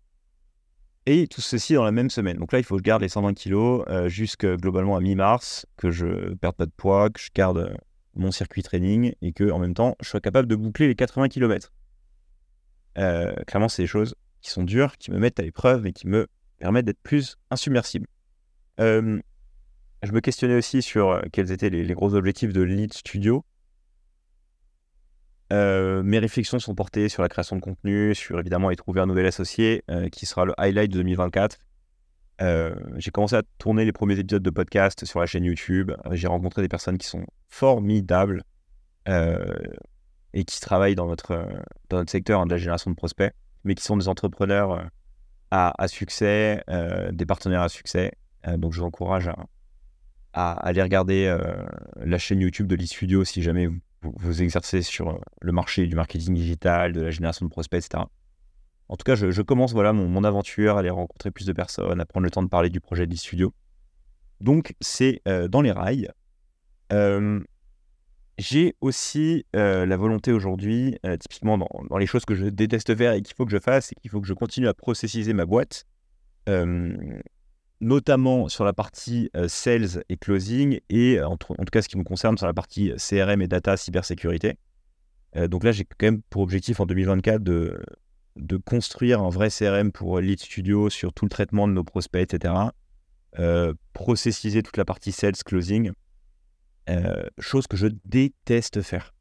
et 1.07 1.27
tout 1.27 1.41
ceci 1.41 1.75
dans 1.75 1.85
la 1.85 1.93
même 1.93 2.11
semaine. 2.11 2.39
Donc 2.39 2.53
là, 2.53 2.59
il 2.59 2.65
faut 2.65 2.77
que 2.77 2.81
je 2.81 2.85
garde 2.85 3.03
les 3.03 3.09
120 3.09 3.35
kilos 3.35 3.85
euh, 3.89 4.09
jusque 4.09 4.47
globalement 4.47 4.97
à 4.97 5.01
mi-mars, 5.01 5.67
que 5.77 5.91
je 5.91 6.35
perde 6.35 6.57
pas 6.57 6.67
de 6.67 6.73
poids, 6.77 7.11
que 7.11 7.21
je 7.21 7.31
garde 7.35 7.59
euh, 7.59 7.75
mon 8.15 8.31
circuit 8.31 8.63
training 8.63 9.15
et 9.23 9.33
que 9.33 9.51
en 9.51 9.59
même 9.59 9.75
temps, 9.75 9.97
je 10.01 10.09
sois 10.09 10.21
capable 10.21 10.49
de 10.49 10.57
boucler 10.57 10.89
les 10.89 10.95
80 10.95 11.29
km. 11.29 11.73
Euh, 12.99 13.35
clairement, 13.47 13.69
c'est 13.69 13.83
des 13.83 13.87
choses 13.87 14.15
qui 14.41 14.51
sont 14.51 14.65
dures, 14.65 14.99
qui 14.99 15.11
me 15.11 15.19
mettent 15.19 15.41
à 15.41 15.43
l'épreuve 15.43 15.87
et 15.87 15.93
qui 15.93 16.07
me 16.07 16.27
permettent 16.59 16.87
d'être 16.87 17.03
plus 17.03 17.37
insubmersible. 17.51 18.07
je 18.79 19.21
me 20.11 20.21
questionnais 20.21 20.57
aussi 20.57 20.83
sur 20.83 21.23
quels 21.33 21.53
étaient 21.53 21.71
les, 21.71 21.95
gros 21.95 22.15
objectifs 22.15 22.53
de 22.53 22.63
Lead 22.63 22.93
Studio. 22.93 23.45
Euh, 25.53 26.03
mes 26.03 26.19
réflexions 26.19 26.59
sont 26.59 26.75
portées 26.75 27.11
sur 27.11 27.23
la 27.23 27.29
création 27.29 27.57
de 27.57 27.61
contenu, 27.61 28.15
sur 28.15 28.41
évidemment 28.41 28.71
y 28.71 28.77
trouver 28.77 29.01
un 29.01 29.07
nouvel 29.07 29.27
associé 29.27 29.85
euh, 29.91 30.09
qui 30.09 30.25
sera 30.25 30.47
le 30.47 30.55
highlight 30.59 30.91
de 30.91 30.99
2024. 30.99 31.59
Euh, 32.43 32.75
j'ai 32.97 33.11
commencé 33.11 33.37
à 33.37 33.43
tourner 33.59 33.85
les 33.85 33.93
premiers 33.93 34.19
épisodes 34.19 34.43
de 34.43 34.51
podcast 34.51 35.05
sur 35.05 35.21
la 35.21 35.27
chaîne 35.27 35.45
YouTube. 35.45 35.93
J'ai 36.11 36.27
rencontré 36.27 36.61
des 36.61 36.69
personnes 36.69 36.99
qui 36.99 37.07
sont 37.07 37.25
formidables 37.49 38.43
et 40.35 40.45
qui 40.45 40.61
travaillent 40.61 40.95
dans 40.95 41.07
notre, 41.07 41.47
dans 41.89 41.99
notre 41.99 42.11
secteur 42.11 42.41
hein, 42.41 42.47
de 42.47 42.51
la 42.51 42.59
génération 42.59 42.91
de 42.91 42.97
prospects, 42.97 43.33
mais 43.65 43.75
qui 43.75 43.83
sont 43.83 43.97
des 43.97 44.09
entrepreneurs 44.09 44.89
à, 45.51 45.89
succès, 45.89 46.63
des 47.13 47.27
partenaires 47.27 47.63
à 47.63 47.69
succès. 47.69 48.13
donc 48.59 48.73
je 48.73 48.81
vous 48.81 48.87
encourage 48.87 49.29
à, 50.33 50.53
aller 50.53 50.83
regarder 50.83 51.37
la 51.97 52.19
chaîne 52.19 52.41
YouTube 52.41 52.67
de 52.67 52.77
l'e-Studio 52.77 53.25
si 53.25 53.43
jamais 53.43 53.69
vous 54.03 54.43
exercez 54.43 54.83
sur 54.83 55.11
euh, 55.11 55.19
le 55.41 55.53
marché 55.53 55.87
du 55.87 55.95
marketing 55.95 56.35
digital, 56.35 56.93
de 56.93 57.01
la 57.01 57.11
génération 57.11 57.47
de 57.47 57.51
prospects, 57.51 57.85
etc. 57.85 58.05
En 58.89 58.97
tout 58.97 59.05
cas, 59.05 59.15
je, 59.15 59.43
commence 59.43 59.73
voilà 59.73 59.93
mon, 59.93 60.25
aventure, 60.25 60.77
à 60.77 60.81
aller 60.81 60.91
rencontrer 60.91 61.31
plus 61.31 61.47
de 61.47 61.53
personnes, 61.53 62.01
à 62.01 62.05
prendre 62.05 62.25
le 62.25 62.31
temps 62.31 62.43
de 62.43 62.49
parler 62.49 62.69
du 62.69 62.81
projet 62.81 63.07
de 63.07 63.15
studio. 63.15 63.55
Donc, 64.41 64.75
c'est 64.81 65.23
euh, 65.27 65.49
dans 65.49 65.63
les 65.63 65.73
rails. 65.73 66.11
Euh, 66.93 67.41
j'ai 68.39 68.75
aussi 68.81 69.47
la 69.55 69.97
volonté 69.97 70.33
aujourd'hui, 70.33 70.99
typiquement 71.21 71.59
dans, 71.59 71.69
dans, 71.89 71.97
les 71.99 72.07
choses 72.07 72.25
que 72.25 72.35
je 72.35 72.47
déteste 72.47 72.97
faire 72.97 73.13
et 73.13 73.23
qu'il 73.23 73.35
faut 73.37 73.45
que 73.45 73.53
je 73.53 73.59
fasse, 73.59 73.87
c'est 73.87 73.95
qu'il 73.95 74.11
faut 74.11 74.21
que 74.21 74.27
je 74.27 74.35
continue 74.35 74.69
à 74.69 74.75
processiser 74.75 75.33
ma 75.33 75.47
boîte 75.47 75.87
notamment 77.83 78.49
sur 78.49 78.65
la 78.65 78.73
partie 78.73 79.29
euh, 79.37 79.49
sales 79.49 80.05
et 80.09 80.17
closing, 80.17 80.81
et 80.89 81.21
en, 81.21 81.37
tout 81.37 81.55
cas 81.71 81.83
ce 81.83 81.89
qui 81.89 81.99
me 81.99 82.05
concerne 82.05 82.39
sur 82.39 82.47
la 82.47 82.55
partie 82.55 82.93
CRM 82.97 83.43
et 83.43 83.49
data 83.49 83.77
cybersécurité. 83.77 84.57
Euh, 85.37 85.49
donc 85.49 85.65
là, 85.65 85.73
j'ai 85.73 85.85
quand 85.85 86.07
même 86.07 86.23
pour 86.31 86.43
objectif 86.43 86.79
en 86.81 86.87
2024 86.87 87.43
de, 87.43 87.83
de 88.37 88.57
construire 88.57 89.21
un 89.21 89.31
vrai 89.31 89.49
CRM 89.51 89.93
pour 89.93 90.21
Lead 90.21 90.41
Studio 90.41 90.91
sur 90.91 91.13
tout 91.13 91.25
le 91.25 91.31
traitement 91.31 91.69
de 91.69 91.73
nos 91.73 91.85
prospects, 91.85 92.23
etc. 92.33 92.55
Euh, 93.39 93.75
processiser 93.93 94.63
toute 94.63 94.77
la 94.77 94.85
partie 94.85 95.13
sales 95.13 95.37
closing, 95.45 95.93
chose 97.39 97.67
que 97.67 97.77
je 97.77 97.87
déteste 98.05 98.83
faire. 98.83 99.15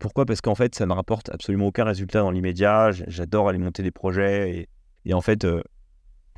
pourquoi? 0.00 0.26
Parce 0.26 0.40
qu'en 0.40 0.54
fait, 0.54 0.74
ça 0.74 0.84
ne 0.84 0.92
rapporte 0.92 1.30
absolument 1.30 1.66
aucun 1.66 1.84
résultat 1.84 2.20
dans 2.20 2.30
l'immédiat. 2.30 2.90
J'adore 2.90 3.48
aller 3.48 3.58
monter 3.58 3.82
des 3.82 3.92
projets 3.92 4.50
et, 4.50 4.68
et 5.04 5.14
en 5.14 5.20
fait, 5.20 5.46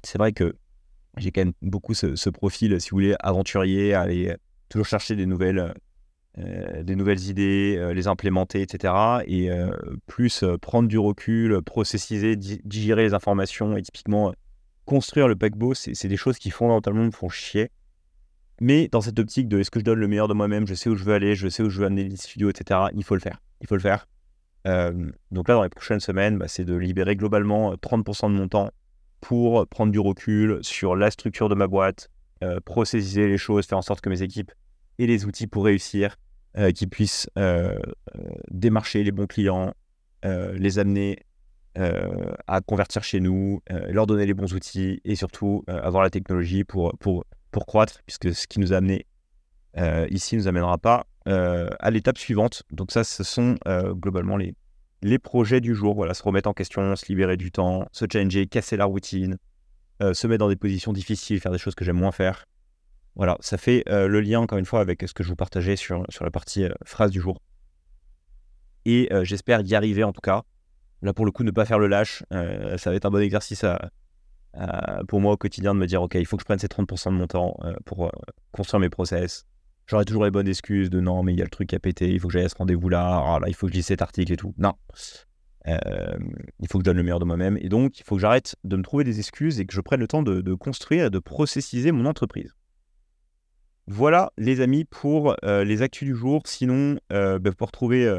c'est 0.03 0.19
vrai 0.19 0.33
que 0.33 0.55
j'ai 1.17 1.31
quand 1.31 1.43
même 1.43 1.55
beaucoup 1.63 1.95
ce, 1.95 2.31
profil, 2.31 2.81
si 2.81 2.91
vous 2.91 2.97
voulez, 2.97 3.15
aventurier, 3.21 3.95
aller 3.95 4.35
toujours 4.69 4.87
chercher 4.87 5.17
des 5.17 5.27
nouvelles, 5.27 5.59
euh, 5.59 5.73
des 6.37 6.97
nouvelles 6.97 7.29
idées, 7.29 7.77
euh, 7.79 7.95
les 7.95 8.09
implémenter, 8.09 8.63
etc. 8.63 8.93
Et 9.27 9.51
euh, 9.51 9.71
plus 10.07 10.45
prendre 10.61 10.89
du 10.89 10.99
recul, 10.99 11.63
processiser, 11.63 12.37
digérer 12.37 13.05
les 13.05 13.15
informations 13.15 13.77
et 13.77 13.83
typiquement 13.83 14.33
construire 14.85 15.29
le 15.29 15.37
paquebot, 15.37 15.75
c'est 15.75 16.09
des 16.09 16.17
choses 16.17 16.39
qui 16.39 16.51
fondamentalement 16.51 17.05
me 17.05 17.11
font 17.11 17.29
chier. 17.29 17.71
Mais 18.61 18.89
dans 18.89 19.01
cette 19.01 19.19
optique 19.19 19.49
de 19.49 19.59
est-ce 19.59 19.71
que 19.71 19.81
je 19.81 19.85
donne 19.85 19.99
le 19.99 20.09
meilleur 20.09 20.29
de 20.29 20.35
moi-même, 20.35 20.67
je 20.67 20.75
sais 20.75 20.91
où 20.91 20.97
je 20.97 21.05
veux 21.05 21.15
aller, 21.15 21.35
je 21.35 21.49
sais 21.49 21.63
où 21.63 21.71
je 21.71 21.81
veux 21.81 21.87
amener 21.87 22.05
les 22.05 22.17
studios, 22.17 22.51
etc., 22.51 22.81
il 22.95 23.05
faut 23.05 23.15
le 23.15 23.21
faire. 23.21 23.41
Il 23.61 23.67
faut 23.67 23.77
le 23.77 23.81
faire. 23.81 24.07
donc 24.65 25.49
là, 25.49 25.55
dans 25.55 25.63
les 25.63 25.69
prochaines 25.69 26.01
semaines, 26.01 26.39
bah, 26.39 26.49
c'est 26.49 26.65
de 26.65 26.75
libérer 26.75 27.17
globalement 27.17 27.75
30% 27.75 28.31
de 28.31 28.37
mon 28.37 28.49
temps 28.49 28.71
pour 29.21 29.67
prendre 29.69 29.91
du 29.91 29.99
recul 29.99 30.59
sur 30.61 30.97
la 30.97 31.11
structure 31.11 31.49
de 31.49 31.55
ma 31.55 31.67
boîte, 31.67 32.11
euh, 32.43 32.61
processiser 32.61 33.27
les 33.27 33.39
choses, 33.39 33.65
faire 33.65 33.79
en 33.79 33.83
sorte 33.83 34.03
que 34.03 34.11
mes 34.11 34.21
équipes 34.21 34.53
aient 34.99 35.07
les 35.07 35.25
outils 35.25 35.47
pour 35.47 35.65
réussir, 35.65 36.17
euh, 36.57 36.71
qu'ils 36.71 36.89
puissent 36.89 37.29
euh, 37.39 37.79
démarcher 38.51 39.05
les 39.05 39.13
bons 39.13 39.27
clients, 39.27 39.75
les 40.23 40.79
amener 40.79 41.19
à 41.77 42.61
convertir 42.63 43.05
chez 43.05 43.21
nous, 43.21 43.61
leur 43.69 44.07
donner 44.07 44.25
les 44.25 44.33
bons 44.33 44.55
outils 44.55 45.03
et 45.05 45.17
surtout 45.17 45.65
avoir 45.67 46.03
la 46.03 46.09
technologie 46.09 46.65
pour, 46.65 46.97
pour, 46.99 47.27
pour 47.51 47.67
croître, 47.67 48.01
puisque 48.07 48.35
ce 48.35 48.47
qui 48.47 48.59
nous 48.59 48.73
a 48.73 48.77
amené 48.79 49.05
ici 50.09 50.37
ne 50.37 50.41
nous 50.41 50.49
amènera 50.49 50.79
pas 50.79 51.07
à 51.27 51.91
l'étape 51.91 52.17
suivante. 52.17 52.63
Donc 52.71 52.91
ça, 52.91 53.05
ce 53.05 53.23
sont 53.23 53.57
globalement 54.01 54.39
les, 54.39 54.55
les 55.03 55.19
projets 55.19 55.61
du 55.61 55.75
jour. 55.75 55.95
Voilà, 55.95 56.15
se 56.15 56.23
remettre 56.23 56.49
en 56.49 56.55
question, 56.55 56.97
se 56.97 57.07
libérer 57.07 57.37
du 57.37 57.53
temps, 57.53 57.87
se 57.93 58.07
changer, 58.11 58.47
casser 58.47 58.79
la 58.79 58.87
routine, 58.87 59.37
euh, 60.03 60.15
se 60.15 60.27
mettre 60.27 60.41
dans 60.41 60.49
des 60.49 60.57
positions 60.57 60.93
difficiles, 60.93 61.41
faire 61.41 61.53
des 61.53 61.59
choses 61.59 61.75
que 61.75 61.85
j'aime 61.85 61.99
moins 61.99 62.11
faire. 62.11 62.47
Voilà, 63.17 63.37
ça 63.41 63.59
fait 63.59 63.85
euh, 63.89 64.09
le 64.09 64.21
lien 64.21 64.41
encore 64.41 64.59
une 64.59 64.65
fois 64.65 64.81
avec 64.81 65.03
ce 65.07 65.15
que 65.15 65.23
je 65.23 65.29
vous 65.29 65.37
partageais 65.37 65.77
sur, 65.77 66.05
la 66.21 66.31
partie 66.31 66.67
phrase 66.85 67.11
du 67.11 67.21
jour. 67.21 67.41
Et 68.87 69.09
j'espère 69.23 69.63
y 69.63 69.75
arriver 69.75 70.05
en 70.05 70.13
tout 70.13 70.21
cas. 70.21 70.43
Là 71.01 71.15
pour 71.15 71.25
le 71.25 71.31
coup, 71.31 71.43
ne 71.43 71.51
pas 71.51 71.65
faire 71.65 71.79
le 71.79 71.87
lâche, 71.87 72.23
ça 72.31 72.91
va 72.91 72.97
être 72.97 73.07
un 73.07 73.11
bon 73.11 73.23
exercice 73.23 73.65
pour 75.09 75.21
moi 75.21 75.33
au 75.33 75.37
quotidien 75.39 75.75
de 75.75 75.79
me 75.79 75.87
dire 75.87 76.03
ok, 76.03 76.17
il 76.17 76.27
faut 76.27 76.37
que 76.37 76.43
je 76.43 76.45
prenne 76.45 76.59
ces 76.59 76.67
30% 76.67 77.07
de 77.07 77.17
mon 77.17 77.27
temps 77.27 77.57
pour 77.87 78.13
construire 78.53 78.81
mes 78.81 78.91
process, 78.91 79.47
J'aurais 79.87 80.05
toujours 80.05 80.25
les 80.25 80.31
bonnes 80.31 80.49
excuses 80.49 80.89
de 80.89 81.01
non, 81.01 81.23
mais 81.23 81.35
il 81.35 81.39
y 81.39 81.43
a 81.43 81.45
le 81.45 81.51
truc 81.51 81.75
à 81.75 81.79
péter, 81.79 82.09
il 82.09 82.19
faut 82.19 82.29
que 82.29 82.33
j'aille 82.33 82.45
à 82.45 82.49
ce 82.49 82.57
rendez-vous-là, 82.57 83.23
ah 83.27 83.39
là, 83.39 83.49
il 83.49 83.55
faut 83.55 83.67
que 83.67 83.73
je 83.73 83.79
lise 83.79 83.87
cet 83.87 84.01
article 84.01 84.33
et 84.33 84.37
tout. 84.37 84.55
Non. 84.57 84.73
Euh, 85.67 86.19
il 86.61 86.69
faut 86.69 86.79
que 86.79 86.83
je 86.83 86.87
donne 86.87 86.97
le 86.97 87.03
meilleur 87.03 87.19
de 87.19 87.27
moi-même. 87.27 87.59
Et 87.61 87.69
donc, 87.69 87.99
il 87.99 88.03
faut 88.03 88.15
que 88.15 88.21
j'arrête 88.21 88.57
de 88.65 88.77
me 88.77 88.83
trouver 88.83 89.05
des 89.05 89.19
excuses 89.19 89.61
et 89.61 89.67
que 89.67 89.75
je 89.75 89.81
prenne 89.81 90.01
le 90.01 90.09
temps 90.09 90.23
de, 90.23 90.55
construire 90.55 91.07
et 91.07 91.11
de 91.11 91.19
processiser 91.19 91.93
mon 91.93 92.07
entreprise. 92.07 92.55
Voilà, 93.87 94.33
les 94.39 94.61
amis, 94.61 94.85
pour 94.85 95.37
euh, 95.45 95.65
les 95.65 95.83
actus 95.83 96.09
du 96.09 96.15
jour. 96.15 96.43
Sinon, 96.47 96.99
euh, 97.13 97.39
bah, 97.39 97.51
pour 97.53 97.69
retrouver 97.69 98.11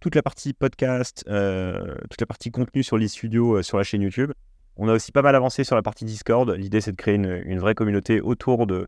toute 0.00 0.14
la 0.14 0.22
partie 0.22 0.52
podcast, 0.52 1.24
toute 1.24 2.20
la 2.20 2.26
partie 2.26 2.50
contenu 2.50 2.82
sur 2.82 2.96
l'e-studio 2.96 3.62
sur 3.62 3.78
la 3.78 3.84
chaîne 3.84 4.02
YouTube, 4.02 4.32
on 4.76 4.88
a 4.88 4.92
aussi 4.92 5.10
pas 5.10 5.22
mal 5.22 5.34
avancé 5.34 5.64
sur 5.64 5.74
la 5.74 5.82
partie 5.82 6.04
Discord. 6.04 6.48
L'idée, 6.50 6.80
c'est 6.80 6.92
de 6.92 6.96
créer 6.96 7.16
une 7.16 7.58
vraie 7.58 7.74
communauté 7.74 8.20
autour 8.20 8.68
de, 8.68 8.86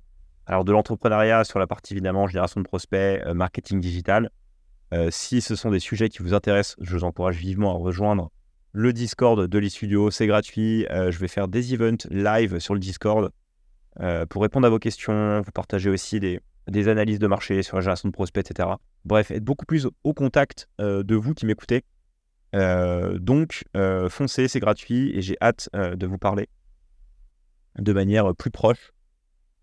l'entrepreneuriat 0.48 1.44
sur 1.44 1.58
la 1.58 1.66
partie 1.66 1.94
évidemment 1.94 2.26
génération 2.26 2.60
de 2.60 2.66
prospects, 2.66 3.22
euh, 3.26 3.34
marketing 3.34 3.80
digital. 3.80 4.30
Euh, 4.92 5.08
si 5.10 5.40
ce 5.40 5.54
sont 5.54 5.70
des 5.70 5.78
sujets 5.78 6.08
qui 6.08 6.18
vous 6.18 6.34
intéressent, 6.34 6.76
je 6.80 6.96
vous 6.96 7.04
encourage 7.04 7.36
vivement 7.36 7.70
à 7.70 7.78
rejoindre 7.78 8.30
le 8.72 8.92
Discord 8.92 9.46
de 9.46 9.58
l'e-studio. 9.58 10.10
C'est 10.10 10.26
gratuit. 10.26 10.86
Euh, 10.90 11.10
je 11.10 11.18
vais 11.18 11.28
faire 11.28 11.48
des 11.48 11.74
events 11.74 12.06
live 12.10 12.58
sur 12.58 12.74
le 12.74 12.80
Discord 12.80 13.30
pour 14.28 14.42
répondre 14.42 14.66
à 14.66 14.70
vos 14.70 14.78
questions, 14.78 15.40
vous 15.40 15.52
partager 15.52 15.90
aussi 15.90 16.20
des, 16.20 16.88
analyses 16.88 17.18
de 17.18 17.26
marché 17.26 17.62
sur 17.62 17.76
la 17.76 17.80
génération 17.82 18.08
de 18.08 18.12
prospects, 18.12 18.48
etc. 18.50 18.68
Bref, 19.04 19.30
être 19.30 19.44
beaucoup 19.44 19.66
plus 19.66 19.88
au 20.04 20.14
contact 20.14 20.68
de 20.78 21.14
vous 21.14 21.34
qui 21.34 21.46
m'écoutez. 21.46 21.84
donc, 22.52 23.64
foncez, 24.08 24.48
c'est 24.48 24.60
gratuit 24.60 25.16
et 25.16 25.22
j'ai 25.22 25.36
hâte 25.40 25.68
de 25.74 26.06
vous 26.06 26.18
parler 26.18 26.48
de 27.78 27.92
manière 27.92 28.34
plus 28.34 28.50
proche 28.50 28.92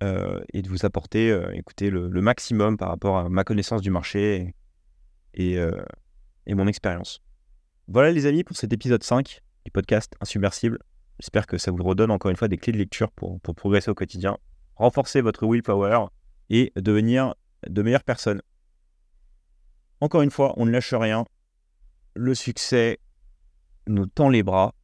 euh, 0.03 0.41
et 0.53 0.61
de 0.61 0.69
vous 0.69 0.85
apporter 0.85 1.31
euh, 1.31 1.51
écoutez, 1.53 1.89
le, 1.89 2.09
maximum 2.21 2.77
par 2.77 2.89
rapport 2.89 3.17
à 3.17 3.29
ma 3.29 3.43
connaissance 3.43 3.81
du 3.81 3.89
marché 3.89 4.53
et, 5.33 5.57
euh, 5.57 5.83
et, 6.45 6.53
mon 6.53 6.67
expérience. 6.67 7.23
Voilà 7.87 8.11
les 8.11 8.27
amis 8.27 8.43
pour 8.43 8.55
cet 8.55 8.71
épisode 8.73 9.01
5 9.01 9.41
du 9.65 9.71
podcast 9.71 10.13
Insubmersible. 10.21 10.77
J'espère 11.19 11.47
que 11.47 11.57
ça 11.57 11.71
vous 11.71 11.83
redonne 11.83 12.11
encore 12.11 12.29
une 12.31 12.37
fois 12.37 12.47
des 12.47 12.57
clés 12.57 12.73
de 12.73 12.77
lecture 12.77 13.11
pour, 13.11 13.39
progresser 13.41 13.89
au 13.89 13.95
quotidien, 13.95 14.37
renforcer 14.75 15.21
votre 15.21 15.47
willpower 15.47 16.05
et 16.49 16.71
devenir 16.75 17.33
de 17.67 17.81
meilleures 17.81 18.03
personnes. 18.03 18.41
Encore 19.99 20.21
une 20.21 20.31
fois, 20.31 20.53
on 20.57 20.65
ne 20.65 20.71
lâche 20.71 20.93
rien. 20.93 21.25
Le 22.15 22.35
succès 22.35 22.99
nous 23.87 24.05
tend 24.05 24.29
les 24.29 24.43
bras. 24.43 24.75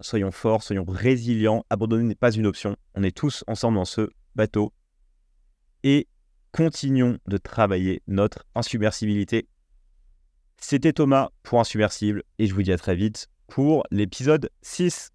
Soyons 0.00 0.30
forts, 0.30 0.62
soyons 0.62 0.84
résilients. 0.86 1.64
Abandonner 1.70 2.04
n'est 2.04 2.14
pas 2.14 2.32
une 2.32 2.46
option. 2.46 2.76
On 2.94 3.02
est 3.02 3.16
tous 3.16 3.44
ensemble 3.46 3.76
dans 3.76 3.84
ce 3.84 4.10
bateau 4.34 4.72
et 5.82 6.06
continuons 6.52 7.18
de 7.26 7.38
travailler 7.38 8.02
notre 8.06 8.44
insubmersibilité. 8.54 9.48
C'était 10.60 10.92
Thomas 10.92 11.30
pour 11.42 11.60
Insubmersible 11.60 12.24
et 12.38 12.46
je 12.46 12.54
vous 12.54 12.62
dis 12.62 12.72
à 12.72 12.78
très 12.78 12.96
vite 12.96 13.28
pour 13.46 13.84
l'épisode 13.90 14.50
6. 14.62 15.12